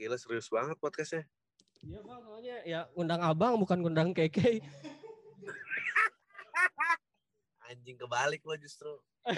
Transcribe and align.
Gila 0.00 0.16
serius 0.16 0.48
banget 0.48 0.80
podcastnya. 0.80 1.28
Iya 1.84 2.00
bang, 2.00 2.20
soalnya 2.24 2.56
ya 2.64 2.80
undang 2.96 3.20
abang 3.20 3.60
bukan 3.60 3.84
undang 3.84 4.16
keke. 4.16 4.64
Anjing 7.68 8.00
kebalik 8.00 8.40
lo 8.48 8.56
justru. 8.56 8.88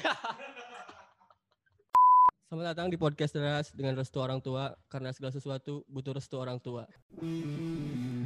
Selamat 2.47 2.79
datang 2.79 2.95
di 2.95 3.01
podcast 3.01 3.35
Deras 3.35 3.75
dengan 3.75 3.99
restu 3.99 4.23
orang 4.23 4.39
tua 4.39 4.79
karena 4.87 5.11
segala 5.11 5.35
sesuatu 5.35 5.83
butuh 5.91 6.15
restu 6.15 6.39
orang 6.39 6.63
tua. 6.63 6.87
Here 7.19 8.22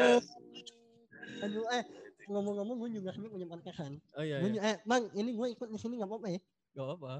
Aduh. 0.00 0.22
Aduh, 1.40 1.64
eh 1.72 1.84
ngomong-ngomong 2.30 2.76
gue 2.86 2.90
juga 3.00 3.10
punya 3.16 3.46
podcastan. 3.48 3.98
Oh 4.14 4.24
iya, 4.24 4.38
Gue 4.40 4.56
iya. 4.56 4.62
eh 4.62 4.76
bang, 4.86 5.02
ini 5.18 5.30
gue 5.34 5.48
ikut 5.56 5.68
di 5.68 5.78
sini 5.80 5.98
nggak 5.98 6.10
apa-apa 6.10 6.28
ya? 6.30 6.40
Gak 6.76 6.88
apa. 6.96 7.12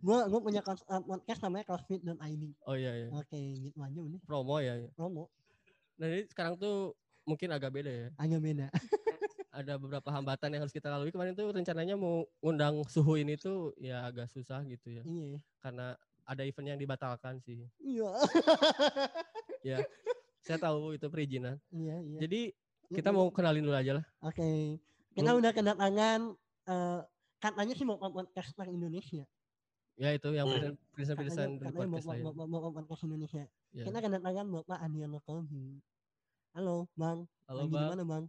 Gue 0.00 0.18
gue 0.30 0.40
punya 0.40 0.60
eh, 0.64 1.02
podcast 1.04 1.40
namanya 1.44 1.64
CrossFit.id. 1.68 2.42
Oh 2.64 2.76
iya, 2.78 2.92
iya. 2.96 3.08
Oke, 3.12 3.36
gitu 3.36 3.78
aja 3.82 4.00
ini 4.00 4.18
Promo 4.24 4.56
ya. 4.62 4.78
ya. 4.78 4.88
promo 4.94 5.28
Nah 6.00 6.06
jadi 6.08 6.24
sekarang 6.30 6.54
tuh 6.56 6.96
mungkin 7.28 7.50
agak 7.52 7.70
beda 7.74 7.90
ya. 7.90 8.08
agak 8.18 8.40
beda. 8.40 8.66
Ada 9.52 9.76
beberapa 9.76 10.08
hambatan 10.08 10.48
yang 10.56 10.64
harus 10.64 10.72
kita 10.72 10.88
lalui. 10.88 11.12
Kemarin 11.12 11.36
tuh 11.36 11.52
rencananya 11.52 11.92
mau 11.92 12.24
undang 12.40 12.80
suhu 12.88 13.20
ini 13.20 13.36
tuh 13.36 13.76
ya 13.76 14.08
agak 14.08 14.32
susah 14.32 14.64
gitu 14.64 14.88
ya. 14.88 15.04
Iya. 15.04 15.36
Karena 15.60 15.92
ada 16.24 16.42
event 16.46 16.72
yang 16.72 16.80
dibatalkan 16.80 17.36
sih. 17.44 17.68
Iya. 17.76 18.10
Ya, 19.60 19.78
saya 20.42 20.58
tahu 20.58 20.92
itu 20.92 21.06
perizinan. 21.06 21.56
Iya, 21.70 21.96
iya. 21.98 22.18
Jadi 22.20 22.40
kita 22.90 23.08
mau 23.08 23.30
kenalin 23.30 23.62
dulu 23.62 23.72
aja 23.72 23.96
lah. 23.96 24.04
Oke. 24.20 24.76
Kita 25.12 25.28
Belum- 25.28 25.40
udah 25.40 25.52
kedatangan 25.52 26.20
eh 26.62 27.00
katanya 27.38 27.74
sih 27.74 27.84
mau 27.84 27.98
podcaster 27.98 28.66
Indonesia. 28.66 29.24
Ya 29.94 30.08
itu 30.10 30.28
yang 30.32 30.48
Hmm. 30.48 30.74
present-present 30.90 31.60
Katanya, 31.60 31.68
dari 31.68 31.76
podcast 31.76 32.06
ya. 32.08 32.24
mau, 32.24 32.32
mau, 32.34 32.46
mau 32.48 32.72
podcast 32.72 33.04
Indonesia. 33.04 33.44
Ya. 33.70 33.84
Kita 33.84 33.98
kedatangan 33.98 34.46
Bapak 34.50 34.78
Aniano 34.80 35.20
Kobi. 35.20 35.78
Halo, 36.52 36.88
Bang. 36.94 37.28
Halo 37.46 37.64
Lagi 37.64 37.72
Bang. 37.72 37.88
mana, 37.92 38.04
Bang? 38.04 38.24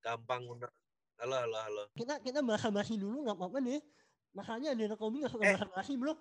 Gampang 0.00 0.42
undang. 0.44 0.74
Halo, 1.18 1.34
halo, 1.38 1.58
halo. 1.58 1.82
Kita 1.92 2.18
kita 2.18 2.38
bahasa 2.42 2.68
basi 2.68 2.94
dulu 2.94 3.24
nggak 3.24 3.34
apa-apa 3.34 3.58
nih. 3.58 3.80
Makanya 4.32 4.68
Aniano 4.74 4.94
Kobi 4.94 5.22
nggak 5.22 5.32
suka 5.32 5.44
Eh. 5.44 5.50
bahasa 5.54 5.66
basi, 5.72 5.92
Bro. 5.94 6.14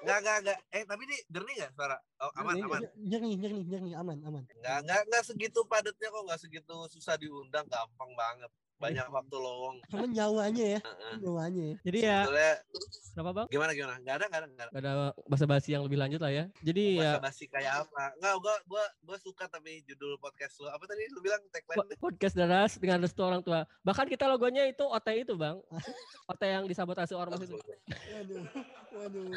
Enggak, 0.00 0.18
enggak, 0.24 0.36
enggak. 0.42 0.58
Eh, 0.72 0.82
tapi 0.88 1.02
ini 1.04 1.16
jernih 1.28 1.54
enggak 1.60 1.72
suara? 1.76 1.96
Oh, 2.24 2.30
aman, 2.40 2.54
Jernih, 2.56 2.64
aman. 2.64 2.80
Jernih, 3.04 3.34
jernih, 3.36 3.64
jernih, 3.68 3.94
aman, 4.00 4.18
aman. 4.24 4.42
Enggak, 4.48 4.78
enggak, 4.86 5.00
enggak 5.06 5.22
segitu 5.28 5.60
padatnya 5.68 6.08
kok, 6.08 6.22
enggak 6.24 6.40
segitu 6.40 6.76
susah 6.88 7.14
diundang, 7.20 7.66
gampang 7.68 8.10
banget. 8.16 8.50
Banyak 8.80 9.06
waktu 9.12 9.36
lowong. 9.36 9.76
Cuman 9.92 10.08
Jawanya 10.16 10.64
ya, 10.64 10.80
Heeh. 10.80 11.14
Jawanya 11.20 11.64
ya. 11.68 11.76
Jadi 11.84 11.98
ya, 12.00 12.18
Sebetulnya 12.24 12.52
kenapa 13.12 13.30
Bang? 13.36 13.46
gimana 13.52 13.70
gimana? 13.76 13.94
Enggak 14.00 14.14
ada, 14.16 14.24
enggak 14.24 14.40
ada, 14.40 14.48
enggak 14.48 14.66
ada. 14.66 14.72
Gak 14.72 14.82
ada 14.82 14.92
bahasa 15.28 15.44
basi 15.44 15.68
yang 15.76 15.82
lebih 15.84 15.98
lanjut 16.00 16.20
lah 16.24 16.32
ya. 16.32 16.44
Jadi 16.64 16.84
ya 16.96 17.20
Bahasa 17.20 17.24
basi 17.28 17.44
kayak 17.52 17.72
apa? 17.84 18.04
Enggak, 18.16 18.34
gua 18.40 18.54
gua 18.64 18.84
gua 19.04 19.16
suka 19.20 19.44
tapi 19.52 19.84
judul 19.84 20.16
podcast 20.16 20.56
lu. 20.64 20.68
Apa 20.72 20.84
tadi 20.88 21.02
lu 21.12 21.20
bilang 21.20 21.40
tagline? 21.52 21.92
podcast 22.00 22.34
daras 22.34 22.72
dengan 22.80 23.04
restu 23.04 23.20
orang 23.20 23.44
tua. 23.44 23.68
Bahkan 23.84 24.08
kita 24.08 24.24
logonya 24.24 24.64
itu 24.64 24.82
OT 24.82 25.08
itu 25.28 25.36
Bang. 25.36 25.60
OT 26.32 26.42
yang 26.48 26.64
disabotase 26.64 27.12
ormas 27.12 27.44
itu. 27.44 27.60
Waduh, 27.60 28.44
waduh. 28.96 29.28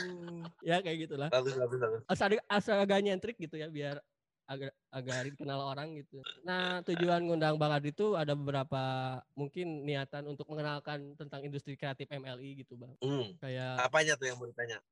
Ya 0.64 0.80
kayak 0.80 1.12
gitulah. 1.12 1.28
Bagus, 1.28 1.60
bagus, 1.60 1.80
bagus. 1.84 2.02
Asal, 2.08 2.40
asal 2.48 2.80
agak 2.80 3.04
nyentrik 3.04 3.36
gitu 3.36 3.60
ya 3.60 3.68
biar 3.68 4.00
agak 4.44 4.72
agak 4.92 5.18
dikenal 5.34 5.60
orang 5.72 5.96
gitu. 5.98 6.20
Nah 6.44 6.84
tujuan 6.84 7.24
ngundang 7.24 7.56
Bang 7.56 7.72
Adi 7.72 7.96
itu 7.96 8.14
ada 8.14 8.36
beberapa 8.36 8.82
mungkin 9.34 9.88
niatan 9.88 10.28
untuk 10.28 10.46
mengenalkan 10.52 11.16
tentang 11.16 11.42
industri 11.48 11.80
kreatif 11.80 12.12
MLI 12.12 12.66
gitu 12.66 12.76
Bang. 12.76 12.94
Hmm. 13.00 13.34
Kayak 13.40 13.80
Apanya 13.88 14.14
tuh 14.20 14.28
yang 14.28 14.38
mau 14.38 14.48
ditanya? 14.48 14.84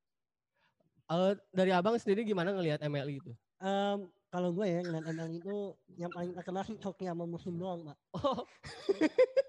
eh, 1.12 1.32
dari 1.52 1.70
Abang 1.76 2.00
sendiri 2.00 2.24
gimana 2.24 2.56
ngelihat 2.56 2.80
MLI 2.80 3.20
itu? 3.20 3.32
Em, 3.62 4.08
kalau 4.32 4.50
gue 4.56 4.64
ya 4.64 4.80
ngeliat 4.80 5.04
ML 5.12 5.30
itu 5.36 5.56
yang 6.00 6.08
paling 6.08 6.32
terkenal 6.32 6.64
sih 6.64 6.80
Coki 6.80 7.04
sama 7.04 7.28
musim 7.28 7.54
doang, 7.60 7.84
Pak. 7.84 7.98
Oh, 8.16 8.42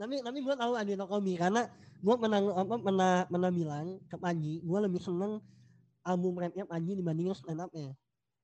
Tapi 0.00 0.14
tapi 0.24 0.38
gue 0.42 0.54
tahu 0.56 0.72
Aniano 0.74 1.06
Kobi 1.06 1.38
karena 1.38 1.68
gue 2.00 2.16
pernah 2.16 2.40
apa 2.56 2.74
pernah 2.80 3.12
pernah 3.28 3.50
bilang 3.52 4.00
ke 4.08 4.16
Panji, 4.16 4.64
gue 4.64 4.78
lebih 4.80 4.98
seneng 4.98 5.38
album 6.02 6.40
rapnya 6.40 6.64
Panji 6.66 6.96
dibandingin 6.96 7.36
stand 7.36 7.60
up 7.60 7.70
ya. 7.76 7.92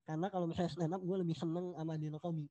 Karena 0.07 0.27
kalau 0.31 0.47
misalnya 0.47 0.71
stand 0.71 0.95
up 0.95 1.03
gue 1.03 1.17
lebih 1.19 1.35
seneng 1.35 1.75
sama 1.75 1.99
Aniano 1.99 2.23
Kobi. 2.23 2.47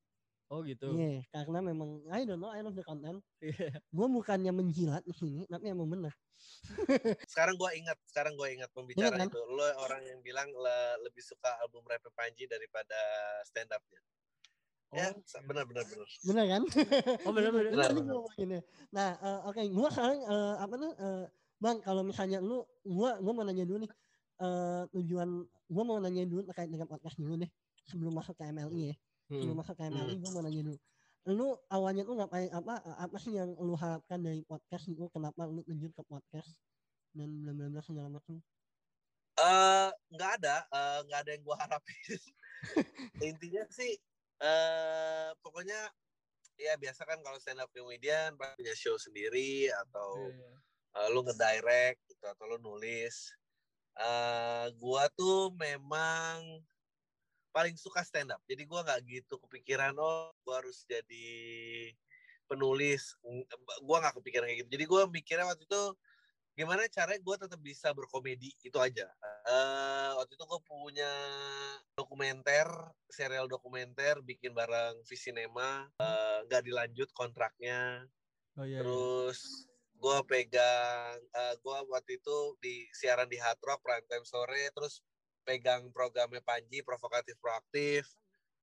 oh 0.46 0.62
gitu. 0.62 0.94
Iya, 0.94 1.26
karena 1.34 1.58
memang 1.64 2.06
I 2.14 2.22
don't 2.22 2.38
know, 2.38 2.54
I 2.54 2.62
love 2.62 2.78
the 2.78 2.86
content. 2.86 3.24
Iya. 3.42 3.82
Gue 3.90 4.08
bukannya 4.12 4.52
menjilat 4.52 5.02
di 5.02 5.16
sini, 5.16 5.42
tapi 5.50 5.72
emang 5.72 5.90
bener. 5.90 6.14
Sekarang 7.32 7.56
gua 7.58 7.74
ingat, 7.74 7.98
sekarang 8.06 8.34
gua 8.38 8.50
ingat 8.50 8.70
pembicara 8.70 9.10
Ingat 9.10 9.14
kan? 9.18 9.28
itu. 9.34 9.40
Lo 9.50 9.66
orang 9.82 10.02
yang 10.06 10.20
bilang 10.22 10.50
le- 10.52 10.98
lebih 11.02 11.22
suka 11.22 11.50
album 11.62 11.82
rap 11.90 12.06
Panji 12.14 12.46
daripada 12.46 12.98
stand 13.46 13.70
up-nya. 13.74 14.02
Ya, 14.94 15.10
Oh, 15.12 15.22
sa- 15.26 15.42
benar 15.42 15.66
benar 15.66 15.84
benar. 15.86 16.08
Bener 16.22 16.46
kan? 16.46 16.62
Oh 17.26 17.34
benar 17.34 17.50
benar. 17.50 17.70
Benar, 17.74 17.90
Tadi 17.90 18.02
benar. 18.02 18.16
ya. 18.38 18.62
Nah, 18.94 19.10
eh, 19.18 19.40
oke, 19.50 19.62
gua 19.74 19.90
sekarang 19.90 20.20
eh, 20.22 20.56
apa 20.62 20.74
tuh 20.76 20.92
eh, 20.94 21.26
Bang, 21.56 21.78
kalau 21.82 22.02
misalnya 22.06 22.38
lu 22.44 22.62
gua 22.86 23.18
gua 23.18 23.32
mau 23.34 23.44
nanya 23.48 23.66
dulu 23.66 23.82
nih 23.82 23.92
eh 24.36 24.84
tujuan 24.92 25.30
gua 25.68 25.84
mau 25.84 25.98
nanya 25.98 26.24
dulu 26.24 26.46
terkait 26.46 26.70
dengan 26.70 26.86
podcast 26.86 27.18
dulu 27.18 27.36
nih 27.38 27.50
sebelum 27.86 28.14
masuk 28.14 28.36
ke 28.36 28.46
MLI 28.46 28.82
ya. 28.92 28.96
Sebelum 29.26 29.54
Hmm. 29.54 29.60
masuk 29.62 29.76
ke 29.76 29.84
MLI 29.86 30.16
gua 30.20 30.32
mau 30.32 30.44
nanya 30.44 30.62
dulu. 30.64 30.80
Lu 31.26 31.48
awalnya 31.68 32.06
tuh 32.06 32.16
ngapain 32.16 32.50
apa 32.50 32.74
apa 33.02 33.18
sih 33.18 33.34
yang 33.34 33.50
lu 33.58 33.74
harapkan 33.74 34.22
dari 34.22 34.46
podcast 34.46 34.86
itu 34.86 35.10
kenapa 35.10 35.46
lu 35.46 35.66
terjun 35.66 35.90
ke 35.90 36.04
podcast 36.06 36.54
dan 37.12 37.34
bla 37.42 37.52
bla 37.52 37.68
bla 37.68 37.82
segala 37.82 38.10
macam. 38.10 38.38
Eh, 39.36 39.90
nggak 40.16 40.32
ada, 40.40 40.56
eh, 40.64 41.00
nggak 41.04 41.20
ada 41.26 41.32
yang 41.34 41.44
gua 41.44 41.58
harapin. 41.60 42.20
Intinya 43.28 43.64
sih, 43.68 43.98
eh 44.40 45.30
pokoknya 45.42 45.92
ya 46.56 46.80
biasa 46.80 47.04
kan 47.04 47.20
kalau 47.20 47.36
stand 47.36 47.60
up 47.60 47.68
comedian 47.70 48.32
punya 48.38 48.72
show 48.72 48.96
sendiri 48.96 49.68
atau 49.84 50.32
Iya. 50.32 50.52
eh, 50.96 51.08
lu 51.12 51.20
ngedirect 51.20 52.00
gitu 52.08 52.24
atau 52.24 52.46
lu 52.48 52.58
nulis. 52.62 53.34
Eh 54.00 54.66
gua 54.80 55.08
tuh 55.16 55.56
memang 55.56 56.64
paling 57.56 57.76
suka 57.80 58.04
stand 58.04 58.32
up. 58.36 58.42
Jadi 58.48 58.68
gua 58.68 58.84
nggak 58.84 59.02
gitu 59.08 59.40
kepikiran 59.48 59.96
oh 59.96 60.32
gua 60.44 60.64
harus 60.64 60.84
jadi 60.88 61.28
penulis. 62.50 63.16
Gua 63.84 64.04
nggak 64.04 64.20
kepikiran 64.22 64.46
kayak 64.52 64.60
gitu. 64.66 64.70
Jadi 64.76 64.86
gua 64.86 65.02
mikirnya 65.08 65.48
waktu 65.48 65.64
itu 65.64 65.84
gimana 66.56 66.88
caranya 66.88 67.20
gue 67.20 67.36
tetap 67.36 67.60
bisa 67.60 67.92
berkomedi 67.92 68.56
itu 68.64 68.80
aja. 68.80 69.12
Eh 69.44 70.10
waktu 70.16 70.40
itu 70.40 70.44
gue 70.48 70.62
punya 70.64 71.12
dokumenter, 72.00 72.72
serial 73.12 73.52
dokumenter 73.52 74.24
bikin 74.24 74.56
bareng 74.56 75.04
Visinema, 75.04 75.92
eh, 76.00 76.38
nggak 76.48 76.64
dilanjut 76.64 77.12
kontraknya. 77.12 78.08
Oh 78.56 78.64
iya. 78.64 78.80
iya. 78.80 79.75
Gue 79.96 80.18
pegang, 80.28 81.18
gue 81.64 81.78
waktu 81.90 82.22
itu 82.22 82.38
di 82.62 82.86
siaran 82.94 83.26
di 83.26 83.42
Hard 83.42 83.58
Rock 83.64 83.82
prime 83.82 84.06
time 84.06 84.28
sore, 84.28 84.70
terus 84.76 85.02
pegang 85.46 85.94
programnya 85.94 86.42
Panji 86.42 86.82
provokatif 86.82 87.38
proaktif, 87.38 88.10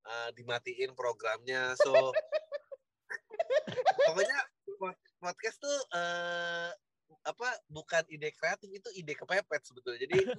eh, 0.07 0.31
dimatiin 0.35 0.93
programnya, 0.99 1.79
so 1.79 1.93
pokoknya 4.07 4.39
pod- 4.77 5.03
podcast 5.23 5.63
tuh 5.63 5.79
eh, 5.95 6.71
apa 7.23 7.49
bukan 7.71 8.03
ide 8.11 8.35
kreatif 8.35 8.67
itu 8.67 8.89
ide 8.99 9.15
kepepet 9.15 9.63
sebetulnya. 9.63 10.03
Jadi 10.03 10.19
ya. 10.27 10.35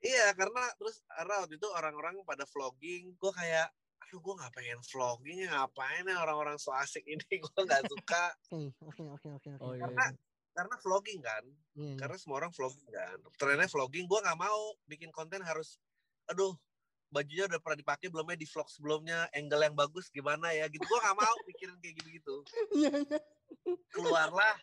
iya 0.00 0.26
karena 0.36 0.64
terus 0.76 1.00
karena 1.08 1.34
waktu 1.44 1.56
itu 1.56 1.68
orang-orang 1.72 2.20
pada 2.28 2.44
vlogging, 2.44 3.16
gue 3.16 3.32
kayak 3.32 3.72
aduh 4.10 4.26
gue 4.26 4.34
nggak 4.42 4.54
pengen 4.58 4.80
vlogging 4.82 5.38
ya 5.46 5.48
ngapain 5.54 6.02
ya 6.02 6.16
orang-orang 6.18 6.58
so 6.58 6.74
asik 6.74 7.06
ini 7.06 7.22
gue 7.46 7.60
nggak 7.62 7.86
suka 7.86 8.34
Oke, 8.50 8.74
oke, 8.82 9.02
oke, 9.06 9.28
oke. 9.38 9.50
Oh 9.62 9.70
iya. 9.78 9.86
karena 9.86 10.04
iya. 10.10 10.18
karena 10.50 10.74
vlogging 10.82 11.20
kan 11.22 11.44
Iya, 11.78 11.94
iya. 11.94 11.94
karena 11.94 12.16
semua 12.18 12.36
orang 12.42 12.50
vlogging 12.50 12.90
kan 12.90 13.18
trennya 13.38 13.70
vlogging 13.70 14.10
gue 14.10 14.18
nggak 14.18 14.34
mau 14.34 14.74
bikin 14.90 15.14
konten 15.14 15.38
harus 15.46 15.78
aduh 16.26 16.58
bajunya 17.14 17.46
udah 17.46 17.62
pernah 17.62 17.78
dipakai 17.78 18.10
belumnya 18.10 18.34
di 18.34 18.46
vlog 18.50 18.66
sebelumnya 18.66 19.30
angle 19.30 19.62
yang 19.62 19.78
bagus 19.78 20.10
gimana 20.10 20.50
ya 20.50 20.66
gitu 20.66 20.82
gue 20.82 20.98
nggak 21.06 21.14
mau 21.14 21.34
pikirin 21.46 21.78
kayak 21.78 21.94
gitu 22.02 22.08
gitu 22.10 22.36
Iya, 22.82 22.90
iya. 23.06 23.18
keluarlah 23.94 24.58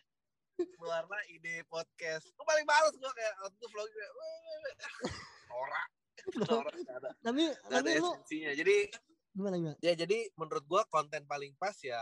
keluarlah 0.76 1.20
ide 1.32 1.64
podcast 1.72 2.28
gue 2.36 2.44
paling 2.44 2.68
males 2.68 2.92
gue 2.92 3.12
kayak 3.16 3.32
waktu 3.40 3.56
itu 3.56 3.66
vlogging 3.72 3.96
kayak, 3.96 4.12
"Weh, 4.12 4.36
weh, 4.44 4.56
weh." 4.60 4.74
norak 5.48 5.88
norak 6.36 6.74
nggak 6.76 6.96
ada 7.00 7.10
Tapi 7.24 7.42
nggak 7.48 7.64
ada 7.64 7.76
tapi 7.80 7.90
lu 7.96 8.08
esensinya 8.12 8.52
jadi 8.52 8.76
Gimana 9.30 9.54
gimana? 9.56 9.76
Ya 9.78 9.92
jadi 9.94 10.30
menurut 10.34 10.64
gua 10.64 10.82
konten 10.86 11.22
paling 11.24 11.52
pas 11.54 11.76
ya 11.78 11.98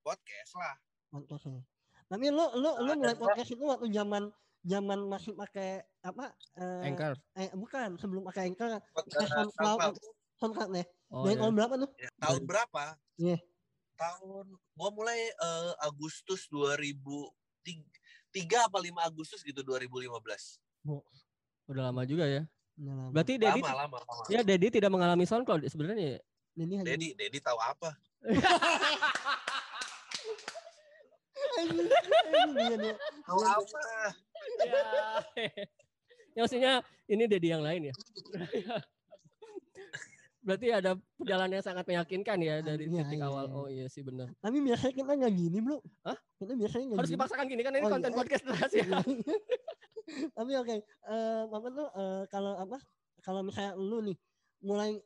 podcast 0.00 0.52
lah. 0.54 0.74
Podcast 1.08 1.44
ya. 1.46 1.60
Tapi 2.06 2.30
lu 2.30 2.44
lu 2.54 2.70
lu 2.78 2.92
Nah, 2.92 2.96
mulai 2.96 3.16
podcast 3.16 3.50
itu 3.50 3.62
waktu 3.62 3.86
zaman 3.90 4.30
zaman 4.62 4.98
masih 5.06 5.32
pakai 5.32 5.82
apa? 6.00 6.30
eh, 6.54 6.86
Anchor. 6.86 7.14
Eh 7.34 7.50
bukan, 7.52 7.94
sebelum 7.96 8.22
pakai 8.24 8.50
Anchor, 8.50 8.78
Pod- 8.90 9.06
pakai 9.06 9.22
eh, 9.22 9.30
SoundCloud, 9.30 9.78
SoundCloud. 9.78 9.94
SoundCloud 10.36 10.70
ya. 10.72 10.84
Oh, 11.06 11.22
Dari 11.22 11.34
iya. 11.34 11.40
tahun 11.40 11.54
berapa 11.54 11.74
tuh? 11.76 11.90
Ya, 11.96 12.10
tahun 12.18 12.42
berapa? 12.44 12.82
Iya. 13.16 13.38
Tahun 13.96 14.44
gua 14.74 14.90
mulai 14.90 15.20
eh, 15.30 15.72
Agustus 15.80 16.46
2003 16.46 17.32
apa 18.60 18.78
5 18.78 18.90
Agustus 19.02 19.40
gitu 19.40 19.62
2015. 19.62 20.10
Udah 21.66 21.82
lama 21.84 22.02
juga 22.04 22.26
ya. 22.26 22.42
Udah 22.76 22.92
lama. 22.92 23.10
Berarti 23.10 23.34
Dedi 23.36 23.60
Lama 23.60 23.74
lama 23.88 23.96
lama. 23.98 24.22
ya 24.28 24.40
Dedi 24.42 24.66
tidak 24.68 24.90
mengalami 24.92 25.24
SoundCloud 25.24 25.66
sebenarnya. 25.66 26.20
Ya? 26.56 26.64
Ini 26.64 26.74
hanya 26.80 26.86
Dedi 26.88 27.08
Dedi 27.12 27.38
tahu 27.38 27.58
apa? 27.60 27.90
Tahu 33.26 33.40
apa? 33.42 33.80
ya. 34.62 34.82
ya 36.36 36.40
maksudnya 36.40 36.72
ini 37.06 37.24
Dedi 37.26 37.48
yang 37.50 37.62
lain 37.64 37.90
ya. 37.90 37.94
Berarti 40.46 40.66
ada 40.70 40.94
perjalanan 41.18 41.58
yang 41.58 41.66
sangat 41.66 41.84
meyakinkan 41.90 42.38
ya 42.38 42.62
dari 42.62 42.86
Iya, 42.86 43.02
titik 43.02 43.18
iya, 43.18 43.26
awal. 43.26 43.44
iya. 43.50 43.54
Oh 43.58 43.66
iya 43.66 43.86
sih 43.90 44.06
benar. 44.06 44.30
Tapi 44.38 44.62
biasanya 44.62 44.94
kita 44.94 45.12
nggak 45.18 45.34
gini 45.34 45.58
bro. 45.58 45.82
Hah? 46.06 46.14
Kita 46.38 46.52
biasanya 46.54 46.84
nggak 46.86 46.98
Harus 47.02 47.10
gini. 47.10 47.18
dipaksakan 47.18 47.46
gini 47.50 47.62
kan 47.66 47.72
ini 47.74 47.82
Oh, 47.82 47.90
konten 47.90 48.12
iya. 48.14 48.18
podcast 48.22 48.44
rahasia. 48.46 48.86
Tapi 50.38 50.52
oke, 50.54 50.76
eh 50.86 51.42
apa 51.50 51.68
tuh 51.74 51.88
eh, 51.90 52.22
kalau 52.30 52.52
apa? 52.54 52.78
Kalau 53.26 53.42
misalnya 53.42 53.74
lu 53.74 53.98
nih 54.06 54.14
mulai 54.62 55.02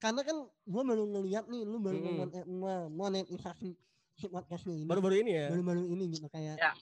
karena 0.00 0.20
kan 0.22 0.36
gua 0.64 0.82
baru 0.82 1.04
ngeliat 1.06 1.44
nih 1.46 1.62
lu 1.62 1.76
baru 1.78 1.98
memon- 1.98 2.32
eh, 2.32 2.46
monetisasi 2.90 3.70
si 4.12 4.26
podcastnya 4.26 4.74
ini 4.74 4.84
Baru-baru 4.84 5.16
ini 5.18 5.32
ya. 5.34 5.46
baru-baru 5.48 5.84
ini 5.86 6.04
gitu 6.10 6.26
kayak 6.26 6.56
Ya. 6.56 6.72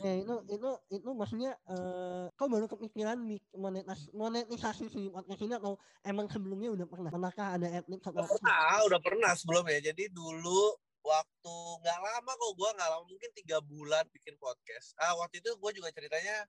eh 0.00 0.16
itu 0.18 0.34
itu 0.48 0.68
itu 0.90 1.08
maksudnya 1.12 1.52
eh 1.66 2.26
kau 2.32 2.46
baru 2.46 2.64
kepikiran 2.64 3.20
monetas 3.54 4.08
monetisasi 4.10 4.88
si 4.88 5.00
podcast 5.06 5.40
ini 5.40 5.54
atau 5.54 5.76
emang 6.02 6.24
sebelumnya 6.26 6.72
udah 6.72 6.86
pernah 6.86 7.10
pernahkah 7.10 7.46
ada 7.52 7.68
adlib 7.74 8.00
atau 8.00 8.12
Udah 8.14 8.28
pernah, 8.30 8.74
udah 8.82 9.00
pernah 9.00 9.30
sebelumnya. 9.34 9.78
Jadi 9.82 10.08
dulu 10.08 10.72
waktu 11.04 11.54
nggak 11.78 11.98
lama 12.00 12.32
kok 12.32 12.52
gue 12.56 12.70
nggak 12.72 12.88
lama 12.88 13.04
mungkin 13.04 13.30
tiga 13.36 13.60
bulan 13.60 14.08
bikin 14.10 14.34
podcast. 14.36 14.96
Ah 14.96 15.12
waktu 15.14 15.38
itu 15.38 15.52
gue 15.52 15.70
juga 15.74 15.92
ceritanya, 15.92 16.48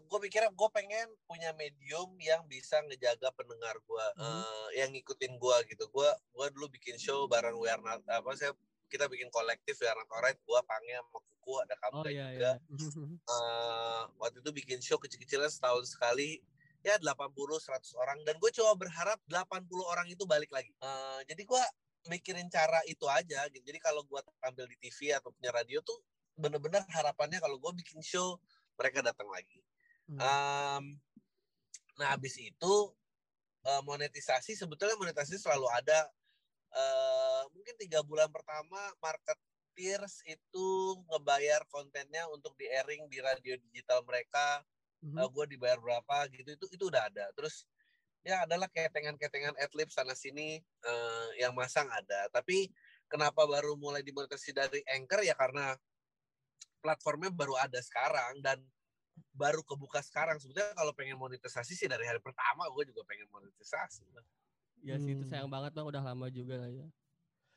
gue 0.00 0.18
pikirnya 0.22 0.48
gue 0.48 0.68
pengen 0.70 1.10
punya 1.26 1.50
medium 1.52 2.14
yang 2.16 2.46
bisa 2.46 2.78
ngejaga 2.80 3.34
pendengar 3.34 3.74
gue, 3.76 4.06
Hmm. 4.16 4.66
yang 4.72 4.90
ngikutin 4.90 5.34
gue 5.36 5.56
gitu. 5.68 5.84
Gue 5.90 6.06
gua 6.30 6.46
dulu 6.48 6.70
bikin 6.70 6.94
show 6.96 7.26
bareng 7.26 7.58
We 7.58 7.66
Are 7.66 7.82
Not- 7.82 8.06
apa 8.06 8.30
saya 8.32 8.54
kita 8.86 9.10
bikin 9.10 9.26
kolektif 9.28 9.74
Not 9.92 10.06
Alright, 10.08 10.38
gue 10.38 10.60
Pange 10.62 10.94
sama 10.94 11.18
Kuku 11.18 11.52
ada 11.58 11.74
kamu 11.76 11.94
Oh 11.96 12.06
iya 12.06 12.26
juga. 12.30 12.38
iya. 12.38 12.52
Eh, 13.26 14.02
waktu 14.16 14.38
itu 14.38 14.50
bikin 14.52 14.78
show 14.78 14.96
kecil-kecilan 14.96 15.50
setahun 15.50 15.90
sekali 15.90 16.38
ya 16.80 16.94
80 16.96 17.34
100 17.58 17.82
orang 17.96 18.22
dan 18.22 18.38
gue 18.38 18.50
cuma 18.52 18.70
berharap 18.74 19.18
80 19.26 19.66
orang 19.82 20.06
itu 20.06 20.22
balik 20.22 20.54
lagi. 20.54 20.70
Eh, 20.70 21.20
jadi 21.26 21.42
gue 21.42 21.62
mikirin 22.08 22.48
cara 22.50 22.80
itu 22.86 23.04
aja 23.06 23.46
gitu. 23.50 23.62
Jadi 23.62 23.78
kalau 23.82 24.02
gue 24.06 24.20
tampil 24.40 24.66
di 24.70 24.76
TV 24.78 25.14
atau 25.16 25.30
punya 25.34 25.50
radio 25.54 25.82
tuh 25.82 25.98
bener-bener 26.36 26.84
harapannya 26.92 27.40
kalau 27.40 27.56
gue 27.56 27.72
bikin 27.80 28.00
show 28.04 28.36
mereka 28.76 29.00
datang 29.00 29.28
lagi. 29.32 29.60
Hmm. 30.06 30.20
Em, 30.20 30.84
nah 31.96 32.12
habis 32.12 32.36
itu 32.36 32.74
eh, 33.66 33.82
monetisasi 33.82 34.54
sebetulnya 34.54 34.94
monetisasi 35.00 35.40
selalu 35.40 35.66
ada. 35.72 36.00
Eh, 36.76 37.42
mungkin 37.56 37.74
tiga 37.80 38.04
bulan 38.04 38.28
pertama 38.28 38.78
marketeers 39.00 40.20
itu 40.28 40.68
ngebayar 41.08 41.64
kontennya 41.72 42.28
untuk 42.30 42.52
di 42.60 42.68
airing 42.68 43.08
di 43.08 43.18
radio 43.20 43.56
digital 43.70 44.04
mereka. 44.04 44.62
Mhm. 45.04 45.28
gue 45.28 45.44
dibayar 45.54 45.76
berapa 45.76 46.24
gitu 46.32 46.56
itu 46.56 46.66
itu 46.72 46.84
udah 46.88 47.06
ada. 47.06 47.28
Terus 47.36 47.68
ya 48.26 48.42
adalah 48.42 48.66
ketengan-ketengan 48.66 49.54
adlib 49.62 49.86
sana 49.94 50.18
sini 50.18 50.58
eh, 50.58 51.28
yang 51.38 51.54
masang 51.54 51.86
ada. 51.86 52.26
Tapi 52.34 52.74
kenapa 53.06 53.46
baru 53.46 53.78
mulai 53.78 54.02
dimonetisasi 54.02 54.50
dari 54.50 54.82
Anchor 54.90 55.22
ya 55.22 55.38
karena 55.38 55.78
platformnya 56.82 57.30
baru 57.30 57.54
ada 57.54 57.78
sekarang 57.78 58.42
dan 58.42 58.58
baru 59.30 59.62
kebuka 59.62 60.02
sekarang. 60.02 60.42
Sebetulnya 60.42 60.74
kalau 60.74 60.90
pengen 60.90 61.14
monetisasi 61.22 61.78
sih 61.78 61.86
dari 61.86 62.02
hari 62.02 62.18
pertama 62.18 62.66
gue 62.74 62.90
juga 62.90 63.06
pengen 63.06 63.30
monetisasi. 63.30 64.02
Ya 64.82 64.98
sih 64.98 65.14
itu 65.14 65.22
Hmm. 65.22 65.30
sayang 65.30 65.50
banget 65.50 65.70
bang 65.72 65.86
udah 65.86 66.02
lama 66.02 66.26
juga 66.34 66.58
lah 66.66 66.70
ya. 66.70 66.86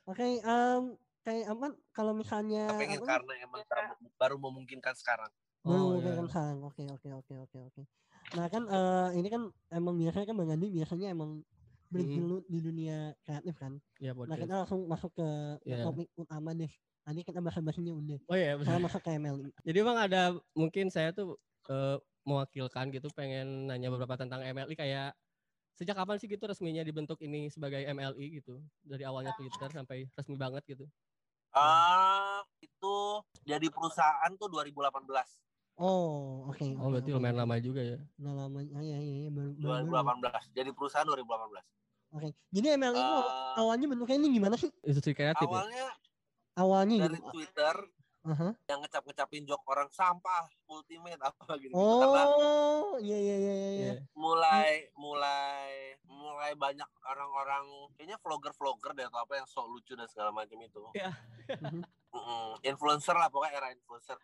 Oke, 0.06 0.42
em, 0.42 0.83
kayak 1.21 1.45
apa 1.54 1.68
kalau 1.94 2.13
misalnya 2.18 2.74
pengen 2.77 3.01
apa, 3.01 3.10
karena 3.18 3.33
emang 3.45 3.62
baru, 3.66 3.94
baru 4.18 4.36
memungkinkan 4.38 4.95
sekarang. 4.98 5.30
Oh, 5.68 5.94
baru 5.94 6.01
ya. 6.01 6.18
kan 6.18 6.25
sekarang. 6.31 6.57
Oke, 6.66 6.83
oke, 6.89 7.10
oke, 7.13 7.33
oke, 7.45 7.57
oke. 7.69 7.81
Nah 8.38 8.46
kan 8.50 8.64
eh, 8.70 9.08
ini 9.18 9.28
kan 9.34 9.42
emang 9.74 9.98
biasanya 9.98 10.26
kan 10.30 10.36
Bang 10.38 10.52
Andi 10.54 10.68
biasanya 10.70 11.08
emang 11.14 11.42
bergelut 11.90 12.46
di 12.46 12.60
dunia 12.62 13.18
kreatif 13.26 13.58
kan. 13.58 13.81
Iya 13.98 14.14
Nah 14.14 14.38
kita 14.38 14.54
langsung 14.66 14.86
masuk 14.86 15.12
ke 15.18 15.28
Iya. 15.66 15.81
topik 15.81 16.08
utama 16.14 16.54
deh. 16.54 16.70
Nanti 17.10 17.26
kita 17.26 17.42
bahas 17.42 17.58
bahasnya 17.58 17.98
udah. 17.98 18.20
Oh 18.30 18.38
iya. 18.38 18.54
Saya 18.62 18.78
masuk 18.78 19.02
ke 19.02 19.18
MLI. 19.18 19.50
Jadi 19.66 19.80
bang 19.81 19.98
ada 19.98 20.22
mungkin 20.54 20.94
saya 20.94 21.10
tuh 21.10 21.42
eh, 21.70 21.98
mewakilkan 22.30 22.94
gitu 22.94 23.10
pengen 23.18 23.66
nanya 23.66 23.90
beberapa 23.90 24.14
tentang 24.14 24.46
MLI 24.46 24.78
kayak 24.78 25.18
sejak 25.74 25.96
kapan 25.98 26.20
sih 26.22 26.28
gitu 26.30 26.44
resminya 26.46 26.84
dibentuk 26.86 27.18
ini 27.26 27.50
sebagai 27.50 27.81
MLI 27.90 28.44
gitu 28.44 28.62
dari 28.86 29.02
awalnya 29.08 29.34
Twitter 29.34 29.72
sampai 29.74 30.06
resmi 30.14 30.38
banget 30.38 30.62
gitu. 30.70 30.86
Ah, 31.50 32.46
itu 32.62 32.96
jadi 33.42 33.66
perusahaan 33.74 34.30
tuh 34.38 34.54
2018. 34.54 35.49
Oh, 35.80 36.44
oke. 36.52 36.60
Oh 36.76 36.92
oke, 36.92 36.92
berarti 36.92 37.10
oke. 37.10 37.18
lumayan 37.18 37.38
lama 37.40 37.56
juga 37.64 37.80
ya. 37.80 37.98
Udah 38.20 38.34
lama. 38.36 38.60
Ah, 38.76 38.84
iya, 38.84 39.00
iya, 39.00 39.16
iya, 39.26 39.30
baru, 39.31 39.52
baru, 39.56 39.88
baru. 39.88 40.20
2018. 40.20 40.52
Jadi 40.52 40.70
perusahaan 40.76 41.08
2018. 41.08 41.64
Oke. 42.10 42.30
Jadi 42.52 42.68
MLI 42.76 43.00
itu 43.00 43.16
Eh, 43.16 43.54
awalnya 43.56 43.86
bentuknya 43.88 44.18
ini 44.20 44.28
gimana 44.36 44.56
sih? 44.60 44.70
Industri 44.84 45.16
kreatif 45.16 45.48
ya. 45.48 45.56
awalnya 45.56 45.86
Awalnya 46.60 46.96
dari 47.08 47.16
gitu. 47.16 47.31
Twitter 47.31 47.76
Aha. 48.28 48.52
yang 48.68 48.80
ngecap-ngecapin 48.84 49.48
jok 49.48 49.64
orang 49.64 49.88
sampah 49.96 50.52
ultimate 50.68 51.22
apa 51.31 51.56
gitu, 51.56 51.72
Oh, 51.72 53.00
iya 53.00 53.16
iya 53.16 53.36
iya 53.40 53.54
iya. 53.56 53.70
Iya. 53.80 53.94
mulai 54.12 54.92
mulai 55.00 55.96
mulai 56.04 56.52
banyak 56.60 56.90
orang-orang 57.08 57.64
kayaknya 57.96 58.20
vlogger-vlogger 58.20 58.92
deh 59.00 59.08
atau 59.08 59.24
apa 59.24 59.40
yang 59.40 59.48
sok 59.48 59.72
lucu 59.72 59.96
dan 59.96 60.12
segala 60.12 60.36
macam 60.36 60.60
itu. 60.60 60.84
Iya. 60.92 61.16
Mhm. 61.56 61.88
Mm-mm. 62.10 62.57
influencer 62.66 63.16
lah 63.16 63.30
pokoknya 63.31 63.54
era 63.56 63.69
influencer. 63.71 64.18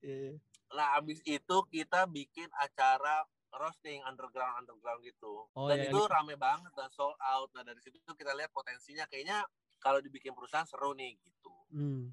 Iya. 0.00 0.38
Nah, 0.68 1.00
abis 1.00 1.24
itu 1.24 1.56
kita 1.72 2.04
bikin 2.06 2.48
acara 2.54 3.24
roasting 3.48 4.04
underground 4.04 4.60
underground 4.60 5.00
gitu. 5.00 5.48
Oh, 5.56 5.66
dan 5.66 5.80
iya, 5.80 5.88
itu 5.88 5.96
yang- 5.96 6.12
rame 6.12 6.34
banget 6.36 6.72
dan 6.76 6.92
sold 6.92 7.16
out. 7.18 7.48
Nah, 7.56 7.64
dari 7.64 7.80
situ 7.80 7.96
kita 8.04 8.36
lihat 8.36 8.52
potensinya 8.52 9.08
kayaknya 9.08 9.42
kalau 9.80 9.98
dibikin 10.04 10.36
perusahaan 10.36 10.68
seru 10.68 10.92
nih 10.92 11.16
gitu. 11.24 11.54
Hmm. 11.72 12.12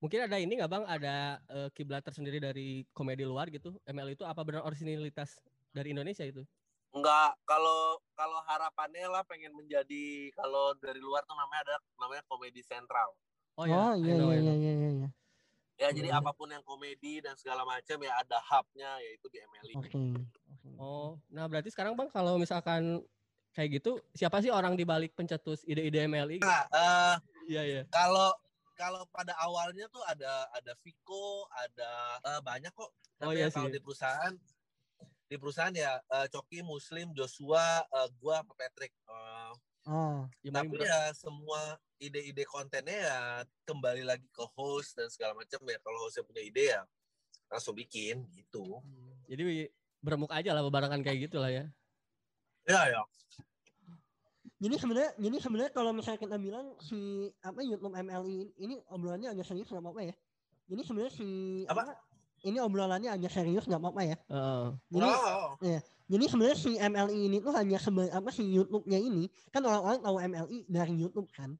Mungkin 0.00 0.24
ada 0.24 0.36
ini 0.36 0.56
nggak 0.56 0.68
bang? 0.72 0.84
Ada 0.84 1.16
eh, 1.48 1.68
kiblat 1.72 2.04
tersendiri 2.04 2.40
dari 2.40 2.84
komedi 2.92 3.24
luar 3.24 3.48
gitu. 3.52 3.76
ML 3.84 4.12
itu 4.12 4.24
apa 4.24 4.40
benar 4.44 4.64
originalitas 4.64 5.36
dari 5.70 5.92
Indonesia 5.92 6.24
itu? 6.24 6.44
Enggak, 6.94 7.34
kalau 7.42 7.98
kalau 8.14 8.38
harapannya 8.46 9.10
lah 9.10 9.26
pengen 9.26 9.50
menjadi 9.52 10.30
kalau 10.32 10.72
dari 10.78 11.02
luar 11.02 11.26
tuh 11.26 11.34
namanya 11.34 11.66
ada 11.66 11.76
namanya 11.98 12.22
komedi 12.30 12.62
sentral. 12.62 13.12
Oh 13.58 13.64
Oh, 13.64 13.66
ya. 13.66 13.98
iya 13.98 14.14
iya 14.14 14.36
iya 14.40 14.54
iya 14.54 14.72
iya. 14.72 14.90
iya. 15.04 15.08
Ya, 15.74 15.90
jadi 15.90 16.08
Iya. 16.08 16.22
apa 16.22 16.30
pun 16.30 16.46
yang 16.46 16.62
komedi 16.62 17.18
dan 17.18 17.34
segala 17.34 17.66
macam 17.66 17.98
ya 17.98 18.14
ada 18.14 18.38
hubnya 18.38 18.94
yaitu 19.02 19.26
di 19.26 19.42
MLI. 19.42 19.74
Oke. 19.74 19.88
Oke. 19.90 20.68
Oh, 20.76 21.18
nah 21.28 21.50
berarti 21.50 21.68
sekarang 21.68 21.92
bang 21.92 22.06
kalau 22.08 22.38
misalkan 22.38 23.02
kayak 23.50 23.82
gitu, 23.82 23.98
siapa 24.12 24.38
sih 24.38 24.50
orang 24.50 24.74
di 24.74 24.82
balik 24.82 25.14
pencetus 25.14 25.62
ide-ide 25.64 26.06
MLI? 26.06 26.38
Nah, 26.40 26.62
eh, 26.68 27.14
Iya 27.44 27.62
iya. 27.62 27.82
kalau 27.88 28.30
kalau 28.74 29.02
pada 29.08 29.34
awalnya 29.36 29.86
tuh 29.88 30.02
ada 30.04 30.46
ada 30.50 30.72
Viko, 30.78 31.46
ada 31.50 31.90
eh, 32.22 32.40
banyak 32.40 32.70
kok. 32.70 32.90
Oh, 33.20 33.30
Tapi 33.30 33.34
iya 33.36 33.46
ya 33.46 33.48
kalau 33.50 33.66
sih. 33.66 33.74
di 33.74 33.80
perusahaan 33.82 34.34
di 35.24 35.36
perusahaan 35.36 35.74
ya 35.74 35.98
eh, 36.00 36.26
Coki, 36.30 36.62
Muslim, 36.62 37.10
Joshua, 37.12 37.82
eh, 37.82 38.08
gua 38.16 38.46
Patrick. 38.46 38.94
Eh, 39.04 39.52
Oh. 39.84 40.24
Paling 40.40 40.54
tapi 40.54 40.68
berat- 40.80 40.88
ya 40.88 41.00
semua 41.12 41.60
ide-ide 42.00 42.44
kontennya 42.48 42.98
ya 43.04 43.18
kembali 43.68 44.02
lagi 44.04 44.24
ke 44.32 44.44
host 44.56 44.96
dan 44.96 45.08
segala 45.12 45.36
macam 45.36 45.60
ya. 45.64 45.78
Kalau 45.80 45.98
hostnya 46.04 46.24
punya 46.24 46.42
ide 46.44 46.64
ya 46.72 46.82
langsung 47.52 47.76
bikin 47.76 48.24
gitu. 48.32 48.80
Jadi 49.28 49.68
beremuk 50.00 50.32
aja 50.32 50.56
lah 50.56 50.64
barengan 50.68 51.04
kayak 51.04 51.28
gitu 51.28 51.36
lah 51.36 51.52
ya. 51.52 51.64
Ya 52.64 52.80
ya. 52.88 53.00
Jadi 54.60 54.74
sebenarnya 54.80 55.12
jadi 55.20 55.36
sebenarnya 55.36 55.72
kalau 55.76 55.92
misalnya 55.92 56.20
kita 56.24 56.36
bilang 56.40 56.72
si 56.80 57.28
apa 57.44 57.60
YouTube 57.60 57.92
MLI 57.92 58.32
ini, 58.32 58.52
ini 58.56 58.74
obrolannya 58.88 59.28
agak 59.36 59.44
serius 59.44 59.68
nggak 59.68 59.84
apa-apa 59.84 60.02
ya. 60.08 60.14
Jadi 60.64 60.80
sebenarnya 60.80 61.12
si 61.12 61.28
Apa? 61.68 61.92
ini 62.48 62.58
obrolannya 62.64 63.10
agak 63.12 63.32
serius 63.32 63.68
nggak 63.68 63.82
apa-apa 63.84 64.02
ya. 64.08 64.16
Heeh. 64.32 64.66
Jadi 64.88 65.08
Oh, 65.12 65.52
Jadi 66.04 66.24
sebenarnya 66.28 66.58
si 66.58 66.70
MLI 66.76 67.18
ini 67.26 67.36
tuh 67.40 67.52
hanya 67.52 67.80
sebe 67.80 68.12
apa 68.12 68.28
si 68.28 68.44
YouTube-nya 68.44 69.00
ini 69.00 69.24
kan 69.48 69.64
orang-orang 69.64 70.00
tahu 70.00 70.16
MLI 70.20 70.58
dari 70.68 70.94
YouTube 70.94 71.28
kan. 71.32 71.56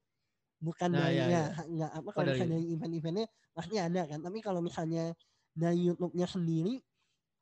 Bukan 0.61 0.93
Nah, 0.93 1.09
dari 1.09 1.17
iya, 1.17 1.25
ya, 1.25 1.45
iya. 1.49 1.65
nggak 1.65 1.91
apa 1.93 2.05
Oh, 2.05 2.13
kalau 2.13 2.25
dari- 2.25 2.37
misalnya 2.39 2.57
dari 2.57 2.67
event-eventnya 2.73 3.25
pasti 3.53 3.75
ada 3.77 4.03
kan. 4.05 4.19
Tapi 4.21 4.39
kalau 4.41 4.61
misalnya 4.61 5.05
dari 5.53 5.79
YouTube-nya 5.83 6.27
sendiri 6.27 6.75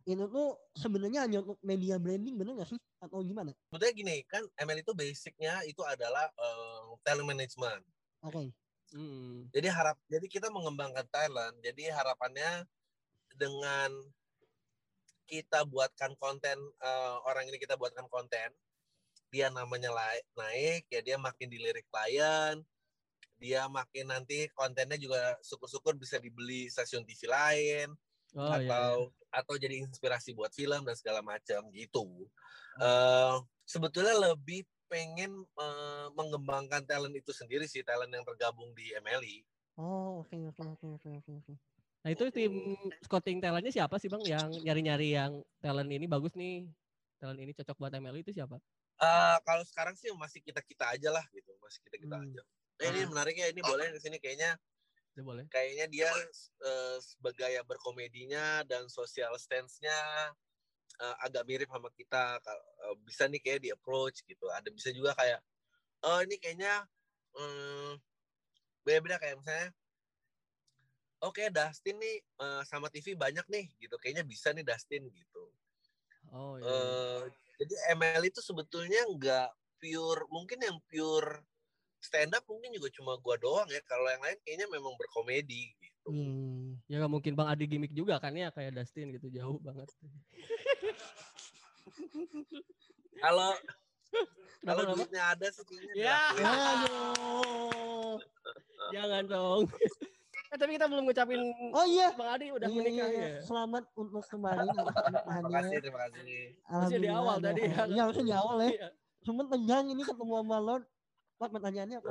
itu 0.03 0.25
tuh 0.27 0.49
sebenarnya 0.75 1.27
hanya 1.27 1.39
untuk 1.43 1.63
media 1.63 1.95
branding 1.95 2.35
bener 2.35 2.59
nggak 2.59 2.67
sih 2.67 2.81
atau 2.99 3.23
gimana? 3.23 3.55
sebetulnya 3.71 3.95
gini 3.95 4.17
kan 4.27 4.43
ML 4.59 4.83
itu 4.83 4.91
basicnya 4.93 5.63
itu 5.63 5.79
adalah 5.83 6.27
eh, 6.29 6.83
talent 7.03 7.27
management. 7.27 7.83
Oke. 8.23 8.51
Hmm. 8.93 9.47
Jadi 9.51 9.69
harap 9.71 9.99
jadi 10.07 10.27
kita 10.27 10.51
mengembangkan 10.51 11.07
talent. 11.09 11.55
Jadi 11.63 11.87
harapannya 11.89 12.67
dengan 13.33 13.91
kita 15.33 15.65
buatkan 15.65 16.13
konten 16.21 16.59
eh, 16.61 17.17
orang 17.25 17.49
ini 17.49 17.57
kita 17.57 17.81
buatkan 17.81 18.05
konten, 18.13 18.53
dia 19.33 19.49
namanya 19.49 19.89
naik 20.37 20.85
ya 20.93 21.01
dia 21.01 21.17
makin 21.17 21.49
dilirik 21.49 21.89
klien, 21.89 22.61
dia 23.41 23.65
makin 23.73 24.13
nanti 24.13 24.47
kontennya 24.53 25.01
juga 25.01 25.41
syukur-syukur 25.41 25.97
bisa 25.97 26.21
dibeli 26.21 26.69
stasiun 26.69 27.03
TV 27.09 27.27
lain 27.27 27.89
Oh 28.37 28.57
iya. 28.61 28.69
atau 28.69 28.93
atau 29.33 29.55
jadi 29.57 29.81
inspirasi 29.81 30.37
buat 30.37 30.53
film 30.53 30.85
dan 30.85 30.97
segala 31.01 31.25
macam 31.25 31.65
gitu. 31.73 32.29
Eh, 32.81 33.37
sebetulnya 33.65 34.15
lebih 34.33 34.69
pengen 34.93 35.33
eh, 35.49 36.07
mengembangkan 36.13 36.85
talent 36.85 37.17
itu 37.17 37.33
sendiri 37.33 37.65
sih 37.65 37.81
talent 37.81 38.13
yang 38.13 38.25
tergabung 38.29 38.77
di 38.77 38.93
MLI. 39.01 39.41
Oh, 39.81 40.21
oke 40.21 40.37
oke 40.53 40.63
oke 40.77 40.87
oke 41.01 41.09
oke 41.19 41.33
oke. 41.41 41.72
Nah 42.05 42.11
itu 42.11 42.25
tim 42.35 42.53
scouting 43.07 43.39
talentnya 43.39 43.71
siapa 43.71 43.95
sih 44.03 44.11
bang 44.11 44.25
yang 44.27 44.49
nyari-nyari 44.59 45.07
yang 45.15 45.33
talent 45.63 45.87
ini 45.95 46.05
bagus 46.11 46.35
nih 46.35 46.67
talent 47.23 47.39
ini 47.39 47.55
cocok 47.55 47.77
buat 47.79 47.95
MLI 47.95 48.27
itu 48.27 48.35
siapa? 48.35 48.63
Eh, 49.01 49.37
kalau 49.47 49.65
sekarang 49.65 49.95
sih 49.97 50.13
masih 50.15 50.41
kita 50.45 50.61
kita 50.63 50.85
aja 50.95 51.09
lah 51.11 51.25
gitu, 51.33 51.51
masih 51.65 51.81
kita 51.87 51.97
kita 51.99 52.17
Hmm. 52.17 52.25
aja. 52.29 52.41
Nah, 52.79 52.87
ini 52.93 53.01
Ah. 53.01 53.09
menarik 53.09 53.35
ya, 53.39 53.47
ini 53.51 53.63
boleh 53.65 53.89
di 53.95 54.01
sini 54.03 54.17
kayaknya 54.21 54.59
Itu 55.17 55.23
boleh. 55.25 55.53
kayaknya 55.53 55.87
dia 55.91 56.11
sebagai 57.03 57.39
gaya 57.49 57.63
berkomedinya 57.67 58.65
dan 58.67 58.89
social 58.91 59.35
stance-nya 59.41 59.97
eh, 61.03 61.17
agak 61.27 61.45
mirip 61.49 61.69
sama 61.73 61.91
kita. 61.95 62.39
Eh, 62.43 62.97
bisa 63.07 63.25
nih 63.31 63.41
kayak 63.43 63.61
di 63.65 63.71
approach 63.75 64.23
gitu. 64.27 64.47
Ada 64.53 64.69
bisa 64.75 64.91
juga 64.95 65.13
kayak 65.19 65.41
oh 66.07 66.21
ini 66.27 66.37
kayaknya 66.43 66.87
eh, 67.39 67.93
beda-beda 68.87 69.17
kayak 69.23 69.37
misalnya 69.43 69.69
Oke, 71.23 71.47
Dustin 71.55 71.97
nih 72.03 72.17
eh, 72.19 72.63
sama 72.67 72.91
TV 72.91 73.15
banyak 73.15 73.47
nih 73.47 73.71
gitu. 73.79 73.95
Kayaknya 74.03 74.25
bisa 74.27 74.51
nih 74.51 74.67
Dustin 74.67 75.07
gitu. 75.07 75.45
Oh 76.35 76.59
iya. 76.59 76.67
Eh, 76.67 77.21
jadi 77.63 77.75
ML 77.95 78.23
itu 78.27 78.43
sebetulnya 78.43 79.07
nggak 79.07 79.49
pure, 79.79 80.23
mungkin 80.35 80.59
yang 80.59 80.79
pure 80.91 81.47
stand 82.03 82.35
up 82.35 82.43
mungkin 82.51 82.75
juga 82.75 82.91
cuma 82.91 83.15
gua 83.23 83.39
doang 83.39 83.71
ya. 83.71 83.79
Kalau 83.87 84.11
yang 84.11 84.19
lain 84.19 84.39
kayaknya 84.43 84.67
memang 84.67 84.99
berkomedi 84.99 85.71
gitu. 85.79 86.11
Hmm. 86.11 86.83
Ya 86.91 86.99
nggak 86.99 87.13
mungkin 87.15 87.39
bang 87.39 87.49
Adi 87.55 87.65
gimmick 87.71 87.95
juga 87.95 88.19
kan 88.19 88.35
ya 88.35 88.51
kayak 88.51 88.75
Dustin 88.75 89.15
gitu 89.15 89.31
jauh 89.31 89.63
banget. 89.63 89.87
Kalau 93.23 93.55
Kenapa 94.63 94.79
kalau 94.87 94.95
duitnya 94.95 95.23
ada 95.35 95.47
sih 95.51 95.63
Ya. 95.95 96.35
Aduh. 96.39 98.19
Jangan 98.95 99.23
dong. 99.27 99.63
Eh, 100.53 100.59
tapi 100.61 100.71
kita 100.77 100.87
belum 100.87 101.09
ngucapin 101.09 101.41
Oh 101.73 101.87
iya. 101.89 102.13
bang 102.13 102.29
Adi 102.29 102.47
udah 102.53 102.69
Iya, 102.69 102.77
menikah 102.77 103.09
iya, 103.09 103.25
ya. 103.25 103.41
Selamat 103.41 103.85
untuk 103.97 104.23
kemarin 104.29 104.69
atas 104.69 104.85
Terima 105.33 105.51
kasih, 105.51 105.77
terima 105.81 105.99
kasih. 106.05 106.23
Harusnya 106.69 106.99
di 107.01 107.09
awal 107.09 107.37
Alhamdulillah, 107.41 107.41
tadi 107.41 107.61
ya. 107.65 107.85
Iya, 107.89 108.01
harusnya 108.05 108.25
di 108.29 108.35
awal 108.37 108.57
ya. 108.61 108.69
Iya. 108.69 108.89
Cuma 109.23 109.43
tegang 109.49 109.85
ini 109.89 110.03
ketemu 110.05 110.33
sama 110.37 110.59
Lord. 110.61 110.85
Pak 111.41 111.49
pertanyaannya 111.51 111.97
apa? 111.99 112.09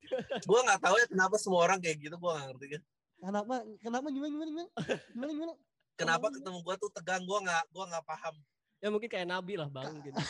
Gua 0.48 0.60
nggak 0.64 0.80
tahu 0.80 0.94
ya 1.00 1.06
kenapa 1.08 1.36
semua 1.40 1.60
orang 1.64 1.78
kayak 1.80 1.96
gitu, 1.96 2.16
gua 2.20 2.36
nggak 2.36 2.46
ngerti. 2.52 2.66
Kenapa? 3.20 3.54
Kenapa 3.80 4.06
gimana 4.12 4.30
gimana 4.32 4.48
gimana? 4.52 4.68
Gimana 5.14 5.30
gimana? 5.32 5.52
Kenapa 5.94 6.26
ketemu 6.28 6.58
gua 6.60 6.74
tuh 6.76 6.90
tegang, 6.92 7.22
gua 7.24 7.38
nggak 7.40 7.64
gua 7.72 7.84
nggak 7.88 8.04
paham. 8.04 8.34
Ya 8.84 8.88
mungkin 8.92 9.08
kayak 9.08 9.24
Nabi 9.24 9.56
lah 9.56 9.68
bang 9.72 9.96
gitu. 10.04 10.18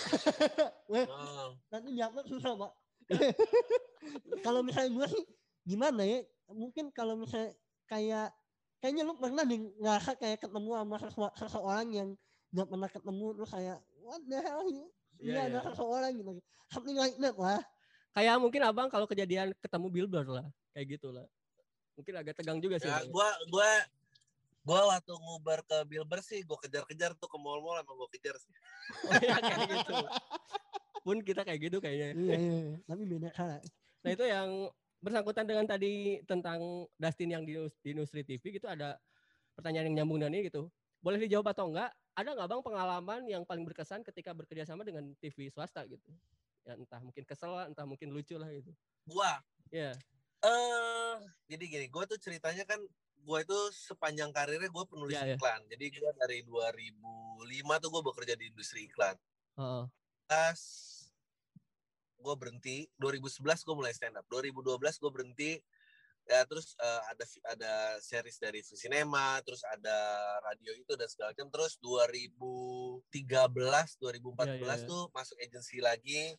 Oh. 0.95 1.59
Nanti 1.75 1.91
jawabnya 1.99 2.23
susah 2.29 2.53
pak. 2.55 2.73
kalau 4.45 4.61
misalnya 4.63 4.95
gue 4.95 5.07
sih 5.17 5.25
gimana 5.65 6.05
ya? 6.07 6.23
Mungkin 6.51 6.93
kalau 6.93 7.17
misalnya 7.17 7.57
kayak 7.89 8.29
kayaknya 8.83 9.03
lu 9.09 9.17
pernah 9.17 9.45
deh 9.49 9.61
ngerasa 9.81 10.17
kayak 10.21 10.45
ketemu 10.45 10.71
sama 10.77 10.97
seseorang 11.41 11.89
yang 11.93 12.09
nggak 12.53 12.69
pernah 12.69 12.89
ketemu 12.93 13.27
terus 13.35 13.51
kayak 13.51 13.79
what 14.05 14.23
the 14.29 14.39
hell 14.41 14.65
ini 14.69 14.85
Iya, 15.15 15.31
Ini 15.31 15.39
ada 15.47 15.59
iya. 15.63 15.67
seseorang 15.73 16.11
gitu 16.21 16.31
something 16.69 16.97
like 16.99 17.17
that 17.23 17.37
lah 17.39 17.63
Kayak 18.15 18.39
mungkin 18.39 18.63
abang 18.63 18.87
kalau 18.87 19.11
kejadian 19.11 19.51
ketemu 19.59 19.87
Billboard 19.91 20.31
lah. 20.31 20.47
Kayak 20.71 20.87
gitu 20.99 21.11
lah. 21.11 21.27
Mungkin 21.99 22.15
agak 22.15 22.39
tegang 22.39 22.63
juga 22.63 22.79
sih. 22.79 22.87
Ya, 22.87 23.03
gua 23.11 23.27
gua 23.51 23.71
gua 24.63 24.81
waktu 24.95 25.13
ngubar 25.19 25.67
ke 25.67 25.83
Bilber 25.83 26.23
sih 26.23 26.47
gua 26.47 26.55
kejar-kejar 26.63 27.19
tuh 27.19 27.27
ke 27.27 27.35
mall-mall 27.35 27.83
emang 27.83 27.99
gua 27.99 28.07
kejar 28.15 28.39
sih. 28.39 28.55
Oh, 29.11 29.17
iya, 29.19 29.35
kayak 29.41 29.67
gitu. 29.67 29.95
Pun 31.03 31.17
kita 31.27 31.43
kayak 31.43 31.61
gitu 31.67 31.77
kayaknya. 31.83 32.09
iya 32.15 32.37
iya 32.39 32.59
iya. 32.71 32.77
tapi 32.85 33.03
beda 33.09 33.29
cara 33.33 33.57
Nah 34.05 34.11
itu 34.13 34.25
yang 34.29 34.49
bersangkutan 35.05 35.45
dengan 35.45 35.69
tadi 35.69 36.25
tentang 36.25 36.89
Dustin 36.97 37.29
yang 37.29 37.45
di, 37.45 37.61
di 37.85 37.91
Nusri 37.93 38.25
TV 38.25 38.41
gitu 38.57 38.65
ada 38.65 38.97
pertanyaan 39.53 39.93
yang 39.93 40.03
nyambung 40.03 40.25
dengan 40.25 40.33
ini 40.41 40.49
gitu. 40.49 40.73
Boleh 41.05 41.21
dijawab 41.21 41.53
atau 41.53 41.69
enggak? 41.69 41.93
Ada 42.17 42.31
nggak 42.33 42.49
bang 42.49 42.63
pengalaman 42.65 43.21
yang 43.29 43.43
paling 43.45 43.69
berkesan 43.69 44.01
ketika 44.01 44.33
bekerja 44.33 44.65
sama 44.65 44.87
dengan 44.87 45.13
TV 45.21 45.53
swasta 45.53 45.85
gitu? 45.85 46.09
Ya 46.65 46.79
entah 46.81 47.03
mungkin 47.05 47.29
kesel 47.29 47.53
lah, 47.53 47.69
entah 47.69 47.85
mungkin 47.85 48.09
lucu 48.09 48.41
lah 48.41 48.49
gitu. 48.49 48.73
Gua 49.05 49.45
Ya. 49.69 49.93
eh 50.45 51.17
jadi 51.51 51.65
gini, 51.67 51.87
gua 51.93 52.07
tuh 52.09 52.17
ceritanya 52.17 52.65
kan 52.65 52.81
gua 53.25 53.43
itu 53.43 53.57
sepanjang 53.75 54.31
karirnya 54.33 54.71
gua 54.73 54.87
penulis 54.89 55.19
Iya, 55.19 55.35
iya. 55.35 55.37
iklan. 55.37 55.61
Jadi 55.69 55.85
gua 56.01 56.11
dari 56.17 56.39
2005 56.47 57.75
tuh 57.83 57.89
gua 57.93 58.03
bekerja 58.07 58.35
di 58.39 58.49
industri 58.49 58.87
iklan. 58.89 59.17
Heeh. 59.61 59.85
Pas 60.25 60.61
gue 62.25 62.35
berhenti 62.41 62.89
2011 62.97 63.45
gue 63.61 63.75
mulai 63.77 63.93
stand 63.93 64.17
up 64.17 64.25
2012 64.33 64.81
gue 64.81 65.11
berhenti 65.13 65.53
ya 66.25 66.41
terus 66.49 66.73
eh, 66.81 67.03
ada 67.13 67.25
ada 67.53 67.73
series 68.01 68.41
dari 68.41 68.65
Cinema 68.65 69.37
terus 69.45 69.61
ada 69.69 69.93
radio 70.41 70.73
itu 70.73 70.97
dan 70.97 71.05
segala 71.05 71.37
macam 71.37 71.53
terus 71.53 71.77
2013 71.85 73.05
2014 73.13 74.01
Iya, 74.01 74.57
iya, 74.57 74.73
iya. 74.73 74.89
tuh 74.89 75.03
masuk 75.13 75.37
agensi 75.37 75.85
lagi 75.85 76.33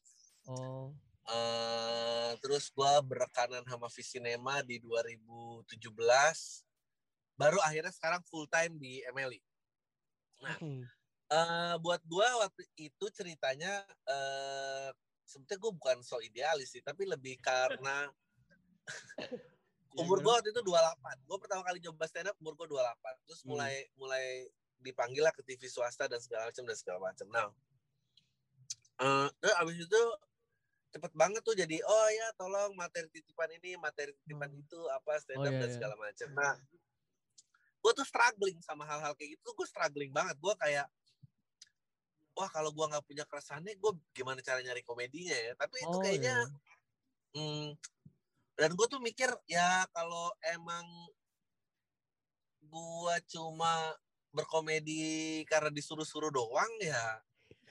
Oh. 0.46 0.94
eh 1.26 2.38
terus 2.38 2.70
gue 2.70 2.94
berekanan 3.02 3.66
sama 3.66 3.90
Cinema 3.90 4.62
di 4.62 4.78
2017 4.78 5.66
baru 7.34 7.58
akhirnya 7.62 7.90
sekarang 7.90 8.22
full 8.26 8.46
time 8.46 8.78
di 8.78 9.02
MLI 9.10 9.42
Nah, 10.36 10.58
Oke. 10.60 10.86
eh 11.26 11.74
buat 11.80 12.02
gua 12.06 12.28
waktu 12.46 12.68
itu 12.78 13.06
ceritanya 13.10 13.82
eh 14.06 14.92
sebetulnya 15.26 15.60
gue 15.60 15.74
bukan 15.76 15.98
so 16.02 16.22
idealis 16.22 16.72
sih, 16.72 16.82
tapi 16.86 17.04
lebih 17.06 17.42
karena 17.42 18.08
Iya, 19.96 20.04
umur 20.04 20.20
gimana? 20.20 20.28
gua 20.28 20.34
waktu 20.44 20.50
itu 20.52 20.62
28. 20.62 21.24
Gue 21.24 21.38
pertama 21.40 21.62
kali 21.64 21.80
coba 21.80 22.04
stand 22.06 22.28
up 22.28 22.36
umur 22.44 22.54
gua 22.60 22.68
28. 22.68 23.16
Terus 23.26 23.42
Hmm. 23.42 23.50
mulai 23.56 23.74
mulai 23.96 24.26
dipanggil 24.78 25.24
lah 25.24 25.32
ke 25.32 25.40
TV 25.42 25.72
swasta 25.72 26.06
dan 26.12 26.20
segala 26.20 26.52
macam 26.52 26.64
dan 26.68 26.76
segala 26.76 27.00
macam. 27.00 27.28
Nah, 27.32 27.48
terus 29.40 29.56
abis 29.56 29.76
itu 29.88 30.02
cepet 30.96 31.12
banget 31.16 31.42
tuh 31.44 31.56
jadi 31.56 31.80
oh 31.84 32.08
ya 32.12 32.28
tolong 32.36 32.72
materi 32.76 33.08
titipan 33.12 33.52
ini 33.56 33.76
materi 33.76 34.12
titipan 34.24 34.52
itu 34.52 34.80
apa 34.92 35.16
stand 35.20 35.40
Oh, 35.40 35.48
up 35.48 35.52
iya, 35.52 35.60
dan 35.64 35.70
iya. 35.72 35.76
segala 35.80 35.96
macam. 35.96 36.30
Nah, 36.36 36.54
gue 37.80 37.92
tuh 37.96 38.06
struggling 38.08 38.60
sama 38.64 38.84
hal-hal 38.84 39.16
kayak 39.16 39.40
gitu. 39.40 39.48
Gue 39.56 39.68
struggling 39.68 40.12
banget. 40.12 40.36
Gue 40.44 40.52
kayak 40.60 40.92
wah 42.36 42.50
kalau 42.52 42.70
gua 42.76 42.92
nggak 42.92 43.06
punya 43.08 43.24
keresahannya, 43.24 43.80
gue 43.80 43.92
gimana 44.12 44.44
cara 44.44 44.60
nyari 44.60 44.84
komedinya 44.84 45.36
ya. 45.36 45.54
Tapi 45.56 45.76
itu 45.82 45.96
Oh, 45.96 46.04
kayaknya 46.04 46.36
iya. 46.36 46.52
Hmm, 47.36 47.68
dan 48.56 48.72
gue 48.72 48.88
tuh 48.88 49.04
mikir 49.04 49.28
ya 49.52 49.84
kalau 49.92 50.32
emang 50.40 50.88
gua 52.72 53.20
cuma 53.28 53.92
berkomedi 54.32 55.44
karena 55.48 55.72
disuruh-suruh 55.72 56.32
doang 56.32 56.72
ya 56.80 57.20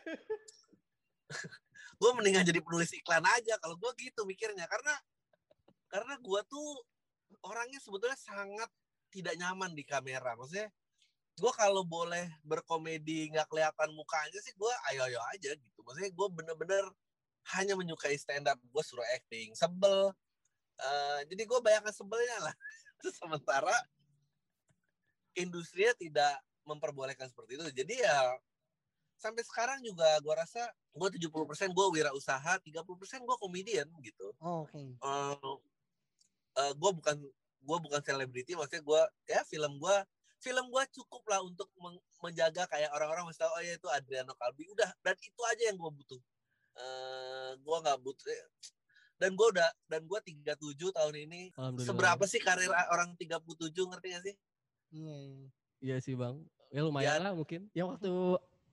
gue 2.00 2.10
mendingan 2.16 2.44
jadi 2.44 2.60
penulis 2.60 2.92
iklan 2.92 3.24
aja 3.24 3.56
kalau 3.60 3.76
gue 3.80 3.90
gitu 4.00 4.28
mikirnya 4.28 4.68
karena 4.68 4.94
karena 5.88 6.14
gua 6.20 6.44
tuh 6.44 6.84
orangnya 7.44 7.80
sebetulnya 7.80 8.16
sangat 8.16 8.68
tidak 9.08 9.36
nyaman 9.40 9.72
di 9.72 9.84
kamera 9.84 10.36
maksudnya 10.36 10.68
gue 11.34 11.52
kalau 11.58 11.82
boleh 11.82 12.30
berkomedi 12.46 13.30
nggak 13.34 13.50
kelihatan 13.50 13.90
mukanya 13.94 14.38
sih 14.38 14.54
gue 14.54 14.72
ayo 14.92 15.02
ayo 15.10 15.18
aja 15.34 15.50
gitu 15.54 15.78
maksudnya 15.82 16.12
gue 16.14 16.28
bener-bener 16.30 16.84
hanya 17.58 17.74
menyukai 17.74 18.14
stand 18.14 18.46
up 18.46 18.56
gue 18.62 18.82
suruh 18.86 19.04
acting 19.18 19.52
sebel 19.58 20.14
Eh, 20.74 21.20
jadi 21.30 21.42
gue 21.46 21.58
bayangkan 21.62 21.94
sebelnya 21.94 22.50
lah 22.50 22.54
sementara 23.22 23.74
industrinya 25.38 25.94
tidak 25.98 26.34
memperbolehkan 26.66 27.30
seperti 27.30 27.58
itu. 27.58 27.64
Jadi 27.70 27.94
ya 28.02 28.34
sampai 29.14 29.46
sekarang 29.46 29.78
juga 29.80 30.04
gua 30.20 30.42
rasa 30.42 30.62
gua 30.90 31.08
70% 31.10 31.70
gua 31.70 31.86
wirausaha, 31.90 32.58
30% 32.60 33.22
gua 33.22 33.36
komedian 33.38 33.86
gitu. 34.02 34.34
Oh, 34.42 34.66
Oke. 34.66 34.78
Eh 34.78 35.56
eh, 36.58 36.72
gua 36.78 36.90
bukan 36.94 37.16
gua 37.62 37.78
bukan 37.82 38.00
selebriti, 38.02 38.58
maksudnya 38.58 38.82
gua 38.82 39.02
ya 39.26 39.42
film 39.46 39.78
gua 39.78 40.02
film 40.44 40.68
gua 40.68 40.84
cukup 40.92 41.24
lah 41.24 41.40
untuk 41.40 41.72
menjaga 42.20 42.68
kayak 42.68 42.92
orang-orang 42.92 43.24
masih 43.24 43.48
tahu 43.48 43.52
oh 43.56 43.62
ya 43.64 43.72
itu 43.80 43.88
Adriano 43.88 44.36
Kalbi 44.36 44.68
udah 44.68 44.90
dan 45.00 45.16
itu 45.16 45.40
aja 45.48 45.62
yang 45.72 45.80
gua 45.80 45.88
butuh. 45.88 46.20
Eh 46.76 47.50
gua 47.64 47.80
nggak 47.80 47.98
butuh 48.04 48.28
dan 49.16 49.32
gua 49.32 49.48
udah 49.56 49.68
dan 49.88 50.04
gua 50.04 50.20
37 50.20 50.76
tahun 50.76 51.14
ini 51.24 51.40
seberapa 51.80 52.24
sih 52.28 52.44
karir 52.44 52.68
orang 52.92 53.16
37 53.16 53.72
ngerti 53.72 54.06
gak 54.12 54.24
sih? 54.28 54.34
Iya. 54.92 55.16
iya. 55.80 55.96
Sih 56.04 56.12
bang. 56.12 56.36
Ya 56.68 56.84
lumayan 56.84 57.24
lah 57.24 57.32
mungkin. 57.32 57.72
Yang 57.72 57.96
waktu 57.96 58.12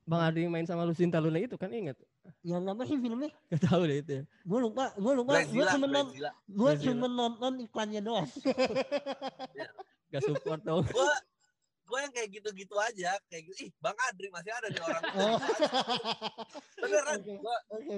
Bang 0.01 0.21
Adi 0.27 0.49
main 0.49 0.65
sama 0.65 0.83
Lucinta 0.83 1.21
Luna 1.21 1.37
itu 1.37 1.55
kan 1.55 1.69
inget? 1.69 1.95
Yang 2.41 2.73
apa 2.73 2.83
sih 2.89 2.97
filmnya? 2.97 3.31
Gak 3.53 3.61
tahu 3.69 3.85
deh 3.85 3.97
itu 4.01 4.11
ya. 4.19 4.23
Gue 4.41 4.59
lupa, 4.59 4.89
gue 4.97 5.13
lupa, 5.13 5.31
gue 5.45 5.65
cuma 5.77 5.85
non, 5.85 6.09
Brezila. 6.09 6.31
gue 6.49 6.71
cuma 6.81 7.07
nonton 7.07 7.53
iklannya 7.61 8.01
doang. 8.01 8.29
Gak 10.11 10.21
support 10.25 10.61
dong. 10.65 10.83
Gua 10.89 11.13
gua 11.83 12.00
yang 12.01 12.11
kayak 12.11 12.29
gitu-gitu 12.31 12.75
aja, 12.77 13.11
kayak 13.25 13.43
gitu. 13.45 13.55
Ih, 13.61 13.71
Bang 13.77 13.97
Adri 14.03 14.27
masih 14.27 14.50
ada 14.50 14.67
nih 14.67 14.79
orang. 14.79 15.03
Oh. 15.13 15.38
Beneran, 16.77 17.19
oke. 17.69 17.95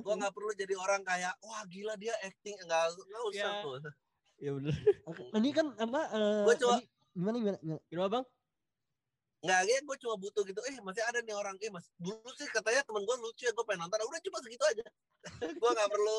gua 0.00 0.14
nggak 0.16 0.32
perlu 0.32 0.50
jadi 0.52 0.74
orang 0.74 1.02
kayak 1.02 1.34
wah 1.40 1.62
gila 1.64 1.94
dia 1.94 2.14
acting 2.20 2.58
enggak 2.58 2.90
enggak 2.92 3.22
usah 3.24 3.50
Ya. 3.50 3.62
tuh. 3.62 3.74
Iya 4.36 4.50
bener. 4.52 4.74
Oke. 5.04 5.22
Tadi 5.30 5.48
kan 5.50 5.66
apa? 5.74 6.00
eh, 6.10 6.42
Gua 6.42 6.54
coba- 6.56 6.74
tadi- 6.76 6.88
gimana 7.12 7.36
gimana? 7.36 7.58
gimana? 7.58 7.80
Gimana 7.86 8.08
bang? 8.10 8.24
Enggak, 9.40 9.60
ya 9.62 9.76
gue 9.78 9.96
cuma 10.00 10.14
butuh 10.16 10.42
gitu. 10.42 10.60
Eh, 10.64 10.80
masih 10.80 11.02
ada 11.02 11.20
nih 11.20 11.32
orang. 11.32 11.54
Eh, 11.58 11.68
mas, 11.68 11.86
dulu 11.96 12.30
sih 12.32 12.48
katanya 12.48 12.80
temen 12.80 13.04
gue 13.04 13.16
lucu 13.20 13.44
ya, 13.44 13.52
gue 13.52 13.60
pengen 13.62 13.84
nonton. 13.84 14.00
Udah 14.02 14.20
cuma 14.22 14.38
segitu 14.40 14.64
aja. 14.64 14.84
gue 15.60 15.70
nggak 15.70 15.90
perlu 15.90 16.18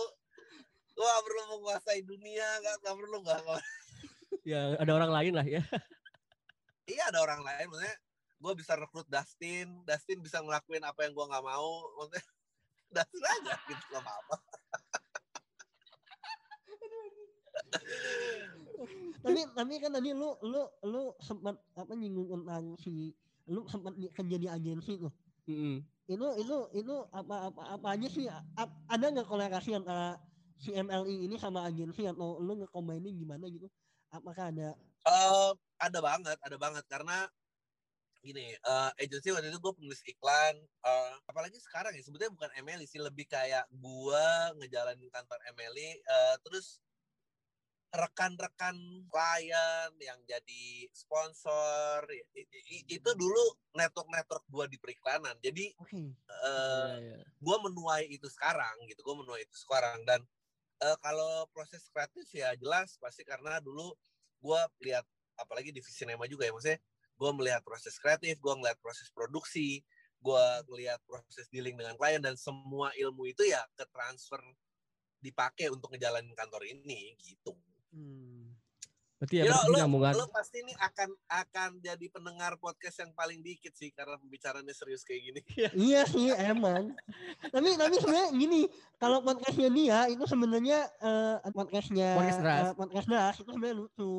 gue 0.96 1.04
nggak 1.04 1.24
perlu 1.24 1.42
menguasai 1.52 2.00
dunia, 2.02 2.48
nggak 2.62 2.76
nggak 2.82 2.96
perlu 2.96 3.18
nggak. 3.20 3.40
nggak- 3.42 3.66
Ya 4.46 4.78
ada 4.78 4.92
orang 4.94 5.10
lain 5.12 5.34
lah 5.34 5.44
ya. 5.44 5.62
Iya 6.86 7.10
ada 7.10 7.20
orang 7.26 7.42
lain, 7.42 7.66
maksudnya 7.74 7.98
gue 8.36 8.54
bisa 8.62 8.74
rekrut 8.78 9.08
Dustin, 9.10 9.82
Dustin 9.90 10.20
bisa 10.22 10.38
ngelakuin 10.44 10.86
apa 10.86 11.02
yang 11.06 11.18
gue 11.18 11.26
nggak 11.26 11.46
mau, 11.46 11.70
maksudnya 11.98 12.24
Dustin 12.96 13.24
aja 13.26 13.54
gitu 13.66 13.84
nggak 13.90 14.04
apa-apa. 14.06 14.36
tapi 19.26 19.42
tapi 19.56 19.74
kan 19.82 19.92
tadi 19.98 20.14
lu 20.14 20.38
lu 20.46 20.62
lu 20.86 21.10
sempat 21.24 21.58
apa 21.74 21.94
nyinggung 21.98 22.30
tentang 22.30 22.78
si 22.78 23.10
lu 23.50 23.66
sempat 23.66 23.98
di- 23.98 24.14
kerja 24.14 24.38
di 24.38 24.46
agensi 24.46 25.02
tuh. 25.02 25.10
Mm-mm. 25.50 25.82
Itu 26.06 26.28
itu 26.38 26.58
itu 26.86 26.96
apa 27.10 27.50
apa 27.50 27.62
apa 27.80 27.88
aja 27.98 28.08
sih? 28.10 28.30
A- 28.30 28.78
ada 28.86 29.06
nggak 29.10 29.26
kolerasi 29.26 29.74
antara 29.74 30.22
si 30.62 30.70
MLI 30.72 31.26
ini 31.26 31.36
sama 31.42 31.66
agensi 31.66 32.06
atau 32.06 32.38
lu 32.38 32.62
ngekombainin 32.62 33.18
gimana 33.18 33.50
gitu? 33.50 33.66
Apakah 34.14 34.54
ada? 34.54 34.78
Eh, 35.06 35.52
ada 35.78 36.00
banget, 36.00 36.38
ada 36.42 36.58
banget. 36.58 36.86
Karena 36.88 37.28
gini, 38.20 38.58
eh 38.58 38.92
agency 38.98 39.30
waktu 39.30 39.54
itu 39.54 39.62
gue 39.62 39.74
penulis 39.78 40.02
iklan, 40.10 40.56
eh, 40.62 41.14
apalagi 41.30 41.62
sekarang 41.62 41.94
ya 41.94 42.02
sebetulnya 42.02 42.34
bukan 42.34 42.52
MLI 42.58 42.86
sih, 42.90 42.98
lebih 42.98 43.30
kayak 43.30 43.70
gue 43.70 44.28
ngejalanin 44.58 45.10
kantor 45.14 45.38
MLI, 45.54 46.02
eh, 46.02 46.36
terus 46.42 46.82
rekan-rekan 47.96 48.76
klien 49.08 49.92
yang 50.04 50.20
jadi 50.28 50.66
sponsor 50.92 52.04
i- 52.12 52.28
i- 52.76 52.86
itu 52.92 53.10
dulu 53.16 53.40
network-network 53.72 54.44
gue 54.52 54.66
di 54.76 54.78
periklanan, 54.82 55.38
jadi 55.40 55.72
eh, 56.26 56.52
Iya, 56.52 56.98
iya. 57.00 57.20
gue 57.22 57.58
menuai 57.70 58.10
itu 58.10 58.26
sekarang 58.28 58.74
gitu 58.90 59.00
gue 59.00 59.16
menuai 59.16 59.46
itu 59.46 59.56
sekarang. 59.56 60.02
Dan 60.04 60.26
eh, 60.82 60.98
kalau 61.00 61.48
proses 61.56 61.88
kreatif 61.88 62.28
ya 62.34 62.52
jelas 62.60 62.98
pasti 63.00 63.24
karena 63.24 63.62
dulu 63.64 63.94
gue 64.42 64.62
lihat 64.84 65.06
apalagi 65.38 65.72
di 65.72 65.82
sinema 65.84 66.26
juga 66.26 66.48
ya 66.48 66.52
maksudnya 66.56 66.80
gue 67.16 67.32
melihat 67.36 67.62
proses 67.64 67.96
kreatif 67.96 68.36
gue 68.40 68.54
ngeliat 68.60 68.78
proses 68.84 69.08
produksi 69.12 69.80
gue 70.20 70.46
ngeliat 70.72 71.00
proses 71.06 71.46
dealing 71.54 71.78
dengan 71.78 71.94
klien 71.96 72.20
dan 72.20 72.34
semua 72.34 72.90
ilmu 72.98 73.30
itu 73.30 73.46
ya 73.46 73.62
ke 73.78 73.86
transfer 73.94 74.42
dipakai 75.22 75.70
untuk 75.70 75.94
ngejalanin 75.94 76.34
kantor 76.34 76.66
ini 76.66 77.14
gitu. 77.22 77.54
Hmm. 77.94 78.54
Berarti 79.18 79.42
ya 79.42 79.44
Ya, 79.46 79.54
berarti 79.54 79.70
lo, 79.70 79.78
nyambungan. 79.80 80.14
lo 80.18 80.26
pasti 80.30 80.58
ini 80.62 80.74
akan 80.76 81.10
akan 81.30 81.70
jadi 81.82 82.06
pendengar 82.12 82.58
podcast 82.62 83.02
yang 83.02 83.10
paling 83.16 83.40
dikit 83.42 83.74
sih 83.74 83.90
karena 83.90 84.18
pembicaraannya 84.22 84.76
serius 84.76 85.02
kayak 85.02 85.22
gini. 85.30 85.42
iya 85.90 86.06
sih 86.06 86.30
emang. 86.36 86.94
tapi 87.50 87.74
tapi 87.74 87.96
sebenarnya 87.98 88.30
gini, 88.34 88.62
kalau 88.98 89.22
podcastnya 89.22 89.70
dia 89.74 90.00
itu 90.10 90.24
sebenarnya 90.26 90.80
eh, 91.02 91.38
podcastnya 91.54 92.10
Podcast 92.18 92.40
Deras. 92.42 92.62
eh, 92.66 92.74
podcast 92.76 93.08
deras 93.08 93.36
itu 93.42 93.50
sebenarnya 93.50 93.78
lucu. 93.78 94.14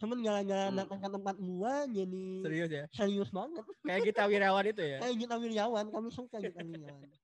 Cuman 0.00 0.16
gara-gara 0.24 0.72
Hmm. 0.72 0.78
datang 0.80 0.98
ke 0.98 1.08
tempat 1.12 1.36
gua 1.36 1.84
jadi 1.84 2.26
Serius 2.40 2.70
ya. 2.72 2.84
serius 2.90 3.28
banget. 3.28 3.60
Kayak 3.84 4.00
kita 4.08 4.22
Wirawan 4.24 4.64
itu 4.66 4.80
ya. 4.82 4.98
Kayak 4.98 5.14
Gita 5.20 5.36
Wirjawan, 5.36 5.84
kami 5.92 6.08
suka 6.08 6.36
Gita 6.40 6.60
Wirjawan. 6.60 7.04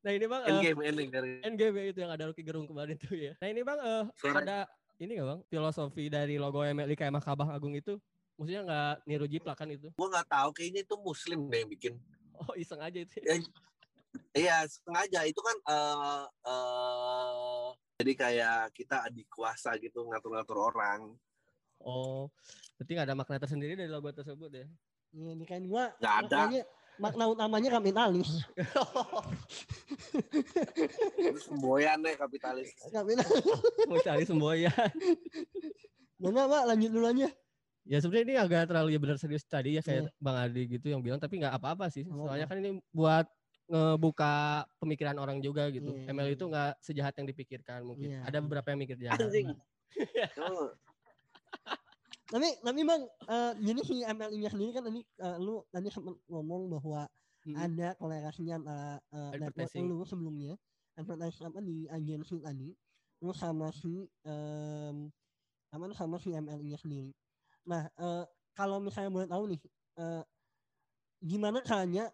Nah 0.00 0.12
ini 0.12 0.28
bang. 0.28 0.42
eh, 0.44 0.50
Endgame 0.52 0.80
ending 0.84 1.08
dari 1.08 1.28
Endgame 1.40 1.74
ya, 1.74 1.84
itu 1.88 1.98
yang 1.98 2.12
ada 2.12 2.28
Rocky 2.28 2.44
Gerung 2.44 2.68
kemarin 2.68 2.92
tuh 2.94 3.16
ya. 3.16 3.32
Nah 3.40 3.48
ini 3.48 3.64
bang, 3.64 3.80
eh, 3.80 4.04
Suara- 4.12 4.44
ada 4.44 4.58
ini 4.98 5.16
nggak 5.16 5.24
bang 5.26 5.40
filosofi 5.48 6.12
dari 6.12 6.36
logo 6.36 6.60
MLI 6.60 6.92
kayak 6.92 7.08
Mahkamah 7.16 7.56
Agung 7.56 7.72
itu, 7.72 7.96
maksudnya 8.36 8.68
nggak 8.68 8.94
niru 9.04 9.24
jiplak 9.24 9.56
kan 9.56 9.64
itu? 9.66 9.88
gue 9.88 10.06
nggak 10.06 10.28
tahu 10.28 10.52
kayaknya 10.52 10.84
itu 10.84 10.94
muslim 11.00 11.48
deh 11.48 11.56
yang 11.56 11.70
bikin 11.70 11.92
Oh 12.36 12.52
iseng 12.52 12.84
aja 12.84 13.00
itu. 13.00 13.16
Ya, 13.16 13.40
iya 14.32 14.62
sengaja 14.64 15.22
itu 15.24 15.38
kan 15.38 15.56
eh 15.64 16.24
eh, 16.44 17.64
jadi 17.96 18.12
kayak 18.14 18.58
kita 18.72 19.06
adik 19.06 19.26
kuasa 19.28 19.74
gitu 19.76 20.02
ngatur-ngatur 20.04 20.58
orang 20.58 21.14
Oh, 21.78 22.32
berarti 22.78 22.96
nggak 22.96 23.06
ada 23.06 23.18
makna 23.18 23.36
tersendiri 23.36 23.76
dari 23.76 23.92
logo 23.92 24.08
tersebut 24.08 24.48
ya? 24.48 24.64
Iya, 25.12 25.30
ini 25.36 25.44
kan 25.44 25.60
gua 25.68 25.92
Nggak 26.00 26.14
ada. 26.16 26.36
maknanya 26.48 26.62
makna 26.96 27.24
utamanya 27.28 27.70
kapitalis. 27.76 28.30
semboyan 31.44 32.00
deh 32.00 32.14
kapitalis 32.16 32.72
kapitalis. 32.88 33.44
Mau 33.84 33.98
cari 34.00 34.24
semboyan. 34.24 34.72
Mana 36.16 36.48
Pak 36.48 36.62
lanjut 36.72 36.90
dulu 36.90 37.06
aja. 37.10 37.28
Ya 37.84 37.98
sebenarnya 38.00 38.24
ini 38.24 38.36
agak 38.40 38.72
terlalu 38.72 38.96
ya 38.96 39.00
benar 39.02 39.18
serius 39.20 39.44
tadi 39.44 39.76
ya 39.76 39.84
kayak 39.84 40.08
Iya. 40.08 40.16
Bang 40.16 40.40
Adi 40.40 40.62
gitu 40.64 40.88
yang 40.88 41.04
bilang, 41.04 41.20
tapi 41.20 41.36
nggak 41.36 41.52
apa-apa 41.52 41.92
sih. 41.92 42.08
Soalnya 42.08 42.48
kan 42.48 42.64
ini 42.64 42.80
buat 42.88 43.28
ngebuka 43.64 44.64
pemikiran 44.76 45.16
orang 45.16 45.40
juga 45.40 45.72
gitu. 45.72 45.96
Iya, 45.96 46.12
ML 46.12 46.28
iya. 46.28 46.34
itu 46.36 46.44
nggak 46.44 46.72
sejahat 46.84 47.14
yang 47.16 47.26
dipikirkan 47.28 47.80
mungkin. 47.84 48.12
Iya. 48.12 48.20
Ada 48.28 48.38
beberapa 48.44 48.68
yang 48.72 48.80
mikir 48.84 48.96
jahat. 49.00 49.20
anjing 49.20 49.56
Oh, 50.42 50.68
Tapi 52.24 52.48
tapi 52.66 52.80
Bang, 52.82 53.04
eh, 53.06 53.52
jadi 53.62 53.80
si 53.84 53.96
MLI-nya 54.02 54.50
sendiri 54.50 54.70
kan 54.74 54.82
tadi 54.90 55.00
eh, 55.04 55.36
lu 55.38 55.62
tadi 55.70 55.88
sempat 55.92 56.16
ngomong 56.28 56.72
bahwa 56.72 57.06
Mm. 57.44 57.60
ada 57.60 57.92
kolerasinya 58.00 58.56
antara 58.56 58.88
eh, 59.12 59.36
network 59.36 59.68
Advertising. 59.68 59.84
lu 59.92 60.00
sebelumnya 60.08 60.56
advertising 60.96 61.44
apa 61.44 61.60
di 61.60 61.84
agensi 61.92 62.40
tadi 62.40 62.72
lu 63.20 63.32
sama 63.36 63.68
si 63.68 64.08
apa 64.24 65.84
tuh, 65.84 65.96
sama 65.96 66.16
si 66.16 66.32
MLI-nya 66.32 66.80
sendiri. 66.80 67.12
Nah, 67.68 67.84
eh, 68.00 68.24
kalau 68.56 68.80
misalnya 68.80 69.12
boleh 69.12 69.28
tahu 69.28 69.44
nih 69.52 69.60
eh, 70.00 70.22
gimana 71.20 71.60
caranya 71.60 72.08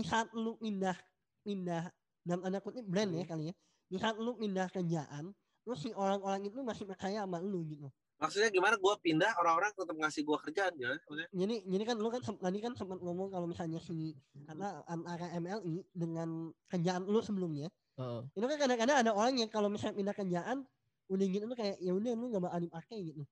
saat 0.00 0.30
lu 0.32 0.54
pindah 0.56 0.94
pindah 1.42 1.90
dalam 2.22 2.40
tanda 2.46 2.60
kutip 2.62 2.86
brand 2.86 3.10
ya 3.10 3.24
kali 3.26 3.50
ya. 3.50 3.54
Di 3.90 3.98
saat 3.98 4.16
lu 4.16 4.38
pindah 4.38 4.70
kerjaan 4.70 5.34
terus 5.60 5.82
si 5.84 5.90
orang-orang 5.92 6.46
itu 6.48 6.56
masih 6.62 6.86
percaya 6.88 7.26
sama 7.26 7.42
lu 7.42 7.66
gitu. 7.68 7.90
Maksudnya 8.20 8.52
gimana? 8.52 8.76
Gue 8.76 8.92
pindah 9.00 9.32
orang-orang 9.40 9.72
tetap 9.72 9.96
ngasih 9.96 10.22
gue 10.28 10.38
kerjaan 10.44 10.72
ya. 10.76 10.92
Maksudnya 11.08 11.28
jadi 11.32 11.54
jadi 11.64 11.84
kan 11.88 11.96
lu 11.96 12.08
kan 12.12 12.20
tadi 12.20 12.58
kan 12.60 12.72
sempat 12.76 13.00
ngomong 13.00 13.32
kalau 13.32 13.48
misalnya 13.48 13.80
si 13.80 14.12
karena 14.44 14.84
antara 14.84 15.26
MLI 15.40 15.84
dengan 15.92 16.52
kerjaan 16.68 17.08
lu 17.08 17.20
sebelumnya. 17.24 17.68
Heeh. 18.00 18.20
itu 18.32 18.46
kan 18.48 18.56
kadang-kadang 18.56 18.96
ada 19.04 19.10
orang 19.12 19.36
yang 19.36 19.50
kalau 19.52 19.68
misalnya 19.68 19.96
pindah 19.96 20.14
kerjaan 20.16 20.64
udah 21.10 21.26
gitu 21.26 21.44
tuh 21.48 21.58
kayak 21.58 21.76
ya 21.82 21.92
udah 21.92 22.12
lu 22.14 22.24
gak 22.30 22.42
bakal 22.44 22.60
dipakai 22.62 22.98
gitu. 23.12 23.22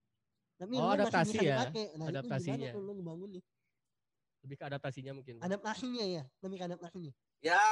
Tapi 0.58 0.72
Oh, 0.74 0.82
lu 0.82 0.88
masih 0.88 0.98
adaptasi 1.06 1.32
bisa 1.32 1.42
ya, 1.46 1.54
dipakai. 1.54 1.84
nah 1.94 2.04
itu 2.04 2.12
adaptasinya. 2.18 2.56
gimana 2.58 2.74
tuh 2.74 2.82
lu 2.82 2.92
ngebangun 2.98 3.28
nih 3.38 3.42
Lebih 4.46 4.56
ke 4.58 4.64
adaptasinya 4.70 5.12
mungkin. 5.14 5.42
adaptasinya 5.42 6.04
ya 6.06 6.24
lebih 6.42 6.56
ke 6.62 6.64
adaptasinya. 6.70 7.12
Ya 7.42 7.62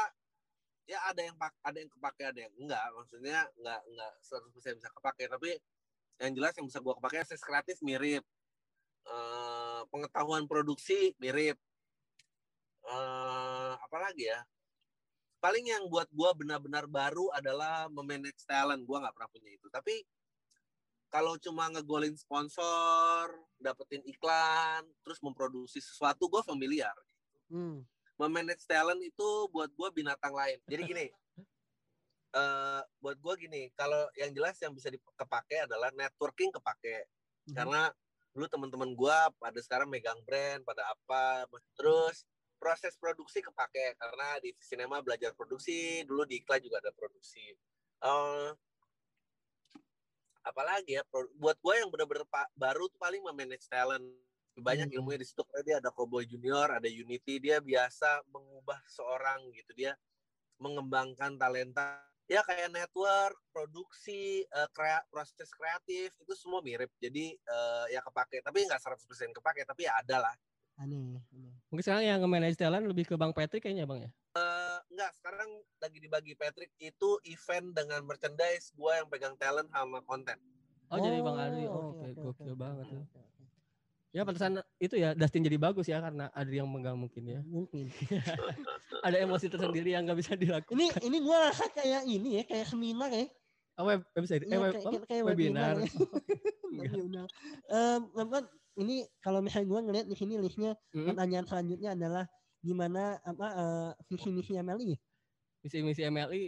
ya 0.87 1.03
ada 1.11 1.19
yang 1.19 1.35
pak 1.35 1.51
ada 1.67 1.79
yang 1.83 1.91
kepake 1.91 2.23
ada 2.27 2.41
yang 2.47 2.55
enggak. 2.59 2.83
Maksudnya 2.95 3.39
enggak 3.59 3.81
enggak 3.87 4.13
100% 4.23 4.79
bisa 4.79 4.91
kepake. 4.91 5.25
Tapi 5.31 5.51
yang 6.17 6.33
jelas 6.33 6.53
yang 6.57 6.67
bisa 6.67 6.81
gue 6.81 6.95
kepake 6.97 7.17
akses 7.23 7.43
kreatif 7.45 7.77
mirip. 7.85 8.25
Eh, 9.07 9.81
pengetahuan 9.93 10.49
produksi 10.51 11.15
mirip. 11.23 11.59
Eh 12.87 13.73
apa 13.77 13.97
lagi 14.03 14.27
ya? 14.27 14.43
Paling 15.39 15.67
yang 15.69 15.85
buat 15.87 16.11
gue 16.11 16.31
benar-benar 16.43 16.91
baru 16.91 17.31
adalah 17.31 17.87
memanage 17.93 18.43
talent. 18.49 18.83
Gue 18.83 18.99
nggak 18.99 19.15
pernah 19.15 19.31
punya 19.31 19.51
itu. 19.55 19.67
Tapi 19.71 20.03
kalau 21.17 21.41
cuma 21.41 21.73
ngegolin 21.73 22.13
sponsor, 22.13 23.33
dapetin 23.57 24.05
iklan, 24.05 24.85
terus 25.01 25.17
memproduksi 25.25 25.81
sesuatu, 25.81 26.29
gue 26.29 26.45
familiar. 26.45 26.93
Hmm. 27.49 27.89
Memanage 28.21 28.69
talent 28.69 29.01
itu 29.01 29.49
buat 29.49 29.73
gue 29.73 29.89
binatang 29.97 30.37
lain. 30.37 30.61
Jadi 30.69 30.83
gini, 30.85 31.07
eh 32.41 32.83
buat 33.01 33.17
gue 33.17 33.35
gini, 33.49 33.73
kalau 33.73 34.13
yang 34.21 34.29
jelas 34.37 34.61
yang 34.61 34.77
bisa 34.77 34.93
dipake 34.93 35.57
adalah 35.65 35.89
networking 35.97 36.53
kepake. 36.53 37.09
Mhm. 37.49 37.57
Karena 37.57 37.89
dulu 38.37 38.47
teman-teman 38.53 38.93
gue 38.93 39.19
pada 39.41 39.61
sekarang 39.65 39.89
megang 39.89 40.21
brand, 40.29 40.61
pada 40.69 40.85
apa, 40.85 41.49
terus 41.81 42.29
proses 42.61 42.93
produksi 43.01 43.41
kepake 43.41 43.97
karena 43.97 44.37
di 44.45 44.53
sinema 44.61 45.01
belajar 45.01 45.33
produksi, 45.33 46.05
dulu 46.05 46.29
di 46.29 46.45
iklan 46.45 46.61
juga 46.61 46.77
ada 46.85 46.93
produksi. 46.93 47.57
Eh 48.05 48.53
apalagi 50.47 50.97
ya 50.99 51.03
buat 51.37 51.59
gue 51.59 51.75
yang 51.83 51.91
bener-bener 51.91 52.23
baru 52.55 52.87
tuh 52.87 52.99
paling 53.03 53.21
memanage 53.27 53.67
talent 53.67 54.05
banyak 54.57 54.89
Hmm. 54.89 54.97
ilmunya 55.03 55.21
di 55.21 55.27
situ 55.29 55.43
karena 55.45 55.63
dia 55.67 55.77
ada 55.85 55.91
Cowboy 55.93 56.25
Junior 56.25 56.71
ada 56.71 56.89
Unity 56.89 57.37
dia 57.43 57.61
biasa 57.61 58.25
mengubah 58.31 58.81
seorang 58.89 59.51
gitu 59.53 59.75
dia 59.77 59.93
mengembangkan 60.57 61.37
talenta 61.37 62.01
ya 62.27 62.41
kayak 62.43 62.73
network 62.73 63.37
produksi 63.53 64.43
eh, 64.49 64.69
krea- 64.73 65.05
proses 65.13 65.51
kreatif 65.53 66.17
itu 66.17 66.33
semua 66.39 66.65
mirip 66.65 66.89
jadi 66.99 67.37
eh, 67.37 67.85
ya 67.93 68.01
kepake 68.01 68.41
tapi 68.41 68.65
nggak 68.65 68.81
100% 68.81 69.31
kepake 69.37 69.63
tapi 69.69 69.85
ya 69.91 70.01
ada 70.01 70.31
lah 70.31 70.35
Aneh. 70.77 71.25
aneh. 71.33 71.53
Mungkin 71.73 71.85
sekarang 71.85 72.05
yang 72.05 72.19
nge-manage 72.21 72.61
talent 72.61 72.85
lebih 72.85 73.09
ke 73.09 73.17
Bang 73.17 73.33
Patrick 73.33 73.65
kayaknya 73.65 73.89
Bang 73.89 74.05
ya. 74.05 74.11
Eh, 74.97 75.05
enggak 75.05 75.13
sekarang 75.21 75.51
lagi 75.77 75.99
dibagi 76.01 76.33
Patrick 76.41 76.73
itu 76.81 77.21
event 77.29 77.77
dengan 77.77 78.01
merchandise 78.09 78.73
gua 78.73 78.97
yang 78.97 79.13
pegang 79.13 79.37
talent 79.37 79.69
sama 79.69 80.01
konten 80.01 80.41
Oh, 80.89 80.97
jadi 80.97 81.21
Bang 81.21 81.37
Adri. 81.37 81.69
oke, 81.69 81.77
Oh, 81.77 81.85
oke, 81.93 82.07
oke, 82.17 82.21
gokil 82.33 82.55
oke, 82.57 82.57
banget 82.57 82.85
tuh. 82.89 83.05
Ya 84.17 84.25
pantesan 84.25 84.65
itu 84.81 84.97
ya 84.97 85.13
Dustin 85.13 85.45
jadi 85.45 85.61
bagus 85.61 85.85
ya 85.85 86.01
karena 86.01 86.33
Adri 86.33 86.65
yang 86.65 86.71
megang 86.73 86.97
mungkin 86.97 87.29
ya. 87.29 87.45
Mungkin. 87.45 87.93
Ada 89.05 89.21
emosi 89.21 89.53
tersendiri 89.53 89.93
yang 89.93 90.09
nggak 90.09 90.17
bisa 90.17 90.33
dilakukan. 90.33 90.73
Ini 90.73 90.87
ini 91.05 91.19
gua 91.21 91.53
rasa 91.53 91.69
kayak 91.69 92.09
ini 92.09 92.41
ya, 92.41 92.43
kayak 92.49 92.73
seminar 92.73 93.13
ya. 93.13 93.29
Oh, 93.77 93.85
web 93.85 94.01
website. 94.17 94.49
Eh, 94.49 94.57
Iya, 94.57 94.59
web, 94.65 94.73
kayak, 94.73 94.89
apa? 94.89 94.99
kayak, 95.05 95.23
webinar. 95.29 95.75
webinar. 96.73 97.29
ya. 97.69 98.09
apa, 98.17 98.39
ini 98.81 99.05
kalau 99.21 99.45
misalnya 99.45 99.69
gua 99.69 99.81
ngeliat 99.85 100.09
di 100.09 100.17
sini 100.17 100.41
listnya 100.41 100.73
Mm-mm. 100.97 101.13
pertanyaan 101.13 101.45
selanjutnya 101.45 101.93
adalah 101.93 102.25
gimana 102.67 103.23
apa 103.23 103.47
eh, 103.55 103.91
visi 104.11 104.29
misi 104.35 104.53
MLI? 104.59 104.99
Misi-misi 105.63 106.03
MLI. 106.03 106.43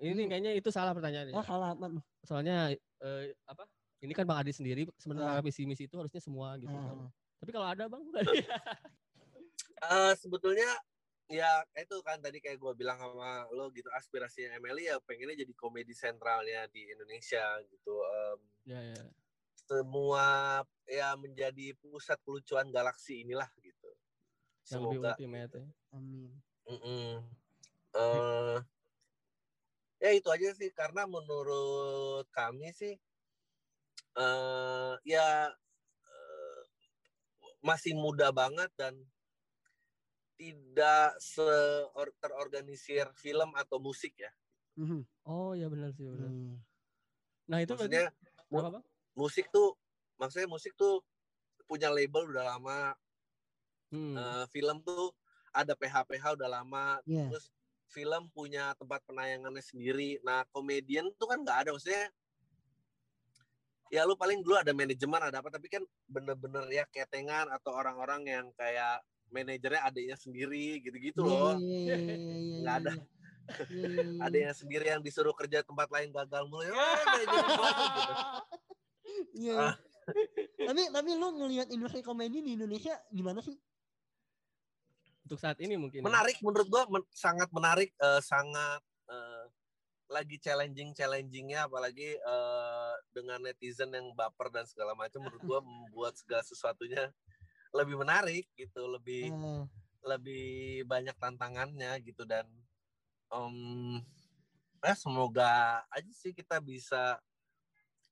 Ini 0.00 0.22
Hmm. 0.24 0.30
kayaknya 0.32 0.52
itu 0.58 0.68
salah 0.74 0.90
pertanyaannya. 0.90 1.34
Oh 1.36 1.44
salah 1.44 1.70
apa? 1.72 1.86
Soalnya 2.26 2.74
eh, 2.74 3.24
apa? 3.46 3.64
Ini 4.00 4.12
kan 4.16 4.24
Bang 4.26 4.40
Adi 4.42 4.50
sendiri 4.50 4.88
sebenarnya 4.96 5.38
Ah. 5.38 5.44
misi-misi 5.44 5.84
itu 5.86 5.94
harusnya 5.94 6.18
semua 6.18 6.56
gitu 6.56 6.72
kan. 6.72 7.06
Ah, 7.06 7.10
Tapi 7.38 7.50
kalau 7.52 7.66
ada 7.68 7.84
Bang 7.86 8.02
Eh 9.80 10.12
sebetulnya 10.16 10.68
ya 11.24 11.62
itu 11.72 11.94
kan 12.02 12.18
tadi 12.18 12.42
kayak 12.42 12.58
gue 12.58 12.72
bilang 12.74 12.98
sama 12.98 13.46
lo 13.54 13.70
gitu 13.70 13.86
aspirasinya 13.94 14.58
Emily 14.58 14.90
ya 14.90 14.98
pengennya 15.00 15.46
jadi 15.46 15.52
komedi 15.54 15.94
sentralnya 15.94 16.66
di 16.68 16.90
Indonesia 16.90 17.54
gitu 17.70 17.94
Em, 18.02 18.38
ya 18.66 18.80
ya. 18.82 19.04
semua 19.54 20.26
ya 20.84 21.14
menjadi 21.14 21.70
pusat 21.78 22.18
kelucuan 22.26 22.68
galaksi 22.68 23.22
inilah 23.22 23.46
gitu 23.62 23.88
Yang 24.68 24.80
lebih 24.84 24.98
semoga 24.98 25.10
ultimate 25.16 25.52
ya. 25.56 25.66
amin. 25.96 26.30
Eh, 27.90 28.58
ya 30.00 30.10
itu 30.14 30.28
aja 30.30 30.48
sih 30.54 30.70
karena 30.70 31.04
menurut 31.04 32.24
kami 32.30 32.70
sih 32.72 32.94
eh 34.16 34.94
ya 35.06 35.50
eh, 36.06 36.60
masih 37.60 37.94
muda 37.98 38.30
banget 38.30 38.70
dan 38.78 38.94
tidak 40.40 41.12
se 41.20 41.44
terorganisir 42.22 43.10
film 43.18 43.52
atau 43.58 43.76
musik 43.76 44.16
ya 44.16 44.32
Mhm. 44.80 45.02
Oh 45.28 45.52
ya 45.52 45.68
benar 45.68 45.92
sih 45.92 46.08
benar. 46.08 46.32
Hmm. 46.32 46.56
Nah 47.52 47.58
itu 47.60 47.76
berarti 47.76 48.00
maksudnya 48.00 48.06
apa 48.48 48.70
Bang? 48.80 48.84
musik 49.12 49.46
tuh 49.52 49.76
maksudnya 50.16 50.48
musik 50.48 50.72
tuh 50.72 51.04
punya 51.68 51.92
label 51.92 52.32
udah 52.32 52.56
lama 52.56 52.96
Hmm. 53.90 54.14
Eh, 54.14 54.44
film 54.50 54.80
tuh 54.82 55.10
ada 55.50 55.74
PH-PH 55.74 56.38
udah 56.38 56.48
lama 56.48 57.02
Iya. 57.04 57.26
terus 57.26 57.50
film 57.90 58.30
punya 58.30 58.70
tempat 58.78 59.02
penayangannya 59.02 59.58
sendiri 59.60 60.22
nah 60.22 60.46
komedian 60.54 61.10
tuh 61.18 61.26
kan 61.26 61.42
nggak 61.42 61.58
ada 61.66 61.70
maksudnya 61.74 62.06
ya 63.90 64.06
lu 64.06 64.14
paling 64.14 64.46
dulu 64.46 64.54
ada 64.54 64.70
manajemen 64.70 65.18
ada 65.18 65.42
apa 65.42 65.50
tapi 65.50 65.66
kan 65.66 65.82
bener-bener 66.06 66.70
ya 66.70 66.86
ketengan 66.86 67.50
atau 67.50 67.74
orang-orang 67.74 68.22
yang 68.30 68.46
kayak 68.54 69.02
manajernya 69.30 69.82
adiknya 69.82 70.14
sendiri 70.14 70.78
gitu-gitu 70.78 71.18
loh 71.20 71.58
Iya, 71.58 71.74
iya, 71.74 71.96
iya, 71.98 72.14
iya, 72.14 72.34
iya, 72.38 72.56
Nggak 72.62 72.76
ada. 72.78 72.92
iya. 72.94 73.02
Iya, 73.66 73.82
iya, 73.82 74.02
iya. 74.06 74.22
adiknya 74.22 74.54
sendiri 74.54 74.84
yang 74.86 75.02
disuruh 75.02 75.34
kerja 75.34 75.66
tempat 75.66 75.90
lain 75.90 76.14
gagal 76.14 76.46
mulai 76.46 76.70
"Ah, 76.70 77.02
manajer 77.02 77.26
gua," 77.50 77.70
gitu. 77.74 78.14
Iya. 79.34 79.54
Ah. 79.58 79.74
tapi 80.60 80.82
tapi 80.90 81.10
lu 81.14 81.28
ngelihat 81.34 81.68
industri 81.70 81.98
komedi 82.00 82.38
di 82.40 82.54
Indonesia 82.54 82.94
gimana 83.10 83.42
sih? 83.42 83.58
Untuk 85.30 85.46
saat 85.46 85.62
ini 85.62 85.78
mungkin. 85.78 86.02
ya. 86.02 86.10
menarik 86.10 86.42
menurut 86.42 86.66
gua 86.66 86.90
men- 86.90 87.06
sangat 87.14 87.46
menarik 87.54 87.94
eh, 87.94 88.18
sangat 88.18 88.82
eh, 89.06 89.46
lagi 90.10 90.42
challenging 90.42 90.90
challengingnya 90.90 91.70
apalagi 91.70 92.18
eh, 92.18 92.94
dengan 93.14 93.38
netizen 93.38 93.94
yang 93.94 94.10
baper 94.10 94.50
dan 94.50 94.66
segala 94.66 94.98
macam 94.98 95.22
menurut 95.22 95.42
gua 95.46 95.60
membuat 95.70 96.18
segala 96.18 96.42
sesuatunya 96.42 97.14
lebih 97.70 97.94
menarik 97.94 98.50
gitu 98.58 98.90
lebih 98.90 99.30
Eh, 99.30 99.64
lebih 100.02 100.82
banyak 100.88 101.14
tantangannya 101.14 101.94
gitu 102.02 102.26
dan 102.26 102.48
em 103.30 104.00
eh 104.82 104.96
semoga 104.98 105.84
aja 105.94 106.10
sih 106.10 106.34
kita 106.34 106.58
bisa 106.58 107.20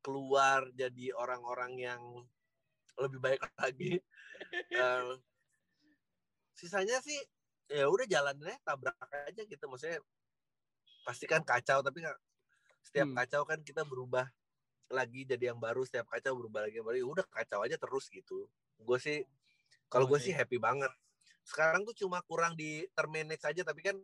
keluar 0.05 0.71
jadi 0.77 1.11
orang-orang 1.19 1.83
yang 1.83 2.03
lebih 2.95 3.19
baik 3.19 3.43
lagi 3.59 3.99
Eh, 4.71 5.13
sisanya 6.59 6.99
sih 7.07 7.19
ya 7.71 7.87
udah 7.87 8.07
jalannya 8.11 8.59
tabrak 8.67 8.97
aja 9.31 9.43
gitu 9.47 9.65
maksudnya 9.71 10.03
pasti 11.07 11.25
kan 11.31 11.43
kacau 11.47 11.79
tapi 11.87 12.03
nggak 12.05 12.19
setiap 12.83 13.09
Hmm. 13.09 13.17
kacau 13.17 13.43
kan 13.47 13.59
kita 13.63 13.83
berubah 13.87 14.27
lagi 14.91 15.23
jadi 15.29 15.53
yang 15.55 15.61
baru 15.61 15.85
setiap 15.87 16.09
kacau 16.11 16.33
berubah 16.35 16.67
lagi 16.67 16.81
yang 16.81 16.87
baru 16.89 16.97
ya 16.99 17.07
udah 17.07 17.27
kacau 17.29 17.61
aja 17.63 17.77
terus 17.79 18.09
gitu 18.11 18.49
gue 18.81 18.99
sih 18.99 19.23
kalau 19.93 20.09
gue 20.11 20.19
Oke. 20.19 20.27
sih 20.31 20.35
happy 20.35 20.59
banget 20.59 20.91
sekarang 21.45 21.85
tuh 21.87 21.95
cuma 21.97 22.21
kurang 22.25 22.57
di 22.59 22.89
termanage 22.97 23.45
aja 23.47 23.63
tapi 23.65 23.81
kan 23.85 23.97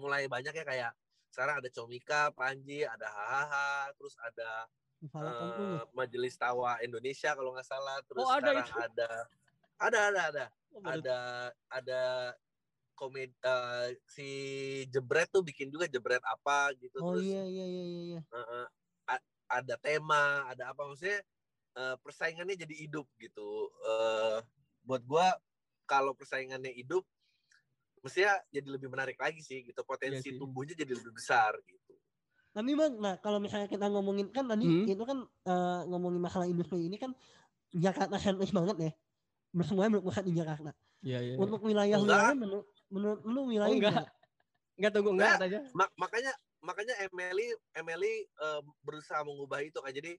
mulai 0.00 0.24
banyak 0.30 0.54
ya 0.56 0.64
kayak 0.64 0.92
sekarang 1.30 1.62
ada 1.62 1.70
Comika, 1.70 2.22
Panji, 2.34 2.82
ada 2.82 3.06
Hahaha, 3.06 3.94
terus 3.94 4.18
ada 4.18 4.66
eh, 5.14 5.80
Majelis 5.94 6.34
Tawa 6.34 6.82
Indonesia 6.82 7.30
kalau 7.38 7.54
nggak 7.54 7.68
salah, 7.68 8.02
terus 8.02 8.26
Oh, 8.26 8.32
ada 8.34 8.50
sekarang 8.50 8.66
itu? 8.66 8.80
ada 8.82 9.10
ada 9.80 9.98
ada 10.12 10.20
ada 10.30 10.44
Oh, 10.70 10.86
ada 10.86 11.18
ada 11.66 12.02
komedi 12.94 13.34
eh, 13.42 13.88
si 14.06 14.28
Jebret 14.86 15.26
tuh 15.32 15.42
bikin 15.42 15.66
juga 15.66 15.90
Jebret 15.90 16.22
apa 16.22 16.70
gitu 16.78 17.02
Oh 17.02 17.10
terus 17.18 17.26
iya 17.26 17.42
iya 17.42 17.66
iya 17.66 17.84
iya. 17.90 18.20
eh, 18.30 18.66
a- 19.10 19.26
ada 19.50 19.74
tema, 19.82 20.46
ada 20.46 20.70
apa 20.70 20.86
maksudnya 20.86 21.24
eh, 21.74 21.96
persaingannya 22.06 22.54
jadi 22.54 22.74
hidup 22.86 23.10
gitu. 23.18 23.66
Eh, 23.82 24.38
buat 24.86 25.02
gua 25.02 25.34
kalau 25.90 26.14
persaingannya 26.14 26.70
hidup 26.70 27.02
mestinya 28.00 28.38
jadi 28.48 28.68
lebih 28.78 28.88
menarik 28.88 29.18
lagi 29.18 29.42
sih 29.42 29.66
gitu. 29.66 29.82
Potensi 29.82 30.30
Iya 30.30 30.32
sih. 30.32 30.38
tumbuhnya 30.38 30.78
jadi 30.78 30.92
lebih 30.94 31.12
besar 31.12 31.58
gitu. 31.66 31.98
Tapi 32.50 32.70
bang, 32.78 32.94
nah 32.98 33.14
kalau 33.18 33.38
misalnya 33.42 33.66
kita 33.66 33.90
ngomongin 33.90 34.30
kan 34.30 34.46
tadi 34.46 34.66
Hmm. 34.66 34.86
itu 34.86 35.02
kan 35.02 35.18
eh, 35.26 35.80
ngomongin 35.90 36.22
masalah 36.22 36.46
industri 36.46 36.86
ini 36.86 36.94
kan 36.94 37.10
Jakarta 37.74 38.18
sentris 38.22 38.54
banget 38.54 38.76
ya. 38.78 38.92
Semuanya 39.52 39.98
berpusat 39.98 40.22
di 40.22 40.32
Jakarta. 40.32 40.70
Iya 41.00 41.18
iya. 41.20 41.34
Untuk 41.34 41.58
wilayah-wilayah 41.60 42.34
menurut 42.34 42.66
menurut 42.86 43.20
lu 43.24 43.40
wilayah 43.48 43.66
Oh, 43.66 43.76
enggak. 43.76 43.92
nggak? 43.94 44.08
Enggak 44.76 44.92
tunggu 44.92 45.10
enggak 45.12 45.32
Enggak. 45.32 45.48
aja. 45.48 45.58
Ma- 45.72 45.94
makanya 45.96 46.32
makanya 46.60 46.94
Emily 47.00 47.46
Emily 47.72 48.14
eh, 48.22 48.60
berusaha 48.80 49.20
mengubah 49.20 49.60
itu 49.60 49.78
kan. 49.78 49.90
Jadi 49.90 50.12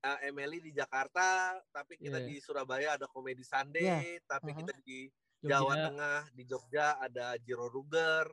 eh, 0.00 0.18
Emily 0.24 0.58
di 0.60 0.72
Jakarta, 0.72 1.52
tapi 1.68 2.00
kita 2.00 2.18
Iya. 2.18 2.26
di 2.26 2.36
Surabaya 2.38 2.96
ada 2.96 3.04
Comedy 3.04 3.44
Sunday, 3.44 4.16
tapi 4.24 4.50
Aha. 4.50 4.58
kita 4.58 4.72
di 4.80 5.04
Jogja. 5.40 5.50
Jawa 5.50 5.74
Tengah, 5.74 6.20
di 6.30 6.42
Jogja 6.44 6.86
ada 6.96 7.26
Jiro 7.38 7.66
Ruger. 7.66 8.24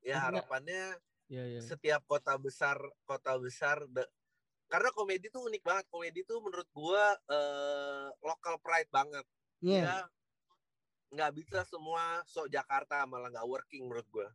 Ya 0.00 0.20
Enggak. 0.20 0.44
harapannya 0.44 0.84
Iya 1.26 1.44
iya. 1.48 1.60
setiap 1.60 2.04
kota 2.04 2.36
besar 2.36 2.76
kota 3.02 3.34
besar 3.36 3.82
de- 3.88 4.06
karena 4.66 4.90
komedi 4.90 5.26
tuh 5.26 5.46
unik 5.46 5.62
banget 5.62 5.86
komedi 5.88 6.22
tuh 6.22 6.38
menurut 6.38 6.66
gua 6.70 7.02
eh, 7.24 8.06
local 8.20 8.58
pride 8.58 8.86
banget 8.88 9.26
Iya. 9.60 9.82
ya 9.82 9.98
nggak 11.06 11.32
bisa 11.32 11.62
semua 11.64 12.20
sok 12.26 12.50
Jakarta 12.50 13.06
malah 13.06 13.30
nggak 13.30 13.46
working 13.46 13.86
menurut 13.86 14.06
gua 14.10 14.28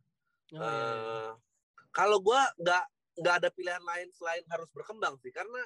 Oh, 0.52 0.60
iya, 0.60 0.68
iya. 0.68 0.96
Eh, 1.00 1.30
kalau 1.90 2.20
gua 2.20 2.44
nggak 2.56 2.84
nggak 3.20 3.34
ada 3.40 3.48
pilihan 3.48 3.80
lain 3.80 4.08
selain 4.12 4.44
harus 4.48 4.68
berkembang 4.72 5.16
sih 5.20 5.30
karena 5.30 5.60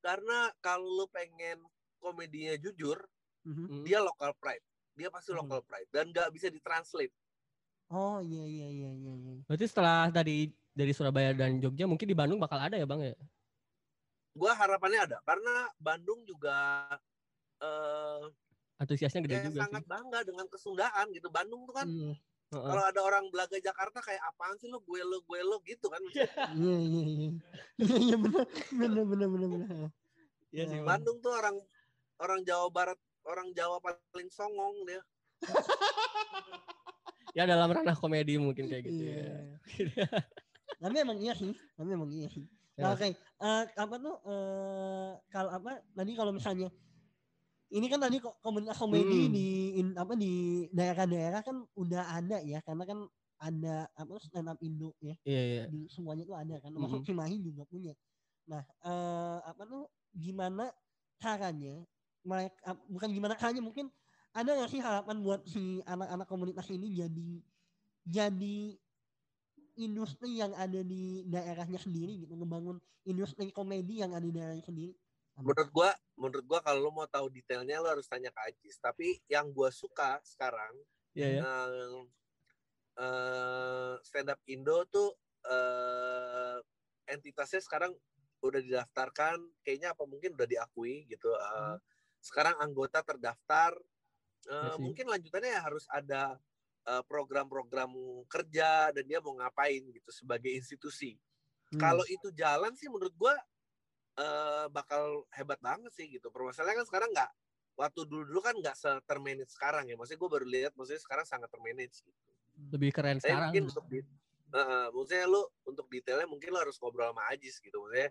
karena 0.00 0.48
kalau 0.60 0.84
lu 0.86 1.06
pengen 1.08 1.60
komedinya 1.98 2.56
jujur 2.56 2.96
Mhm. 3.44 3.66
Hmm. 3.68 3.82
dia 3.84 4.00
local 4.00 4.32
pride 4.36 4.64
dia 4.92 5.08
pasti 5.08 5.32
Hmm. 5.32 5.40
local 5.40 5.60
pride 5.64 5.88
dan 5.88 6.08
nggak 6.08 6.28
bisa 6.30 6.48
ditranslate 6.48 7.12
Oh 7.90 8.22
iya 8.22 8.46
iya 8.46 8.68
iya 8.70 8.90
iya. 8.94 9.12
iya. 9.12 9.32
Berarti 9.44 9.66
setelah 9.66 10.06
dari 10.08 10.46
dari 10.70 10.94
Surabaya 10.94 11.34
dan 11.34 11.58
Jogja 11.58 11.84
mungkin 11.84 12.06
di 12.06 12.14
Bandung 12.14 12.38
bakal 12.38 12.62
ada 12.62 12.78
ya 12.78 12.86
bang 12.86 13.02
ya? 13.02 13.16
gua 14.30 14.54
harapannya 14.54 15.10
ada 15.10 15.18
karena 15.20 15.66
Bandung 15.74 16.22
juga 16.22 16.86
eh 17.60 18.22
Antusiasnya 18.76 19.20
gede 19.22 19.34
ya 19.34 19.42
juga 19.46 19.60
sangat 19.62 19.82
sih. 19.84 19.88
bangga 19.88 20.20
dengan 20.24 20.46
kesundaan 20.46 21.06
gitu 21.12 21.28
Bandung 21.28 21.62
tuh 21.64 21.74
kan 21.74 21.86
Iya 21.86 22.16
Heeh. 22.50 22.66
kalau 22.66 22.82
ada 22.82 23.00
orang 23.00 23.24
belaga 23.30 23.54
Jakarta 23.56 24.00
kayak 24.00 24.18
apaan 24.26 24.58
sih 24.58 24.66
lu 24.66 24.80
gue 24.80 24.98
lo 25.00 25.22
gue 25.22 25.38
lo 25.40 25.62
gitu 25.62 25.86
kan 25.86 26.02
iya 26.58 26.76
iya 26.80 27.04
iya. 27.06 27.30
Iya 27.78 27.96
iya 28.00 28.16
benar 28.16 28.44
benar 28.72 29.04
benar 29.06 29.28
benar 29.28 29.48
benar. 29.54 29.88
Iya 30.50 30.64
sih. 30.66 30.78
Bandung 30.82 31.18
tuh 31.20 31.30
orang 31.30 31.56
orang 32.18 32.40
Jawa 32.42 32.66
Barat 32.68 32.98
orang 33.22 33.52
Jawa 33.52 33.78
paling 33.78 34.28
songong 34.28 34.82
dia 34.82 34.98
Ya 37.30 37.46
dalam 37.46 37.70
ranah 37.70 37.94
komedi 37.94 38.34
mungkin 38.36 38.66
kayak 38.66 38.82
gitu 38.84 39.02
Iya. 39.06 39.14
ya. 39.14 40.06
Tapi 40.76 40.96
emang 40.98 41.18
iya 41.20 41.30
sih, 41.32 41.54
tapi 41.72 41.88
emang 41.88 42.10
iya 42.10 42.26
sih. 42.26 42.42
Ya. 42.74 42.82
Nah, 42.82 42.92
Oke, 42.92 43.12
eh, 43.12 43.62
apa 43.70 43.94
tuh 43.96 44.16
eh 44.24 45.10
kalau 45.28 45.50
apa 45.52 45.78
tadi 45.92 46.12
kalau 46.12 46.32
misalnya 46.32 46.74
ini 47.70 47.86
kan 47.86 48.00
tadi 48.02 48.18
komunitas 48.42 48.76
komedi 48.78 49.30
Hmm. 49.30 49.32
di 49.34 49.46
in- 49.78 49.96
apa 49.98 50.14
di 50.18 50.66
daerah-daerah 50.74 51.40
kan 51.46 51.56
udah 51.78 52.04
ada 52.18 52.42
ya 52.42 52.58
karena 52.66 52.84
kan 52.86 52.98
ada 53.40 53.88
apa 53.96 54.12
stand 54.20 54.50
up 54.52 54.58
Indo 54.60 54.92
ya 55.00 55.14
Iya 55.24 55.42
iya. 55.48 55.62
di 55.70 55.88
semuanya 55.88 56.26
tuh 56.28 56.36
ada 56.36 56.60
kan 56.60 56.74
Mhm. 56.74 57.06
Cimahi 57.06 57.36
juga 57.40 57.62
punya. 57.64 57.94
Nah, 58.50 58.62
eh 58.84 59.38
apa 59.46 59.62
tuh 59.64 59.86
gimana 60.12 60.68
caranya 61.22 61.86
mereka 62.26 62.74
bukan 62.90 63.08
gimana 63.14 63.34
caranya 63.38 63.62
mungkin 63.64 63.88
ada 64.36 64.50
nggak 64.58 64.70
sih 64.70 64.82
harapan 64.82 65.16
buat 65.24 65.40
si 65.46 65.80
anak-anak 65.86 66.26
komunitas 66.28 66.66
ini 66.70 66.92
jadi 66.94 67.30
jadi 68.04 68.58
industri 69.80 70.36
yang 70.42 70.52
ada 70.52 70.82
di 70.84 71.24
daerahnya 71.24 71.80
sendiri 71.80 72.26
gitu 72.26 72.34
ngebangun 72.36 72.76
industri 73.08 73.48
komedi 73.54 74.02
yang 74.04 74.12
ada 74.12 74.26
di 74.26 74.34
daerahnya 74.34 74.64
sendiri. 74.66 74.92
Menurut 75.38 75.68
gua 75.72 75.90
menurut 76.18 76.44
gua 76.46 76.60
kalau 76.64 76.80
lo 76.88 76.90
mau 76.92 77.08
tahu 77.08 77.30
detailnya 77.32 77.80
lo 77.82 77.88
harus 77.92 78.06
tanya 78.10 78.30
ke 78.34 78.40
Ajis 78.52 78.76
tapi 78.82 79.20
yang 79.30 79.50
gua 79.54 79.70
suka 79.72 80.20
sekarang 80.26 80.74
ya. 81.14 81.46
eh, 81.46 82.02
eh, 83.00 83.94
stand 84.04 84.30
up 84.32 84.40
Indo 84.50 84.84
tuh 84.90 85.14
eh, 85.46 86.58
entitasnya 87.10 87.60
sekarang 87.64 87.92
udah 88.40 88.60
didaftarkan 88.64 89.38
kayaknya 89.64 89.92
apa 89.92 90.04
mungkin 90.08 90.32
udah 90.36 90.48
diakui 90.48 91.04
gitu 91.08 91.30
Eh, 91.34 91.76
sekarang 92.20 92.56
anggota 92.60 93.00
terdaftar 93.04 93.72
Ya 94.60 94.70
sih. 94.70 94.84
mungkin 94.84 95.06
lanjutannya 95.08 95.52
ya 95.56 95.62
harus 95.68 95.84
ada 95.92 96.40
program-program 97.06 97.92
kerja 98.26 98.88
dan 98.90 99.04
dia 99.06 99.20
mau 99.20 99.36
ngapain 99.36 99.84
gitu 99.92 100.10
sebagai 100.10 100.50
institusi 100.52 101.20
Hmm. 101.72 101.80
kalau 101.80 102.02
itu 102.08 102.32
jalan 102.34 102.72
sih 102.76 102.88
menurut 102.90 103.12
gua 103.16 103.36
eh, 104.12 104.66
bakal 104.68 105.02
hebat 105.30 105.58
banget 105.58 105.92
sih 105.92 106.08
gitu 106.08 106.28
permasalahannya 106.28 106.80
kan 106.80 106.86
sekarang 106.86 107.10
nggak 107.10 107.30
waktu 107.72 108.00
dulu 108.04 108.22
dulu 108.24 108.40
kan 108.40 108.54
nggak 108.54 108.76
termanage 109.02 109.50
sekarang 109.50 109.84
ya 109.84 109.94
maksudnya 109.94 110.18
gue 110.18 110.30
baru 110.30 110.46
lihat 110.46 110.72
maksudnya 110.74 111.00
sekarang 111.00 111.24
sangat 111.24 111.48
termanage 111.48 112.00
gitu 112.00 112.20
Lebih 112.70 112.90
keren 112.90 113.16
saya 113.16 113.32
sekarang. 113.32 113.42
mungkin 113.48 113.62
untuk 113.68 113.86
di 113.86 114.00
Heeh, 114.50 114.84
maksudnya 114.90 115.24
lu 115.24 115.42
untuk 115.62 115.86
detailnya 115.86 116.26
mungkin 116.26 116.50
lu 116.50 116.58
harus 116.58 116.74
ngobrol 116.76 117.06
sama 117.06 117.22
Ajis 117.30 117.56
gitu 117.56 117.78
maksudnya 117.78 118.10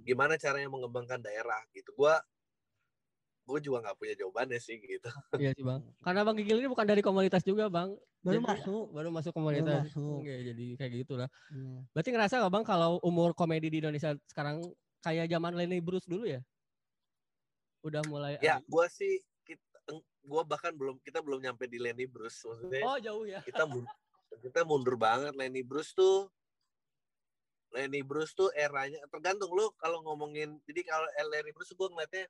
gimana 0.00 0.34
caranya 0.36 0.68
mengembangkan 0.68 1.18
daerah 1.18 1.58
gitu 1.70 1.90
gua 1.92 2.22
gue 3.42 3.58
juga 3.58 3.82
nggak 3.82 3.96
punya 3.98 4.14
jawabannya 4.14 4.56
sih 4.56 4.78
gitu 4.78 5.10
Iya 5.34 5.50
sih 5.50 5.66
bang. 5.66 5.82
Karena 5.98 6.22
bang 6.22 6.36
Gigil 6.38 6.62
ini 6.62 6.70
bukan 6.70 6.86
dari 6.86 7.02
komunitas 7.02 7.42
juga 7.42 7.66
bang. 7.66 7.90
baru 8.20 8.36
Jadi- 8.36 8.46
masuk. 8.46 8.84
Baru 8.92 9.08
masuk 9.10 9.32
komunitas. 9.32 9.90
masuk. 9.90 10.22
Oke, 10.22 10.34
jadi 10.44 10.64
kayak 10.76 10.92
gitu 10.94 11.14
lah. 11.16 11.26
Iya. 11.50 11.82
Berarti 11.90 12.08
ngerasa 12.10 12.34
gak 12.38 12.52
bang 12.52 12.62
kalau 12.62 13.02
umur 13.02 13.32
komedi 13.32 13.66
di 13.66 13.80
Indonesia 13.80 14.14
sekarang 14.24 14.62
kayak 15.00 15.26
zaman 15.28 15.56
Lenny 15.56 15.80
Bruce 15.80 16.06
dulu 16.06 16.28
ya? 16.28 16.40
Udah 17.80 18.04
mulai. 18.04 18.36
ya 18.38 18.60
gua 18.68 18.86
sih 18.86 19.20
kita 19.42 19.64
gue 20.20 20.42
bahkan 20.44 20.76
belum 20.76 21.00
kita 21.00 21.24
belum 21.24 21.40
nyampe 21.40 21.64
di 21.64 21.80
Lenny 21.80 22.04
Bruce 22.04 22.44
maksudnya 22.44 22.84
Oh 22.84 23.00
jauh 23.00 23.24
ya. 23.24 23.40
kita 23.42 23.64
mun- 23.64 23.88
kita 24.44 24.60
mundur 24.62 24.94
banget 24.94 25.32
Lenny 25.32 25.64
Bruce 25.64 25.96
tuh 25.96 26.28
Lenny 27.70 28.02
Bruce 28.02 28.34
tuh 28.34 28.50
eranya 28.52 29.00
tergantung 29.08 29.50
lu 29.54 29.70
kalau 29.78 30.02
ngomongin 30.02 30.60
jadi 30.66 30.82
kalau 30.84 31.08
Lenny 31.30 31.50
Bruce 31.50 31.72
gue 31.72 31.88
ngeliatnya 31.88 32.26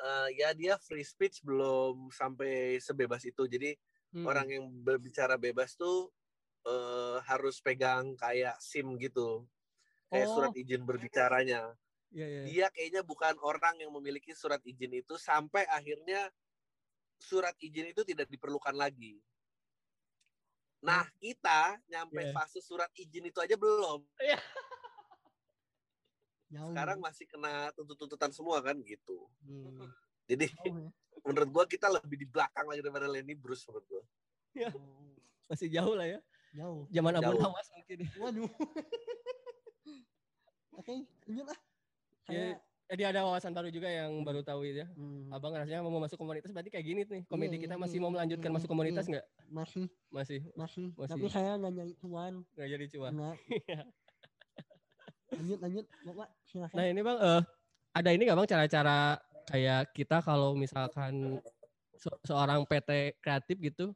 eh, 0.00 0.28
ya 0.36 0.52
dia 0.52 0.74
free 0.76 1.04
speech 1.04 1.40
belum 1.40 2.08
sampai 2.10 2.78
sebebas 2.78 3.24
itu 3.24 3.44
jadi 3.46 3.74
Hmm. 4.10 4.26
orang 4.26 4.50
yang 4.50 4.66
berbicara 4.82 5.38
bebas 5.38 5.78
tuh 5.78 6.10
eh, 6.66 7.16
harus 7.24 7.62
pegang 7.62 8.18
kayak 8.18 8.58
SIM 8.58 8.98
gitu 8.98 9.46
kayak 10.10 10.26
Oh. 10.26 10.34
surat 10.36 10.52
izin 10.52 10.82
berbicaranya 10.82 11.72
Iya 12.10 12.26
iya. 12.26 12.42
dia 12.44 12.66
kayaknya 12.68 13.02
bukan 13.02 13.38
orang 13.38 13.78
yang 13.78 13.94
memiliki 13.94 14.34
surat 14.34 14.58
izin 14.60 14.90
itu 14.92 15.14
sampai 15.14 15.62
akhirnya 15.64 16.26
surat 17.16 17.54
izin 17.56 17.86
itu 17.88 18.02
tidak 18.02 18.26
diperlukan 18.26 18.74
lagi. 18.74 19.22
Nah, 20.80 21.04
kita 21.20 21.76
nyampe 21.86 22.18
Iya. 22.18 22.32
fase 22.32 22.58
surat 22.58 22.90
izin 22.96 23.28
itu 23.28 23.38
aja 23.38 23.54
belum. 23.54 24.02
Jauh. 26.50 26.72
Sekarang 26.74 26.98
masih 26.98 27.30
kena 27.30 27.70
tuntut-tuntutan 27.78 28.34
semua 28.34 28.58
kan 28.58 28.74
gitu. 28.82 29.30
Hmm. 29.46 29.86
Jadi 30.26 30.50
Jauh 30.50 30.90
ya. 30.90 30.90
menurut 31.22 31.48
gua 31.52 31.64
kita 31.68 31.86
lebih 31.86 32.16
di 32.16 32.26
belakang 32.26 32.66
lagi 32.66 32.80
daripada 32.82 33.06
Lenny 33.06 33.38
Bruce 33.38 33.62
menurut 33.70 33.86
gua. 33.86 34.02
Oh, 34.74 35.14
Masih 35.46 35.70
jauh 35.70 35.94
lah 35.94 36.10
ya. 36.10 36.18
Jauh. 36.58 36.90
Zaman 36.90 37.22
Abu. 37.22 37.38
Nawas 37.38 37.70
mungkin. 37.70 37.98
Waduh. 38.18 38.50
Oke, 40.80 41.04
lanjut 41.28 41.46
lah. 41.46 41.58
Iya. 42.32 42.56
Saya 42.56 42.68
Jadi 42.90 43.02
ada 43.06 43.22
wawasan 43.22 43.54
baru 43.54 43.70
juga 43.70 43.86
yang 43.86 44.26
baru 44.26 44.42
tahu 44.42 44.66
ya. 44.66 44.82
hmm, 44.98 45.30
Abang 45.30 45.54
rasanya 45.54 45.78
mau 45.78 45.94
masuk 46.02 46.18
komunitas 46.18 46.50
berarti 46.50 46.74
kayak 46.74 46.82
gini 46.82 47.06
nih. 47.06 47.22
Komedi 47.30 47.54
Iya, 47.54 47.70
kita 47.70 47.74
iya, 47.78 47.82
masih 47.86 47.96
iya, 48.00 48.02
mau 48.02 48.10
melanjutkan 48.10 48.50
iya, 48.50 48.56
masuk 48.58 48.66
komunitas 48.66 49.04
iya. 49.06 49.12
nggak? 49.14 49.26
masih 49.46 49.84
Masih. 50.10 50.40
masih, 50.58 50.86
Masih. 50.98 51.10
tapi 51.14 51.26
saya 51.30 51.54
nggak 51.54 51.70
nyari 51.70 51.94
cuan. 52.02 52.32
Nggak 52.58 52.68
jadi 52.74 52.86
cuan. 52.90 53.10
Enggak. 53.14 53.36
lanjut 55.38 55.58
lanjut, 55.62 55.84
Bapak 56.02 56.28
silakan. 56.50 56.74
Nah 56.74 56.86
ini 56.90 57.00
bang, 57.06 57.18
eh, 57.22 57.42
ada 57.94 58.10
ini 58.10 58.22
nggak 58.26 58.38
bang 58.42 58.48
cara-cara 58.50 58.98
kayak 59.46 59.82
kita 59.94 60.16
kalau 60.26 60.50
misalkan 60.58 61.38
se- 61.94 62.20
seorang 62.26 62.66
PT 62.66 63.22
kreatif 63.22 63.56
gitu, 63.62 63.94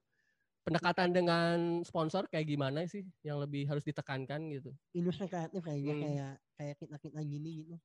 pendekatan 0.65 1.13
dengan 1.13 1.57
sponsor 1.85 2.25
kayak 2.33 2.49
gimana 2.49 2.89
sih 2.89 3.05
yang 3.21 3.39
lebih 3.39 3.69
harus 3.69 3.85
ditekankan 3.85 4.41
gitu? 4.49 4.73
Industri 4.97 5.29
kreatif 5.29 5.61
kayaknya 5.61 5.95
Hmm. 5.95 6.03
kayak 6.03 6.35
kayak 6.57 6.77
kita 6.81 6.97
kita 6.99 7.21
gini 7.23 7.51
gitu. 7.65 7.77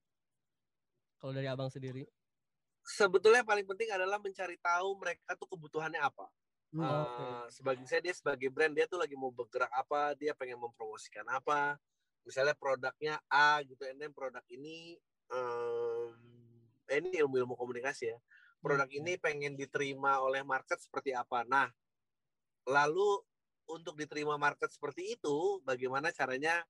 Kalau 1.20 1.36
dari 1.36 1.48
abang 1.52 1.68
sendiri? 1.68 2.08
Sebetulnya 2.88 3.44
yang 3.44 3.50
paling 3.52 3.68
penting 3.68 3.92
adalah 3.92 4.18
mencari 4.18 4.56
tahu 4.58 4.98
mereka 4.98 5.36
tuh 5.36 5.48
kebutuhannya 5.52 6.00
apa. 6.00 6.32
Hmm. 6.72 6.80
Oh, 6.82 7.06
Eh, 7.06 7.46
sebagai 7.52 7.84
saya 7.86 8.02
dia 8.02 8.16
sebagai 8.16 8.48
brand 8.50 8.72
dia 8.72 8.88
tuh 8.88 8.98
lagi 8.98 9.14
mau 9.20 9.30
bergerak 9.30 9.70
apa, 9.76 10.16
dia 10.16 10.32
pengen 10.34 10.58
mempromosikan 10.64 11.28
apa. 11.28 11.78
Misalnya 12.24 12.56
produknya 12.56 13.20
A 13.28 13.60
gitu, 13.68 13.84
and 13.84 14.00
then 14.00 14.16
produk 14.16 14.42
ini 14.48 14.96
eh, 15.30 16.08
ini 16.98 17.20
ilmu-ilmu 17.22 17.54
komunikasi 17.54 18.16
ya. 18.16 18.18
Produk 18.64 18.90
ini 18.90 19.16
pengen 19.20 19.54
diterima 19.60 20.20
oleh 20.24 20.42
market 20.42 20.80
seperti 20.82 21.14
apa. 21.14 21.46
Nah, 21.46 21.70
lalu 22.70 23.26
untuk 23.70 23.98
diterima 23.98 24.38
market 24.38 24.70
seperti 24.70 25.18
itu, 25.18 25.62
bagaimana 25.66 26.14
caranya 26.14 26.62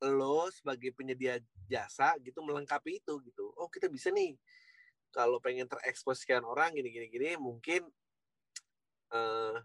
lo 0.00 0.48
sebagai 0.48 0.96
penyedia 0.96 1.38
jasa 1.68 2.16
gitu 2.24 2.42
melengkapi 2.42 2.98
itu 2.98 3.20
gitu. 3.22 3.52
Oh, 3.54 3.68
kita 3.68 3.86
bisa 3.86 4.08
nih 4.10 4.34
kalau 5.10 5.42
pengen 5.42 5.66
terekspos 5.66 6.22
sekian 6.22 6.46
orang 6.46 6.72
gini 6.72 6.88
gini 6.88 7.06
gini 7.10 7.30
mungkin 7.36 7.82
eh 9.10 9.56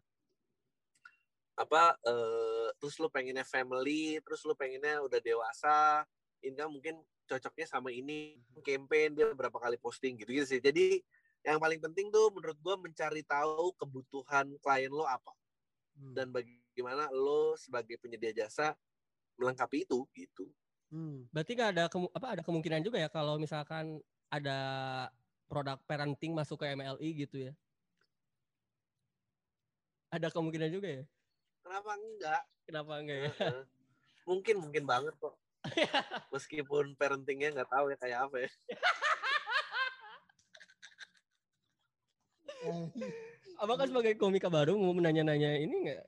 apa 1.55 1.95
eh 2.03 2.67
terus 2.81 2.99
lu 2.99 3.07
pengennya 3.07 3.45
family 3.47 4.19
terus 4.25 4.43
lu 4.43 4.57
pengennya 4.57 4.99
udah 5.05 5.21
dewasa 5.21 6.03
ini 6.43 6.57
kan 6.57 6.67
mungkin 6.67 6.99
cocoknya 7.29 7.65
sama 7.69 7.93
ini 7.93 8.41
campaign 8.65 9.15
dia 9.15 9.31
berapa 9.31 9.55
kali 9.55 9.79
posting 9.79 10.19
gitu 10.19 10.35
gitu 10.35 10.45
sih 10.45 10.59
jadi 10.59 10.99
yang 11.45 11.61
paling 11.61 11.77
penting 11.77 12.09
tuh 12.09 12.33
menurut 12.33 12.57
gua 12.59 12.75
mencari 12.75 13.21
tahu 13.21 13.71
kebutuhan 13.77 14.49
klien 14.59 14.89
lo 14.89 15.05
apa 15.05 15.31
Hmm. 15.95 16.11
dan 16.11 16.27
bagaimana 16.27 17.07
lo 17.07 17.55
sebagai 17.55 17.95
penyedia 17.95 18.35
jasa 18.35 18.75
melengkapi 19.39 19.87
itu 19.87 20.03
gitu 20.11 20.51
Hmm. 20.91 21.23
Berarti 21.33 21.55
nggak 21.55 21.71
ada 21.71 21.85
kemu- 21.87 22.13
apa 22.13 22.27
ada 22.35 22.41
kemungkinan 22.43 22.83
juga 22.83 22.99
ya 23.01 23.09
kalau 23.09 23.39
misalkan 23.39 23.99
ada 24.27 24.59
produk 25.47 25.79
parenting 25.87 26.35
masuk 26.35 26.61
ke 26.61 26.75
MLI 26.75 27.09
gitu 27.25 27.49
ya? 27.49 27.53
Ada 30.11 30.29
kemungkinan 30.31 30.69
juga 30.71 30.87
ya? 30.87 31.03
kenapa 31.63 31.91
enggak 31.97 32.41
Kenapa 32.65 32.91
enggak 33.01 33.17
ya? 33.17 33.31
Mungkin 34.25 34.55
mungkin 34.61 34.83
banget 34.85 35.13
kok 35.17 35.35
Meskipun 36.33 36.93
parentingnya 36.95 37.55
nggak 37.55 37.69
tahu 37.71 37.85
ya 37.91 37.97
kayak 37.97 38.19
apa 38.29 38.35
ya. 38.45 38.49
Abang 43.55 43.77
kan 43.77 43.87
sebagai 43.87 44.13
komika 44.15 44.47
baru 44.47 44.75
mau 44.75 44.91
menanya-nanya 44.91 45.55
ini 45.57 45.75
nggak? 45.85 46.03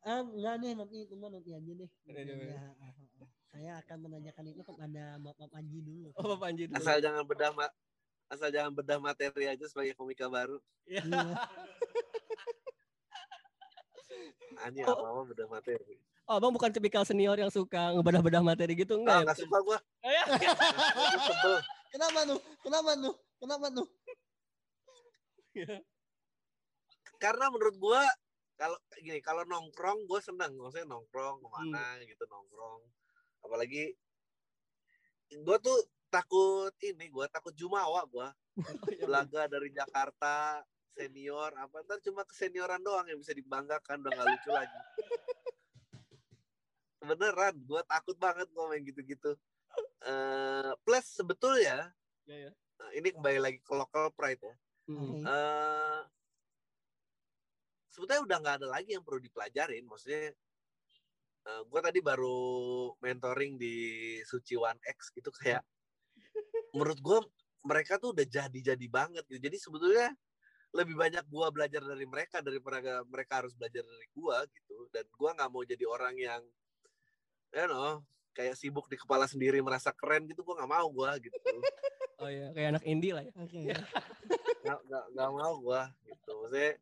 ah, 0.00 0.24
enggak 0.24 0.54
nih 0.58 0.72
nanti 0.74 0.96
itu 1.02 1.14
mah 1.14 1.28
nanti 1.28 1.50
aja 1.50 1.70
deh. 1.70 1.90
Nanti 2.04 2.20
aja, 2.24 2.32
Ya, 2.32 2.56
ah, 2.56 2.72
ah, 2.80 2.92
ah. 3.20 3.28
Saya 3.46 3.72
akan 3.78 3.98
menanyakan 4.00 4.44
itu 4.48 4.62
kepada 4.62 5.02
Bapak 5.18 5.48
Panji 5.48 5.78
dulu. 5.80 6.08
Oh 6.14 6.24
Bapak 6.30 6.46
Anji 6.48 6.64
dulu. 6.66 6.76
Asal 6.76 6.98
jangan 6.98 7.22
bedah 7.22 7.50
ma- 7.52 7.74
asal 8.26 8.48
jangan 8.48 8.72
bedah 8.72 8.96
materi 8.96 9.44
aja 9.44 9.64
sebagai 9.64 9.92
komika 9.92 10.26
baru. 10.26 10.56
Iya. 10.84 11.02
Iya. 11.02 11.20
Anjing 14.60 14.84
Oh. 14.84 14.94
apa-apa 14.94 15.22
bedah 15.30 15.46
materi. 15.48 15.94
Oh, 16.24 16.38
Abang 16.38 16.52
bukan 16.52 16.70
tipikal 16.70 17.02
senior 17.02 17.34
yang 17.34 17.50
suka 17.50 17.90
ngebedah-bedah 17.92 18.40
materi 18.40 18.72
gitu 18.74 19.02
Ah, 19.02 19.20
enggak 19.20 19.34
ya? 19.34 19.42
suka 19.42 19.58
gua. 19.60 19.78
Iya. 20.00 20.24
Gua 20.26 21.18
sebel. 21.26 21.54
Kenapa 21.90 22.20
tuh? 22.24 22.40
Kenapa 22.62 22.90
tuh? 22.96 23.14
Kenapa 23.36 23.66
tuh? 23.68 23.86
Karena 27.20 27.52
menurut 27.52 27.76
gua 27.76 28.00
kalau 28.56 28.76
gini, 29.00 29.20
kalau 29.20 29.44
nongkrong 29.44 30.08
gua 30.08 30.20
seneng, 30.24 30.56
maksudnya 30.56 30.88
nongkrong 30.88 31.44
ke 31.44 31.48
mana 31.52 32.00
gitu 32.00 32.24
nongkrong. 32.24 32.80
Apalagi 33.44 33.92
gua 35.44 35.60
tuh 35.60 35.76
takut 36.08 36.72
ini, 36.80 37.12
gua 37.12 37.28
takut 37.28 37.52
jumawa 37.52 38.02
gua. 38.08 38.32
Oh, 38.60 38.92
iya. 38.92 39.08
Belaga 39.08 39.48
dari 39.48 39.72
Jakarta, 39.72 40.60
senior 40.92 41.48
apa 41.56 41.80
ntar 41.80 41.96
cuma 42.04 42.28
kesenioran 42.28 42.84
doang 42.84 43.08
yang 43.08 43.16
bisa 43.16 43.32
dibanggakan 43.32 44.04
udah 44.04 44.12
nggak 44.12 44.28
lucu 44.28 44.50
lagi. 44.52 44.78
Beneran, 47.00 47.56
gua 47.64 47.80
takut 47.88 48.20
banget 48.20 48.52
gua 48.52 48.68
main 48.68 48.84
gitu-gitu. 48.84 49.32
Eh, 50.04 50.72
plus 50.84 51.06
sebetulnya 51.08 51.92
Iya, 52.28 52.36
iya. 52.48 52.52
nah, 52.52 52.90
ini 52.92 53.08
kembali 53.16 53.38
lagi 53.40 53.58
ke 53.64 53.72
local 53.72 54.12
pride 54.12 54.44
ya. 54.44 54.54
Hmm. 54.92 55.24
Oke. 55.24 55.24
Eh 57.90 57.94
sebetulnya 57.94 58.22
udah 58.22 58.36
nggak 58.38 58.56
ada 58.62 58.68
lagi 58.70 58.94
yang 58.94 59.02
perlu 59.02 59.18
dipelajarin. 59.18 59.84
Maksudnya, 59.84 60.30
gue 61.66 61.80
tadi 61.82 61.98
baru 61.98 62.38
mentoring 63.02 63.58
di 63.58 63.76
Suci 64.22 64.54
One 64.54 64.78
X 64.86 65.10
gitu 65.10 65.34
kayak, 65.34 65.66
menurut 66.78 66.98
gue 67.02 67.18
mereka 67.66 67.98
tuh 67.98 68.14
udah 68.14 68.24
jadi-jadi 68.24 68.86
banget 68.86 69.26
gitu. 69.26 69.40
Jadi 69.42 69.56
sebetulnya 69.58 70.08
lebih 70.70 70.94
banyak 70.94 71.26
gue 71.26 71.46
belajar 71.50 71.82
dari 71.82 72.06
mereka 72.06 72.38
daripada 72.38 73.02
mereka 73.10 73.42
harus 73.42 73.52
belajar 73.58 73.82
dari 73.82 74.06
gue 74.14 74.36
gitu. 74.54 74.76
Dan 74.94 75.04
gue 75.10 75.30
nggak 75.34 75.50
mau 75.50 75.66
jadi 75.66 75.84
orang 75.84 76.14
yang, 76.14 76.42
you 77.50 77.66
know, 77.66 78.00
kayak 78.30 78.54
sibuk 78.54 78.86
di 78.86 78.94
kepala 78.94 79.26
sendiri 79.26 79.58
merasa 79.58 79.90
keren 79.90 80.30
gitu. 80.30 80.46
Gue 80.46 80.54
nggak 80.54 80.70
mau 80.70 80.86
gue 80.88 81.10
gitu. 81.26 81.54
Oh 82.20 82.28
iya, 82.28 82.52
kayak 82.52 82.78
anak 82.78 82.84
indie 82.84 83.16
lah 83.16 83.24
ya. 83.24 83.32
Oke. 83.40 83.74
nggak 84.60 84.78
nggak 84.86 85.04
nggak 85.16 85.30
mau 85.32 85.54
gua 85.56 85.82
gitu 86.04 86.30
maksudnya 86.36 86.76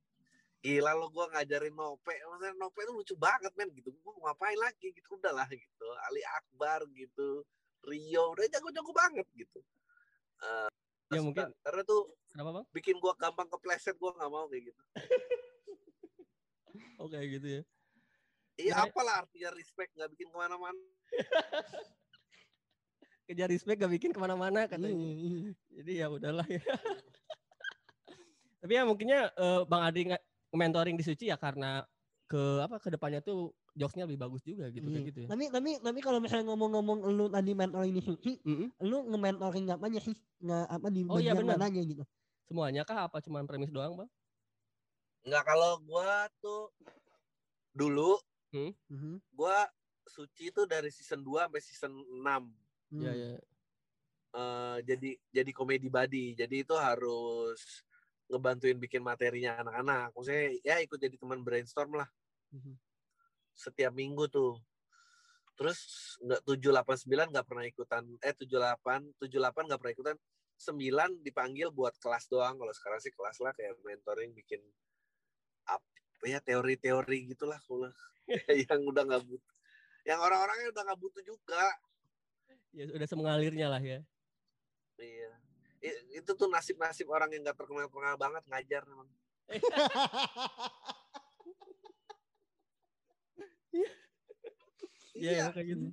gila 0.59 0.90
lo 0.92 1.07
gua 1.09 1.31
ngajarin 1.31 1.71
nope 1.71 2.03
maksudnya 2.11 2.53
nope 2.57 2.79
itu 2.79 2.92
lucu 2.92 3.14
banget 3.14 3.53
men 3.55 3.71
gitu 3.71 3.94
gua 4.03 4.11
mau 4.14 4.23
ngapain 4.27 4.59
lagi 4.59 4.90
gitu 4.90 5.14
udahlah 5.14 5.47
gitu 5.47 5.87
Ali 6.05 6.23
Akbar 6.25 6.83
gitu 6.92 7.47
Rio 7.83 8.35
udah 8.35 8.47
jago-jago 8.49 8.92
banget 8.92 9.27
gitu 9.35 9.61
Eh, 10.38 10.71
Ya 11.11 11.18
mungkin 11.18 11.51
karena 11.62 11.83
tuh 11.83 12.14
kenapa 12.31 12.62
Bang? 12.62 12.66
bikin 12.71 12.99
gua 12.99 13.11
gampang 13.14 13.49
kepleset 13.49 13.99
gua 13.99 14.14
nggak 14.14 14.31
mau 14.31 14.47
kayak 14.47 14.71
gitu 14.71 14.83
Oh 16.99 17.07
kayak 17.07 17.27
gitu 17.38 17.49
ya. 17.49 17.62
iya 18.55 18.71
Ya, 18.71 18.77
ya. 18.77 18.87
apalah 18.87 19.23
artinya 19.23 19.51
respect 19.51 19.94
nggak 19.94 20.11
bikin 20.14 20.29
ke 20.29 20.37
mana-mana 20.37 20.79
Kejar 23.29 23.53
respect 23.53 23.77
gak 23.77 23.92
bikin 23.92 24.09
ke 24.09 24.16
mana-mana 24.16 24.64
katanya. 24.64 24.88
Iya, 24.88 25.12
iya. 25.12 25.53
Jadi 25.77 25.92
ya 26.01 26.07
udahlah 26.09 26.49
ya. 26.49 26.64
Tapi 28.64 28.73
ya 28.73 28.88
mungkinnya 28.88 29.21
eh, 29.37 29.61
Bang 29.68 29.85
Adi 29.85 30.09
mentoring 30.54 30.96
di 30.96 31.04
Suci 31.04 31.28
ya 31.28 31.37
karena 31.37 31.84
ke 32.28 32.61
apa 32.61 32.76
ke 32.80 32.92
depannya 32.92 33.24
tuh 33.24 33.56
jokesnya 33.72 34.04
lebih 34.04 34.20
bagus 34.20 34.44
juga 34.44 34.68
gitu 34.68 34.88
kayak 34.92 35.04
Iya. 35.04 35.08
gitu 35.12 35.18
ya. 35.24 35.28
Tapi 35.32 35.44
tapi 35.52 35.70
tapi 35.80 36.00
kalau 36.04 36.18
misalnya 36.20 36.44
ngomong-ngomong 36.52 36.98
lu 37.12 37.26
tadi 37.32 37.52
mentoring 37.56 37.94
di 37.96 38.02
Suci, 38.04 38.32
lu 38.84 38.96
nge-mentoring 39.08 39.66
apanya 39.72 40.00
sih? 40.00 40.16
Nge 40.44 40.58
apa 40.68 40.88
di 40.92 41.02
Oh, 41.08 41.16
iya, 41.20 41.32
bagian 41.32 41.40
benar. 41.40 41.56
mananya 41.58 41.82
gitu? 41.84 42.04
Semuanya 42.48 42.82
kah 42.88 43.08
apa 43.08 43.20
cuman 43.24 43.44
premis 43.48 43.72
doang, 43.72 43.96
Bang? 43.96 44.08
nggak 45.26 45.44
kalau 45.48 45.72
gua 45.82 46.30
tuh 46.42 46.70
dulu 47.74 48.18
Mhm. 48.52 49.20
gua 49.32 49.68
Suci 50.08 50.48
tuh 50.48 50.64
dari 50.64 50.88
season 50.88 51.20
2 51.20 51.44
sampai 51.44 51.61
season 51.61 51.92
6 51.92 52.48
Hmm. 52.90 53.00
Iya, 53.04 53.12
iya. 53.14 53.38
eh, 54.37 54.78
jadi 54.84 55.11
jadi 55.32 55.50
komedi 55.52 55.88
body. 55.88 56.37
Jadi 56.37 56.56
itu 56.64 56.74
harus 56.76 57.84
ngebantuin 58.29 58.77
bikin 58.77 59.01
materinya 59.01 59.61
anak-anak. 59.64 60.12
Maksudnya 60.12 60.45
ya 60.64 60.77
ikut 60.85 60.99
jadi 61.01 61.17
teman 61.17 61.41
brainstorm 61.41 61.97
lah 61.97 62.09
Mhm. 62.53 62.77
setiap 63.53 63.93
minggu 63.93 64.29
tuh. 64.29 64.61
Terus 65.59 65.81
nggak 66.23 66.41
789 66.47 67.29
nggak 67.35 67.47
pernah 67.49 67.64
ikutan 67.67 68.05
eh 68.23 68.35
78 68.37 69.11
78 69.19 69.67
nggak 69.67 69.81
pernah 69.81 69.95
ikutan 69.97 70.17
9 70.59 71.19
dipanggil 71.25 71.69
buat 71.75 71.97
kelas 71.99 72.31
doang. 72.31 72.55
Kalau 72.57 72.73
sekarang 72.77 73.01
sih 73.03 73.11
kelas 73.11 73.37
lah 73.43 73.51
kayak 73.57 73.75
mentoring 73.83 74.31
bikin 74.33 74.62
apa 75.67 75.85
ya 76.25 76.38
teori-teori 76.41 77.35
gitulah 77.35 77.59
kalau 77.67 77.91
yang 78.71 78.81
udah 78.87 79.03
nggak 79.09 79.25
butuh. 79.27 79.55
Yang 80.07 80.21
orang-orangnya 80.25 80.69
udah 80.73 80.83
nggak 80.88 81.01
butuh 81.01 81.23
juga. 81.27 81.64
Ya 82.73 82.85
udah 82.88 83.09
semengalirnya 83.09 83.67
lah 83.69 83.83
ya. 83.83 84.01
Iya. 84.99 85.31
Itu 86.11 86.35
tuh 86.35 86.49
nasib-nasib 86.49 87.07
orang 87.09 87.31
yang 87.31 87.47
gak 87.47 87.59
terkenal-terkenal 87.59 88.17
banget 88.17 88.43
ngajar 88.47 88.83
memang. 88.85 89.09
Iya, 95.19 95.31
Iya. 95.35 95.38
ya, 95.43 95.47
kayak 95.51 95.67
gitu. 95.67 95.87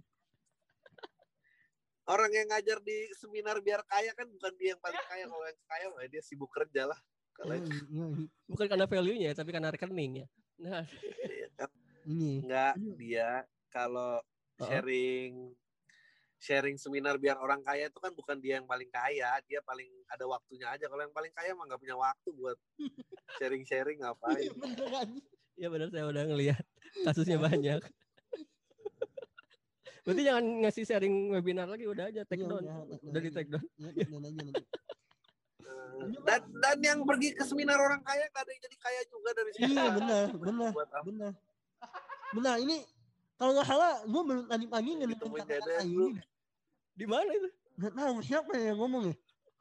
Orang 2.05 2.29
yang 2.29 2.45
ngajar 2.45 2.77
di 2.85 3.09
seminar 3.17 3.57
biar 3.65 3.81
kaya 3.89 4.13
kan 4.13 4.29
bukan 4.29 4.53
dia 4.61 4.77
yang 4.77 4.81
paling 4.81 5.01
kaya. 5.09 5.25
Kalau 5.25 5.41
yang 5.41 5.59
kaya 5.65 5.85
mah 5.89 6.05
dia 6.05 6.21
sibuk 6.21 6.53
kerja 6.53 6.85
lah. 6.85 6.99
Kalau 7.33 7.57
Iya, 7.57 7.65
iya, 7.65 8.05
iya. 8.13 8.27
Bukan 8.45 8.65
karena 8.69 8.85
value-nya 8.85 9.27
ya, 9.33 9.35
tapi 9.35 9.49
karena 9.49 9.73
rekening 9.73 10.11
ya. 10.21 10.27
Nah, 10.61 10.85
iya 11.25 11.47
kan 11.57 11.69
Ini. 12.05 12.45
enggak 12.45 12.73
Aduh. 12.77 12.95
dia 12.95 13.29
kalau 13.67 14.21
Oh. 14.55 14.63
sharing 14.71 15.51
sharing 16.45 16.77
seminar 16.77 17.17
biar 17.17 17.41
orang 17.41 17.57
kaya 17.59 17.89
itu 17.89 17.97
kan 17.97 18.13
bukan 18.13 18.37
dia 18.37 18.61
yang 18.61 18.69
paling 18.69 18.85
kaya, 18.87 19.33
dia 19.49 19.65
paling 19.65 19.89
ada 20.05 20.29
waktunya 20.29 20.69
aja. 20.69 20.85
Kalau 20.85 21.01
yang 21.01 21.09
paling 21.09 21.33
kaya 21.33 21.57
mah 21.57 21.65
nggak 21.65 21.81
punya 21.81 21.97
waktu 21.97 22.29
buat 22.37 22.53
sharing-sharing 23.41 23.97
ngapain. 23.97 24.53
Beneran. 24.53 25.17
ya 25.55 25.71
benar 25.71 25.87
saya 25.89 26.03
udah 26.05 26.23
ngelihat 26.29 26.61
kasusnya 27.01 27.41
banyak. 27.41 27.81
Berarti 30.05 30.21
jangan 30.21 30.45
ngasih 30.61 30.85
sharing 30.85 31.33
webinar 31.33 31.65
lagi 31.65 31.89
udah 31.89 32.13
aja 32.13 32.21
take 32.29 32.45
Iya, 32.45 32.53
down. 32.53 32.61
udah, 33.09 33.21
di 33.25 33.31
take 33.33 33.49
down. 33.49 33.65
Iya. 33.81 34.05
Eh, 34.05 34.61
Dan 36.21 36.41
dan 36.61 36.77
yang 36.77 37.01
pergi 37.01 37.33
ke 37.33 37.41
seminar 37.41 37.81
orang 37.81 38.05
kaya 38.05 38.29
gak 38.29 38.45
ada 38.45 38.53
yang 38.53 38.61
jadi 38.69 38.77
kaya 38.77 39.01
juga 39.09 39.33
dari 39.33 39.49
situ. 39.49 39.65
Iya 39.73 39.97
benar, 39.97 40.29
benar, 40.37 40.69
benar. 41.01 41.33
Benar, 42.35 42.55
ini 42.61 42.85
kalau 43.35 43.51
nggak 43.57 43.65
salah 43.65 44.05
gue 44.05 44.21
baru 44.21 44.45
tadi 44.45 44.67
pagi 44.67 44.91
kata-kata 44.93 45.47
Deden, 45.47 45.87
ini. 45.89 46.34
Di 46.95 47.05
mana 47.05 47.27
itu? 47.35 47.49
Nggak 47.75 47.93
tahu 47.93 48.15
siapa 48.23 48.51
yang 48.55 48.79
ngomong 48.79 49.11
ya. 49.11 49.15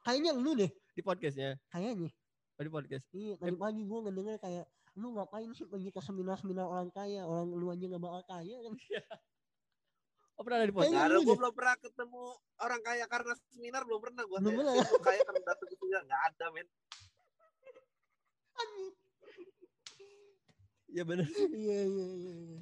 Kayaknya 0.07 0.31
lu 0.39 0.55
deh, 0.55 0.71
Di 0.95 1.01
podcastnya. 1.03 1.59
kayaknya. 1.67 2.09
Oh, 2.55 2.63
di 2.63 2.71
podcast. 2.71 3.03
Iya, 3.11 3.35
tadi 3.35 3.59
pagi 3.59 3.83
gue 3.83 3.99
ngedenger 4.07 4.39
kayak 4.39 4.65
lu 4.95 5.11
ngapain 5.11 5.51
sih 5.51 5.67
pergi 5.67 5.91
ke 5.91 5.99
seminar-seminar 5.99 6.63
orang 6.63 6.87
kaya, 6.95 7.27
orang 7.27 7.51
lu 7.51 7.67
aja 7.67 7.83
nggak 7.83 7.99
bakal 7.99 8.23
kaya 8.25 8.55
kan? 8.63 8.73
Oh 10.35 10.43
pernah 10.43 10.59
ada 10.59 10.67
di 10.67 10.75
Gak 10.75 10.83
podcast. 10.83 11.11
Lu 11.15 11.19
gue 11.23 11.37
belum 11.39 11.53
pernah 11.55 11.75
ketemu 11.79 12.23
orang 12.59 12.81
kaya 12.83 13.05
karena 13.07 13.33
seminar 13.55 13.81
belum 13.87 14.01
pernah 14.03 14.23
gue. 14.27 14.37
Belum 14.43 14.55
pernah. 14.59 14.73
Gue 14.83 14.99
kaya 14.99 15.21
karena 15.23 15.41
datang 15.47 15.67
ke 15.71 15.75
seminar 15.79 16.01
nggak 16.03 16.21
ada 16.27 16.45
men. 16.51 16.67
Ya 20.91 21.03
benar. 21.07 21.27
Iya, 21.55 21.79
iya, 21.87 22.07
iya. 22.19 22.33
iya. 22.35 22.59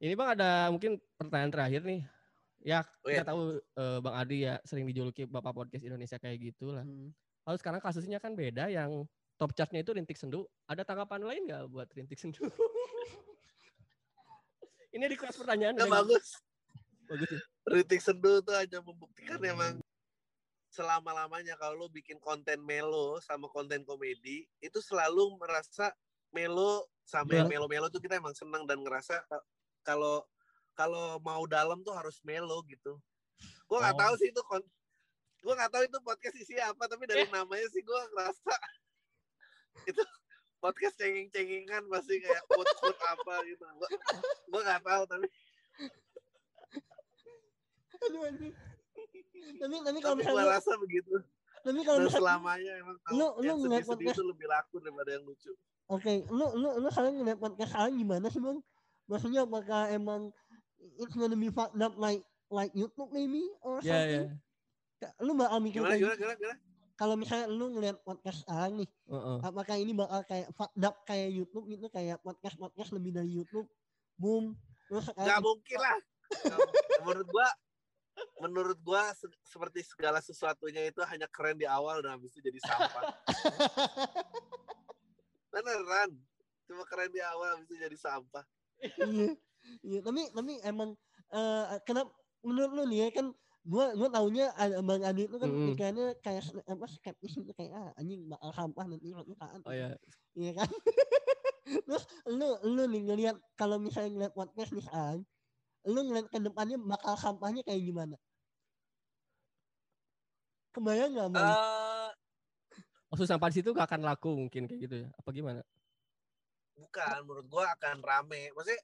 Ini 0.00 0.14
Bang 0.16 0.32
ada 0.32 0.72
mungkin 0.72 0.96
pertanyaan 1.20 1.52
terakhir 1.52 1.84
nih. 1.84 2.00
Ya, 2.60 2.84
Oh, 3.00 3.08
kita 3.08 3.24
iya. 3.24 3.24
tahu 3.24 3.40
eh, 3.56 3.98
Bang 3.98 4.14
Adi 4.14 4.44
ya 4.44 4.60
sering 4.62 4.84
dijuluki 4.84 5.24
Bapak 5.24 5.52
Podcast 5.52 5.80
Indonesia 5.80 6.16
kayak 6.16 6.38
gitu 6.42 6.70
lah. 6.70 6.84
Hmm. 6.84 7.08
Lalu 7.42 7.56
sekarang 7.56 7.80
kasusnya 7.80 8.20
kan 8.20 8.36
beda 8.36 8.68
yang 8.68 9.08
top 9.36 9.56
chartnya 9.56 9.80
itu 9.80 9.90
Rintik 9.90 10.14
Sendu. 10.14 10.44
Ada 10.66 10.84
tanggapan 10.84 11.24
lain 11.24 11.48
nggak 11.48 11.62
buat 11.66 11.88
Rintik 11.90 12.20
Sendu? 12.20 12.44
Ini 14.90 15.04
request 15.06 15.38
pertanyaan. 15.38 15.72
Nggak 15.72 15.86
udah 15.86 15.94
nggak- 15.94 16.08
bagus. 16.12 16.26
Bagus 17.06 17.28
ya. 17.28 17.40
Ritik 17.66 18.00
Sendu 18.00 18.38
tuh 18.40 18.54
hanya 18.54 18.78
membuktikan 18.80 19.40
emang 19.40 19.78
selama-lamanya 20.68 21.56
kalau 21.56 21.74
lo 21.76 21.88
bikin 21.88 22.18
konten 22.18 22.60
melo 22.60 23.18
sama 23.18 23.48
konten 23.48 23.82
komedi 23.82 24.46
itu 24.60 24.78
selalu 24.78 25.34
merasa 25.34 25.90
melo 26.30 26.86
sama 27.02 27.34
yang 27.34 27.50
Iya. 27.50 27.58
melo-melo 27.58 27.90
tuh 27.90 27.98
kita 27.98 28.14
emang 28.14 28.30
senang 28.32 28.62
dan 28.62 28.78
ngerasa 28.78 29.18
ka- 29.26 29.42
kalau 29.82 30.22
kalau 30.72 31.18
mau 31.20 31.42
dalam 31.44 31.80
tuh 31.80 31.92
harus 31.92 32.18
melo 32.22 32.60
gitu. 32.64 32.96
Gue 33.64 33.78
nggak 33.78 33.94
Oh. 33.94 34.00
tahu 34.00 34.14
sih 34.16 34.28
itu 34.28 34.42
kon 34.42 34.62
gue 35.40 35.54
nggak 35.56 35.72
tahu 35.72 35.82
itu 35.82 35.98
podcast 36.00 36.36
isinya 36.36 36.68
apa 36.68 36.84
tapi 36.84 37.04
dari 37.04 37.24
namanya 37.26 37.64
sih 37.66 37.80
gue 37.80 38.00
ngerasa 38.12 38.52
itu 39.90 40.02
podcast 40.60 40.92
cengeng-cengengan 40.94 41.88
pasti 41.88 42.20
kayak 42.20 42.44
quote-quote 42.44 43.00
apa 43.00 43.34
gitu 43.48 43.64
gue 43.64 43.88
gue 44.46 44.60
nggak 44.60 44.84
tahu 44.84 45.02
tapi 45.06 45.26
Aduh, 48.00 48.20
anjing. 48.22 48.52
tapi 49.56 49.74
tapi 49.80 49.98
kalau 49.98 50.16
tapi 50.18 50.24
gue 50.26 50.44
rasa 50.46 50.72
begitu 50.78 51.14
tapi 51.60 51.80
kalau 51.82 51.98
dan 51.98 52.04
misalnya 52.04 52.20
selamanya 52.20 52.72
emang 52.76 52.96
Lu- 53.10 53.34
lu 53.36 53.44
yang 53.46 53.58
ngeliat 53.58 53.80
sedih-sedih 53.80 53.96
podcast- 53.96 54.16
itu 54.16 54.24
lebih 54.28 54.46
laku 54.46 54.76
daripada 54.78 55.10
yang 55.10 55.24
lucu 55.24 55.52
Oke, 55.88 56.12
lu 56.28 56.46
lu 56.54 56.68
lu 56.76 56.86
sekarang 56.86 57.12
ngeliat 57.16 57.38
podcast 57.38 57.70
sekarang 57.72 57.92
gimana 57.96 58.26
sih 58.28 58.38
bang? 58.38 58.58
Maksudnya 59.08 59.40
apakah 59.42 59.90
emang 59.90 60.30
it's 60.96 61.12
gonna 61.12 61.34
be 61.34 61.48
fucked 61.48 61.76
up 61.76 61.92
like 61.94 62.22
like 62.48 62.70
YouTube 62.72 63.10
maybe 63.10 63.44
or 63.60 63.78
Ya, 63.80 63.94
something? 63.94 64.26
ya. 64.26 64.32
Ka- 65.00 65.14
Lu 65.20 65.32
bakal 65.32 65.58
mikir 65.60 65.80
gimana 65.80 65.96
gitu? 65.96 66.12
gimana, 66.14 66.34
gimana? 66.36 66.56
kalau 66.94 67.14
misalnya 67.16 67.46
lu 67.48 67.64
ngeliat 67.72 67.96
podcast 68.04 68.44
sekarang 68.44 68.76
nih, 68.76 68.88
Heeh. 69.08 69.36
apakah 69.40 69.74
ini 69.74 69.90
bakal 69.96 70.20
kayak 70.22 70.46
fucked 70.52 70.82
up 70.82 70.94
kayak 71.02 71.32
YouTube 71.32 71.64
gitu, 71.66 71.86
kayak 71.88 72.20
podcast 72.20 72.54
podcast 72.54 72.92
lebih 72.92 73.10
dari 73.10 73.30
YouTube, 73.32 73.64
boom, 74.14 74.52
terus 74.84 75.08
sekarang 75.08 75.40
mungkin 75.40 75.78
lah 75.80 75.96
menurut 77.00 77.26
gua 77.26 77.48
menurut 78.36 78.78
gua 78.84 79.02
se- 79.16 79.32
seperti 79.40 79.80
segala 79.80 80.20
sesuatunya 80.20 80.84
itu 80.86 81.00
hanya 81.08 81.24
keren 81.26 81.56
di 81.56 81.64
awal 81.64 82.04
dan 82.04 82.20
habis 82.20 82.36
itu 82.36 82.44
jadi 82.44 82.60
sampah 82.60 83.00
beneran 85.50 86.10
cuma 86.68 86.84
keren 86.84 87.08
di 87.08 87.18
awal 87.24 87.56
habis 87.56 87.64
itu 87.66 87.80
jadi 87.80 87.96
sampah 87.96 88.44
iya, 88.78 89.34
iya, 89.82 90.00
tapi 90.02 90.22
tapi 90.32 90.52
emang 90.64 90.94
eh 91.30 91.78
kenapa 91.86 92.10
menurut 92.42 92.72
lu 92.72 92.82
nih 92.88 92.98
ya 93.06 93.08
kan 93.20 93.26
gua 93.60 93.92
gua 93.92 94.08
taunya 94.08 94.48
bang 94.56 95.02
Adi 95.04 95.28
itu 95.28 95.36
kan 95.36 95.50
pikirannya 95.52 96.06
kayak 96.24 96.42
apa 96.64 96.86
skeptis 96.88 97.36
itu 97.36 97.52
kayak 97.52 97.72
ah 97.76 97.88
anjing 98.00 98.24
bakal 98.24 98.50
sampah 98.56 98.84
nanti 98.88 99.12
saat 99.36 99.60
Oh 99.68 99.74
ya. 99.74 99.92
iya 100.32 100.52
kan 100.56 100.66
terus 101.86 102.04
lu 102.26 102.48
lu 102.66 102.82
nih 102.88 103.02
ngelihat 103.04 103.36
kalau 103.54 103.76
misalnya 103.76 104.10
ngeliat 104.16 104.32
podcast 104.32 104.72
nih 104.72 104.84
sekarang 104.84 105.20
lu 105.86 106.00
ngeliat 106.08 106.26
ke 106.32 106.38
depannya 106.40 106.76
bakal 106.80 107.14
sampahnya 107.20 107.60
kayak 107.62 107.84
gimana 107.84 108.16
kebayang 110.72 111.12
nggak 111.14 111.28
bang 111.34 111.50
Eh, 111.50 112.10
Maksud 113.10 113.26
sampah 113.26 113.50
di 113.50 113.58
situ 113.58 113.74
gak 113.74 113.90
akan 113.90 114.06
laku 114.06 114.30
mungkin 114.38 114.70
kayak 114.70 114.80
gitu 114.86 114.96
ya? 115.02 115.08
Apa 115.18 115.34
gimana? 115.34 115.60
bukan 116.78 117.20
menurut 117.28 117.46
gua 117.50 117.76
akan 117.76 118.00
rame 118.00 118.48
maksudnya 118.56 118.80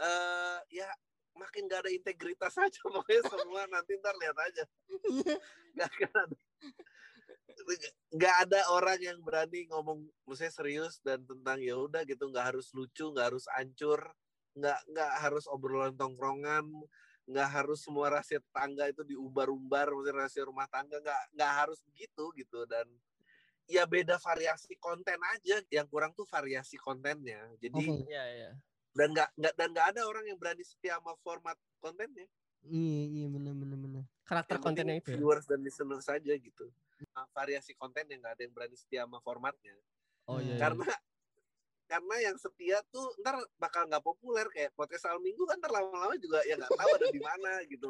eh 0.00 0.58
ya 0.72 0.88
makin 1.36 1.68
gak 1.70 1.86
ada 1.86 1.90
integritas 1.92 2.56
aja 2.64 2.80
pokoknya 2.84 3.22
semua 3.28 3.62
nanti 3.70 3.96
ntar 4.00 4.16
lihat 4.18 4.36
aja 4.36 4.64
Iya. 5.08 5.36
nggak 5.76 5.88
akan 5.88 6.12
ada 6.20 6.36
nggak 8.10 8.36
ada 8.48 8.60
orang 8.74 8.98
yang 8.98 9.18
berani 9.22 9.70
ngomong 9.70 10.02
maksudnya 10.26 10.50
serius 10.50 10.98
dan 11.04 11.22
tentang 11.22 11.62
ya 11.62 11.78
udah 11.78 12.02
gitu 12.08 12.26
nggak 12.26 12.54
harus 12.54 12.72
lucu 12.74 13.12
nggak 13.14 13.26
harus 13.30 13.46
ancur 13.54 14.00
nggak 14.58 14.78
nggak 14.90 15.12
harus 15.22 15.44
obrolan 15.46 15.94
tongkrongan 15.94 16.66
nggak 17.30 17.48
harus 17.48 17.86
semua 17.86 18.10
rahasia 18.10 18.42
tetangga 18.42 18.90
itu 18.90 19.06
diumbar-umbar 19.06 19.94
maksudnya 19.94 20.26
rahasia 20.26 20.42
rumah 20.42 20.66
tangga 20.66 20.98
nggak 20.98 21.22
nggak 21.38 21.52
harus 21.54 21.78
begitu 21.86 22.24
gitu 22.34 22.66
dan 22.66 22.86
ya 23.70 23.86
beda 23.86 24.18
variasi 24.18 24.74
konten 24.82 25.20
aja 25.30 25.62
yang 25.70 25.86
kurang 25.86 26.10
tuh 26.18 26.26
variasi 26.26 26.74
kontennya 26.74 27.46
jadi 27.62 27.78
Oke. 27.78 28.10
Iya, 28.10 28.24
iya. 28.34 28.50
Dan 28.90 29.14
nggak 29.14 29.30
nggak 29.38 29.54
dan 29.54 29.68
nggak 29.70 29.86
ada 29.94 30.00
orang 30.06 30.24
yang 30.26 30.38
berani 30.38 30.64
setia 30.66 30.98
sama 30.98 31.14
format 31.22 31.54
kontennya. 31.78 32.26
Iya 32.66 33.02
iya 33.08 33.26
benar 33.30 33.54
benar 33.56 33.78
benar. 33.80 34.04
Karakter 34.26 34.56
Yang 34.60 34.64
kontennya 34.66 34.96
itu 35.00 35.08
ya. 35.14 35.16
viewers 35.16 35.46
dan 35.48 35.60
listeners 35.64 36.04
saja 36.04 36.32
gitu. 36.36 36.66
Nah, 37.16 37.24
variasi 37.32 37.72
konten 37.72 38.04
yang 38.12 38.20
nggak 38.20 38.34
ada 38.36 38.42
yang 38.44 38.54
berani 38.54 38.76
setia 38.76 39.08
sama 39.08 39.18
formatnya. 39.24 39.72
Oh 40.28 40.38
iya. 40.38 40.54
iya. 40.54 40.56
karena 40.60 40.90
karena 41.90 42.16
yang 42.22 42.36
setia 42.38 42.78
tuh 42.92 43.06
ntar 43.24 43.40
bakal 43.56 43.88
nggak 43.88 44.04
populer. 44.04 44.46
Kayak 44.52 44.76
podcast 44.76 45.08
al 45.08 45.22
minggu 45.22 45.42
kan 45.48 45.56
ntar 45.56 45.72
lama-lama 45.72 46.14
juga 46.20 46.44
ya 46.44 46.60
nggak 46.60 46.72
tahu 46.74 46.90
ada 47.00 47.08
di 47.08 47.20
mana 47.22 47.52
gitu. 47.64 47.86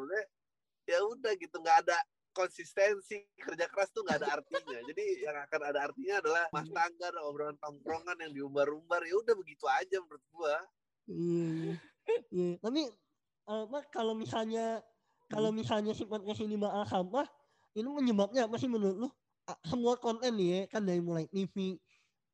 Ya 0.87 0.99
udah 1.03 1.33
gitu. 1.35 1.55
Nggak 1.59 1.77
ada 1.85 1.97
konsistensi 2.31 3.27
kerja 3.35 3.67
keras 3.67 3.91
tuh 3.91 4.07
nggak 4.07 4.23
ada 4.23 4.39
artinya. 4.39 4.79
Jadi 4.87 5.05
yang 5.19 5.35
akan 5.35 5.61
ada 5.67 5.79
artinya 5.91 6.15
adalah 6.23 6.43
mas 6.55 6.69
tangga 6.71 7.11
obrolan 7.27 7.59
tongkrongan 7.59 8.17
yang 8.23 8.31
diumbar-umbar. 8.31 9.03
Ya 9.03 9.19
udah 9.19 9.35
begitu 9.35 9.67
aja 9.67 9.99
menurut 9.99 10.23
gua 10.31 10.55
Iya, 11.07 11.45
iya. 11.49 11.75
Iya, 12.31 12.49
tapi 12.59 12.81
eh, 13.47 13.63
Mak, 13.67 13.89
kalau 13.89 14.13
misalnya 14.13 14.81
kalau 15.27 15.49
misalnya 15.49 15.95
si 15.95 16.03
podcast 16.03 16.41
ini 16.41 16.59
bakal 16.59 16.83
sampah, 16.83 17.27
ini 17.73 17.87
penyebabnya 17.87 18.45
apa 18.47 18.59
sih 18.59 18.67
menurut 18.67 18.97
lu? 18.97 19.09
Semua 19.63 19.95
konten 19.97 20.35
nih 20.35 20.47
ya, 20.47 20.61
kan 20.69 20.83
dari 20.83 20.99
mulai 20.99 21.25
TV, 21.25 21.75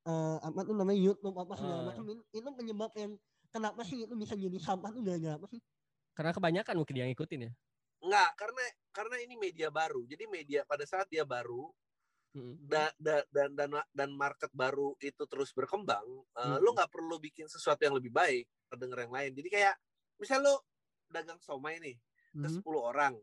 eh, 0.04 0.38
apa 0.40 0.60
tuh 0.64 0.74
namanya 0.74 0.98
YouTube 0.98 1.38
apa 1.38 1.54
segala 1.56 1.82
Ah. 1.82 1.86
macam 1.88 2.06
ini, 2.08 2.22
itu 2.30 2.50
penyebab 2.52 2.92
yang 2.96 3.16
kenapa 3.48 3.82
sih 3.82 4.04
itu 4.04 4.14
bisa 4.14 4.34
jadi 4.34 4.58
sampah 4.58 4.90
tuh 4.90 5.02
gara-gara 5.02 5.36
apa 5.36 5.48
sih? 5.48 5.62
Karena 6.14 6.34
kebanyakan 6.34 6.76
mungkin 6.76 6.96
yang 6.96 7.10
ngikutin 7.12 7.42
ya. 7.44 7.54
nggak 7.98 8.30
karena 8.38 8.62
karena 8.94 9.18
ini 9.26 9.34
media 9.34 9.74
baru 9.74 10.06
jadi 10.06 10.30
media 10.30 10.62
pada 10.64 10.86
saat 10.86 11.10
dia 11.10 11.26
baru 11.26 11.74
Mm. 12.38 12.70
da, 12.70 12.94
da- 12.94 13.26
dan 13.34 13.50
dan 13.58 13.70
dan 13.90 14.10
market 14.14 14.54
baru 14.54 14.94
itu 15.02 15.26
terus 15.26 15.50
berkembang, 15.50 16.06
eh, 16.38 16.46
Hmm. 16.46 16.62
lu 16.62 16.78
nggak 16.78 16.94
perlu 16.94 17.18
bikin 17.18 17.50
sesuatu 17.50 17.82
yang 17.82 17.98
lebih 17.98 18.14
baik 18.14 18.46
pendengar 18.72 19.06
yang 19.08 19.14
lain. 19.14 19.32
Jadi 19.38 19.50
kayak 19.52 19.76
misal 20.22 20.40
lu 20.44 20.56
dagang 21.12 21.40
somai 21.44 21.80
nih 21.84 21.96
ke 22.42 22.48
Mhm, 22.48 22.52
10 22.52 22.84
orang, 22.92 23.16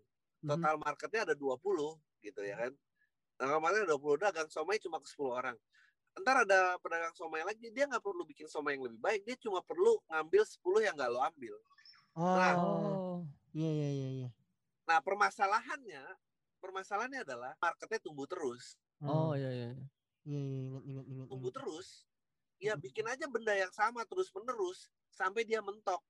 mhm. 0.42 0.68
total 0.68 0.76
marketnya 0.80 1.20
ada 1.32 1.34
20 1.36 1.98
gitu 2.24 2.40
ya 2.44 2.56
kan. 2.58 2.72
Total 3.38 3.58
marketnya 3.62 3.84
ada 3.88 3.92
20 3.96 4.18
dagang 4.20 4.48
somai 4.52 4.78
cuma 4.82 4.98
ke 5.02 5.08
10 5.10 5.34
orang. 5.40 5.56
Ntar 6.20 6.46
ada 6.48 6.78
pedagang 6.82 7.14
somai 7.16 7.42
lagi, 7.46 7.70
dia 7.74 7.86
nggak 7.90 8.02
perlu 8.04 8.24
bikin 8.28 8.46
somai 8.50 8.76
yang 8.78 8.84
lebih 8.90 9.00
baik, 9.02 9.22
dia 9.26 9.36
cuma 9.40 9.60
perlu 9.64 9.98
ngambil 10.10 10.42
10 10.46 10.80
yang 10.84 10.94
nggak 10.98 11.10
lo 11.12 11.20
ambil. 11.24 11.56
Nah, 12.34 12.56
Oh, 12.56 12.98
Oh. 13.18 13.26
iya 13.54 13.68
iya 13.76 13.88
iya 13.96 14.08
iya. 14.18 14.28
Nah 14.88 14.98
permasalahannya, 15.06 16.04
permasalahannya 16.62 17.20
adalah 17.26 17.52
marketnya 17.60 18.00
tumbuh 18.04 18.24
terus. 18.32 18.64
Oh 19.10 19.30
iya 19.38 19.48
iya. 19.58 19.66
Iya 20.28 20.38
iya 20.48 20.58
ingat 20.68 20.84
ingat 20.90 21.06
ingat. 21.12 21.28
tumbuh 21.28 21.52
terus 21.52 22.06
ya 22.60 22.74
bikin 22.78 23.04
aja 23.08 23.26
benda 23.28 23.52
yang 23.56 23.72
sama 23.74 24.04
terus 24.08 24.30
menerus 24.32 24.88
sampai 25.14 25.46
dia 25.46 25.62
mentok 25.62 26.02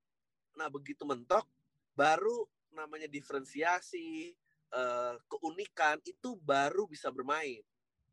nah 0.53 0.67
begitu 0.67 1.05
mentok 1.05 1.45
baru 1.93 2.43
namanya 2.69 3.05
diferensiasi 3.05 4.33
eh, 4.71 5.15
keunikan 5.29 6.01
itu 6.03 6.35
baru 6.35 6.85
bisa 6.85 7.07
bermain 7.09 7.61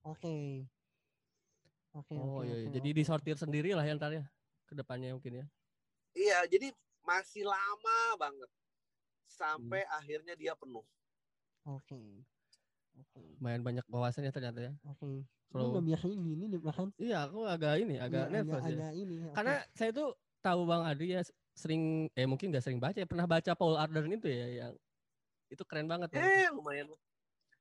Oke. 0.03 0.67
Oke 1.95 2.15
Oh 2.19 2.41
oke. 2.41 2.45
iya. 2.45 2.57
iya. 2.57 2.67
oke, 2.67 2.75
Jadi 2.75 2.89
disortir 2.93 3.37
sendiri 3.37 3.71
lah 3.71 3.87
ya 3.87 3.95
ntar 3.95 4.11
ya. 4.11 4.25
Ke 4.67 4.75
depannya 4.75 5.15
mungkin 5.15 5.43
ya. 5.43 5.47
iya 6.13 6.43
jadi 6.45 6.75
masih 7.01 7.43
lama 7.43 7.99
banget 8.17 8.51
sampai 9.25 9.81
Hmm. 9.81 9.97
akhirnya 9.97 10.35
dia 10.35 10.53
penuh 10.53 10.85
Oke. 11.63 12.27
Oke. 12.93 13.23
Lumayan 13.39 13.63
banyak 13.63 13.87
wawasan 13.87 14.27
ya 14.27 14.35
ternyata 14.35 14.59
ya. 14.61 14.73
Oke. 14.85 15.07
Lu 15.07 15.25
Kalau 15.49 15.67
nggak 15.71 15.87
biasanya 15.87 16.17
gini 16.19 16.45
nih 16.49 16.59
bahkan. 16.59 16.91
iya 16.99 17.25
aku 17.25 17.47
agak 17.47 17.79
ini 17.79 17.97
agak 17.97 18.27
Iya, 18.27 18.35
nervous 18.35 18.61
ya. 18.61 18.75
agak 18.75 18.93
ini. 18.93 19.17
oke. 19.23 19.33
Karena 19.33 19.55
saya 19.71 19.91
tuh 19.93 20.09
tahu 20.43 20.67
Bang 20.67 20.83
Adri 20.85 21.15
ya 21.15 21.23
sering 21.55 22.11
eh 22.19 22.27
mungkin 22.27 22.51
nggak 22.51 22.65
sering 22.65 22.81
baca 22.83 22.99
ya 22.99 23.07
pernah 23.07 23.25
baca 23.29 23.53
Paul 23.55 23.79
Arden 23.79 24.11
itu 24.13 24.27
ya 24.29 24.47
yang 24.67 24.73
itu 25.53 25.63
keren 25.69 25.87
banget 25.87 26.09
Bang. 26.11 26.25
eh 26.27 26.49
lumayan 26.51 26.87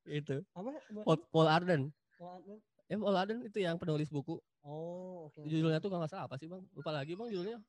itu 0.09 0.41
apa? 0.57 0.69
Paul, 1.05 1.17
Paul 1.29 1.47
Arden 1.47 1.81
Apa? 2.17 2.57
ya 2.89 2.95
Paul 2.97 3.17
Arden 3.17 3.39
itu 3.45 3.57
yang 3.61 3.77
penulis 3.77 4.09
buku 4.09 4.41
Oh, 4.61 5.29
oke. 5.29 5.41
oke. 5.41 5.49
judulnya 5.49 5.81
tuh 5.81 5.89
kalau 5.89 6.01
nggak 6.05 6.11
salah 6.13 6.25
apa 6.25 6.35
sih 6.41 6.49
Bang 6.49 6.65
lupa 6.73 6.91
lagi 6.93 7.13
Bang 7.13 7.29
judulnya 7.29 7.61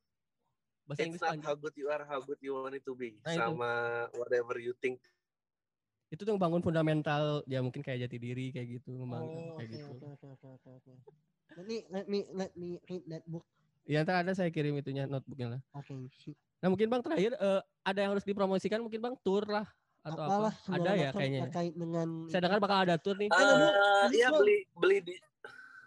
bahasa 0.89 1.05
it's 1.05 1.07
Inggris 1.09 1.23
not 1.23 1.31
panjang. 1.37 1.49
how 1.49 1.57
good 1.57 1.75
you 1.79 1.87
are 1.93 2.03
how 2.09 2.21
good 2.21 2.41
you 2.43 2.53
want 2.57 2.75
it 2.75 2.83
to 2.85 2.93
be 2.97 3.15
Nah, 3.23 3.33
itu. 3.33 3.39
sama 3.39 3.73
whatever 4.17 4.57
you 4.59 4.73
think 4.81 4.99
itu 6.13 6.29
tuh 6.29 6.37
bangun 6.37 6.61
fundamental 6.61 7.41
ya 7.49 7.65
mungkin 7.65 7.81
kayak 7.81 8.05
jati 8.05 8.21
diri 8.21 8.53
kayak 8.53 8.69
gitu 8.81 8.93
membangun 9.01 9.49
Oh, 9.49 9.57
kayak 9.57 9.69
oke, 9.73 9.81
gitu 9.81 9.93
oke, 9.97 10.07
oke, 10.13 10.27
oke, 10.29 10.49
oke, 10.61 10.91
oke. 10.93 10.93
Let 11.53 11.65
me, 11.69 11.85
let 11.93 12.07
me, 12.09 12.19
let 12.33 12.53
me 12.57 12.81
read 12.89 13.05
that 13.13 13.25
book. 13.29 13.45
Ya 13.85 14.03
ntar 14.03 14.23
ada 14.23 14.33
saya 14.33 14.49
kirim 14.49 14.75
itunya 14.75 15.05
notebooknya 15.05 15.59
lah 15.59 15.61
Oke, 15.75 15.93
sip. 16.15 16.35
nah 16.59 16.69
mungkin 16.69 16.87
Bang 16.87 17.03
terakhir 17.03 17.35
eh, 17.35 17.61
ada 17.83 17.99
yang 17.99 18.11
harus 18.15 18.23
dipromosikan 18.23 18.79
mungkin 18.79 19.01
Bang 19.01 19.15
tour 19.21 19.43
lah 19.45 19.67
atau 20.03 20.19
Apalah, 20.19 20.51
apa 20.51 20.75
ada 20.75 20.91
ya 20.93 21.09
kayaknya 21.11 21.39
ya? 21.39 21.45
Terkait 21.47 21.75
dengan... 21.75 22.09
saya 22.27 22.41
dengar 22.43 22.59
bakal 22.59 22.79
ada 22.83 22.95
tour 22.99 23.15
nih 23.15 23.31
Eh, 23.31 23.39
Eh, 23.39 23.55
lu- 23.55 23.75
iya 24.13 24.29
beli 24.31 24.59
beli 24.75 24.99
di 25.01 25.15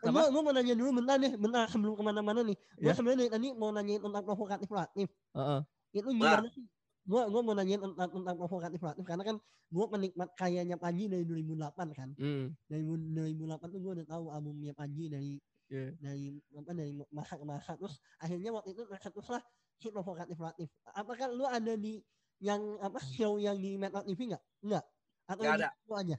Eh, 0.05 0.11
gua, 0.13 0.29
gua 0.29 0.41
mau 0.43 0.53
nanya 0.53 0.77
dulu 0.77 1.01
bentar 1.01 1.17
nih, 1.17 1.33
bentar 1.33 1.65
sebelum 1.65 1.97
ke 1.97 2.03
mana-mana 2.05 2.45
nih. 2.45 2.53
Gua 2.77 2.87
Ya. 2.87 2.93
sebenarnya 2.93 3.25
tadi 3.25 3.49
mau 3.51 3.73
nanyain 3.73 3.97
tentang 3.97 4.21
provokatif 4.21 4.69
relatif. 4.69 5.09
Heeh. 5.33 5.59
Itu 5.91 6.13
gimana 6.13 6.45
sih? 6.45 6.61
Gua, 7.01 7.25
gua 7.25 7.41
mau 7.41 7.57
nanyain 7.57 7.81
tentang, 7.81 8.13
tentang 8.13 8.35
provokatif 8.37 8.77
relatif 8.77 9.01
karena 9.01 9.23
kan 9.25 9.35
gua 9.67 9.85
penikmat 9.89 10.29
kayanya 10.37 10.77
Panji 10.77 11.09
dari 11.09 11.25
2008 11.25 11.89
kan. 11.89 12.13
Hmm. 12.21 12.53
Dari 12.69 12.85
2008 12.85 13.65
tuh 13.65 13.79
gua 13.81 13.91
udah 13.97 14.05
tahu 14.05 14.25
albumnya 14.29 14.77
Panji 14.77 15.09
dari 15.09 15.41
Iya. 15.65 15.97
dari 15.97 16.37
apa 16.53 16.71
dari 16.77 16.91
masa 17.09 17.41
ke 17.41 17.45
masa 17.45 17.73
terus 17.73 17.97
akhirnya 18.21 18.53
waktu 18.53 18.77
itu 18.77 18.85
tercetuslah 18.85 19.41
si 19.81 19.89
provokatif 19.89 20.37
relatif 20.37 20.69
apakah 20.93 21.25
lu 21.33 21.49
ada 21.49 21.73
di 21.73 22.05
yang 22.43 22.61
apa 22.83 22.99
show 22.99 23.39
yang 23.39 23.55
di 23.55 23.79
Metro 23.79 24.03
TV 24.03 24.35
nggak? 24.35 24.43
Nggak. 24.65 24.83
Atau 25.25 25.41
Nggak 25.41 25.55
ada. 25.57 25.69
situ 25.71 25.93
aja? 25.95 26.17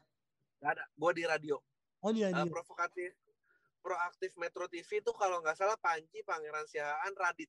Gak 0.56 0.70
ada. 0.72 0.84
Gue 0.96 1.10
di 1.12 1.24
radio. 1.28 1.56
Oh 2.00 2.10
di 2.12 2.22
radio. 2.24 2.48
provokatif 2.48 3.12
proaktif 3.84 4.30
Metro 4.34 4.66
TV 4.66 4.88
itu 4.98 5.12
kalau 5.14 5.38
nggak 5.38 5.54
salah 5.54 5.78
Panji, 5.78 6.18
Pangeran 6.26 6.66
Siahaan, 6.66 7.12
Radit. 7.14 7.46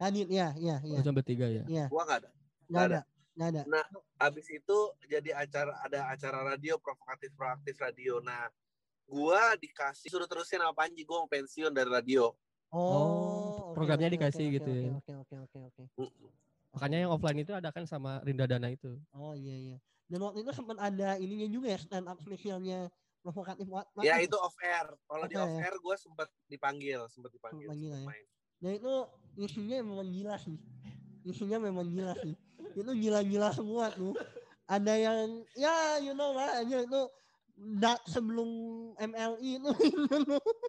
Radit 0.00 0.28
ya, 0.32 0.56
ya, 0.56 0.80
ya. 0.80 0.98
Oh, 1.00 1.04
sampai 1.04 1.24
tiga 1.26 1.44
ya. 1.44 1.64
Iya, 1.68 1.86
Gua 1.92 2.08
nggak 2.08 2.18
ada. 2.24 2.30
nggak 2.72 2.84
ada. 2.88 3.00
Nggak 3.36 3.48
ada. 3.52 3.62
Abis 4.16 4.46
itu 4.48 4.78
jadi 5.04 5.36
acara 5.36 5.76
ada 5.84 6.08
acara 6.08 6.40
radio 6.56 6.80
provokatif 6.80 7.36
proaktif 7.36 7.76
radio. 7.76 8.16
Nah, 8.24 8.48
gua 9.04 9.56
dikasih 9.60 10.08
suruh 10.08 10.28
terusin 10.28 10.60
sama 10.60 10.74
Panji. 10.76 11.04
Gua 11.04 11.24
mau 11.24 11.30
pensiun 11.30 11.72
dari 11.72 11.88
radio. 11.88 12.32
Oh, 12.74 13.70
oke, 13.70 13.78
programnya 13.78 14.10
oke, 14.10 14.16
dikasih 14.18 14.44
oke, 14.50 14.54
gitu 14.58 14.70
oke, 14.70 14.82
ya. 14.82 14.92
Oke, 14.98 15.12
oke, 15.14 15.36
oke, 15.46 15.58
oke. 15.70 15.82
Mm. 16.02 16.30
Makanya 16.74 16.98
yang 17.06 17.10
offline 17.14 17.38
itu 17.38 17.52
ada 17.54 17.70
kan 17.70 17.86
sama 17.86 18.18
Rinda 18.26 18.50
Dana 18.50 18.66
itu. 18.66 18.98
Oh 19.14 19.30
iya 19.38 19.54
iya. 19.54 19.76
Dan 20.10 20.26
waktu 20.26 20.42
itu 20.42 20.50
sempat 20.50 20.76
ada 20.82 21.14
ininya 21.22 21.46
juga 21.46 21.70
ya 21.70 21.78
stand 21.78 22.10
up 22.10 22.18
spesialnya 22.18 22.90
provokatif 23.22 23.70
what? 23.70 23.86
what 23.94 24.02
Ya 24.02 24.18
apa? 24.18 24.26
itu 24.26 24.36
off 24.36 24.58
air. 24.58 24.90
Kalau 25.06 25.24
di 25.30 25.36
off 25.38 25.54
air 25.54 25.74
gue 25.78 25.94
sempat 25.96 26.28
dipanggil, 26.50 27.00
sempat 27.08 27.30
dipanggil, 27.30 27.70
sempet 27.70 27.94
ya. 27.94 28.02
main. 28.04 28.24
Dan 28.58 28.70
itu 28.82 28.94
isinya 29.38 29.76
memang 29.80 30.08
gila 30.10 30.36
sih. 30.42 30.58
Isinya 31.24 31.58
memang 31.62 31.86
gila 31.88 32.12
sih. 32.20 32.34
Itu 32.74 32.90
gila-gila 32.90 33.54
semua 33.54 33.94
tuh. 33.94 34.12
Ada 34.66 34.92
yang 34.98 35.46
ya 35.54 36.02
you 36.02 36.12
know 36.12 36.34
lah 36.34 36.58
aja 36.58 36.82
itu 36.82 37.00
dark 37.56 38.02
sebelum 38.10 38.48
MLI 38.98 39.62
itu. 39.62 39.70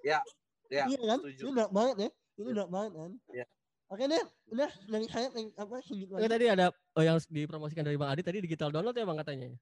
Ya, 0.06 0.22
ya, 0.70 0.86
iya 0.90 1.00
kan? 1.02 1.20
setuju. 1.22 1.42
Itu 1.42 1.50
dark 1.54 1.72
banget 1.74 1.96
ya. 1.98 2.10
Itu 2.38 2.52
dark 2.54 2.70
banget 2.70 2.92
kan. 2.94 3.12
Iya. 3.34 3.46
Oke 3.86 4.04
deh, 4.10 4.24
udah 4.50 4.70
dari 4.90 5.06
saya 5.06 5.30
apa 5.62 5.78
segitu 5.86 6.18
Oke, 6.18 6.26
aja. 6.26 6.34
tadi 6.34 6.46
ada 6.50 6.66
oh, 6.98 7.04
yang 7.06 7.22
dipromosikan 7.30 7.86
dari 7.86 8.02
Bang 8.02 8.10
Adi 8.10 8.26
tadi 8.26 8.42
digital 8.42 8.74
download 8.74 8.98
ya 8.98 9.06
Bang 9.06 9.22
katanya. 9.22 9.54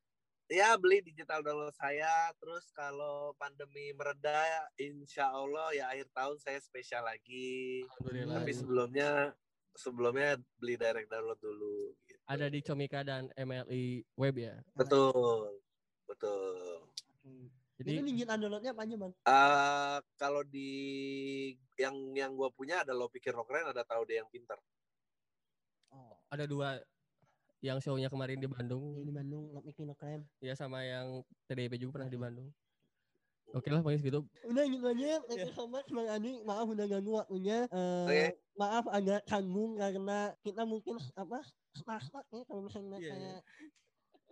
Ya 0.47 0.75
beli 0.79 1.03
digital 1.03 1.43
download 1.43 1.75
saya. 1.75 2.31
Terus 2.39 2.71
kalau 2.71 3.35
pandemi 3.35 3.91
mereda, 3.91 4.63
insya 4.79 5.27
Allah 5.27 5.75
ya 5.75 5.91
akhir 5.91 6.07
tahun 6.15 6.37
saya 6.39 6.59
spesial 6.63 7.03
lagi. 7.03 7.83
Alhamdulillah. 7.99 8.43
Tapi 8.43 8.51
Iya. 8.51 8.59
sebelumnya 8.63 9.09
sebelumnya 9.75 10.29
beli 10.59 10.75
direct 10.79 11.09
download 11.11 11.39
dulu. 11.43 11.91
gitu. 12.07 12.19
Ada 12.29 12.47
di 12.47 12.59
Comika 12.63 13.03
dan 13.03 13.27
MLI 13.35 14.07
web 14.15 14.35
ya. 14.39 14.55
Betul, 14.77 15.59
betul. 16.07 16.82
Hmm. 17.23 17.47
Jadi 17.73 17.89
Itu 17.89 18.03
digital 18.05 18.37
downloadnya 18.37 18.71
apa 18.71 18.83
aja 18.85 18.95
bang? 18.95 19.13
Eh 19.17 19.97
kalau 20.15 20.41
di 20.45 20.69
yang 21.75 21.95
yang 22.13 22.31
gue 22.37 22.49
punya 22.53 22.85
ada 22.85 22.93
lo 22.93 23.09
pikir 23.09 23.33
lo 23.33 23.43
keren, 23.43 23.65
ada 23.65 23.81
tahu 23.81 24.05
dia 24.05 24.21
yang 24.21 24.29
pintar. 24.29 24.61
Oh, 25.89 26.13
ada 26.29 26.45
dua 26.45 26.77
yang 27.63 27.79
show-nya 27.79 28.11
kemarin 28.11 28.37
di 28.37 28.45
Bandung 28.45 29.01
di 29.01 29.09
Bandung, 29.09 29.49
lo 29.49 29.59
bikin 29.59 29.87
lo 29.87 29.95
keren. 29.95 30.21
ya 30.37 30.53
sama 30.53 30.83
yang 30.83 31.23
TDP 31.47 31.79
juga 31.79 31.97
pernah 31.97 32.11
di 32.11 32.19
Bandung. 32.19 32.49
Oke 33.53 33.69
lah 33.69 33.81
paling 33.81 34.01
segitu. 34.01 34.25
Udah 34.43 34.65
gitu 34.65 34.81
aja, 34.83 35.21
thank 35.29 35.37
Iya. 35.37 35.45
you 35.45 35.53
so 35.53 35.69
much 35.69 35.85
Bang 35.89 36.09
Adi. 36.09 36.41
Maaf 36.41 36.65
udah 36.65 36.85
ganggu 36.89 37.11
waktunya. 37.15 37.69
Eh, 37.69 38.05
Oke. 38.05 38.25
Maaf 38.53 38.85
agak 38.89 39.21
canggung 39.25 39.77
karena 39.77 40.33
kita 40.41 40.65
mungkin 40.65 40.97
apa 41.13 41.41
stuck-stuck 41.73 42.25
ya 42.29 42.41
kalau 42.45 42.61
misalnya 42.65 42.97
Iya, 42.97 43.05
iya. 43.05 43.13
kayak 43.13 43.39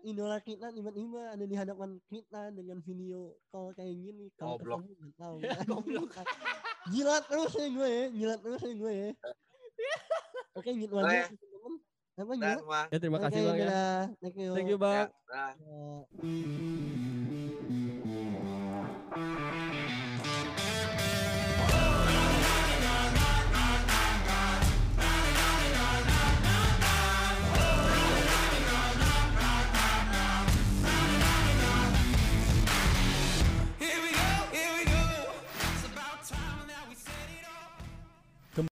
idola 0.04 0.38
kita 0.42 0.74
tiba-tiba 0.74 1.34
ada 1.34 1.46
di 1.46 1.56
hadapan 1.56 1.98
kita 2.10 2.52
dengan 2.54 2.82
video 2.82 3.38
call 3.54 3.74
kayak 3.78 3.94
gini. 3.94 4.30
Kalau 4.36 4.58
goblok. 4.58 4.84
ketemu 4.86 4.94
nggak 4.98 5.16
tahu. 5.18 5.36
Ya, 6.82 6.90
jilat 6.90 7.24
terus 7.30 7.54
ya 7.54 7.68
gue 7.70 7.90
ya 7.94 8.10
jilat 8.10 8.40
terus 8.42 8.62
ya 8.66 8.74
gue 8.74 8.90
ya. 8.90 9.10
Oke 10.58 10.66
okay, 10.66 10.74
gitu 10.82 10.98
aja. 10.98 11.30
Apa 12.18 12.34
ya 12.38 12.58
ya 12.90 12.98
terima 12.98 13.22
kasih 13.22 13.38
okay, 13.38 13.48
bang 13.48 13.58
ya. 13.62 14.10
thank 14.18 14.36
you. 14.36 14.52
Thank 14.58 14.70
you 14.74 14.78
bang. 14.82 15.08
Ya. 19.14 19.61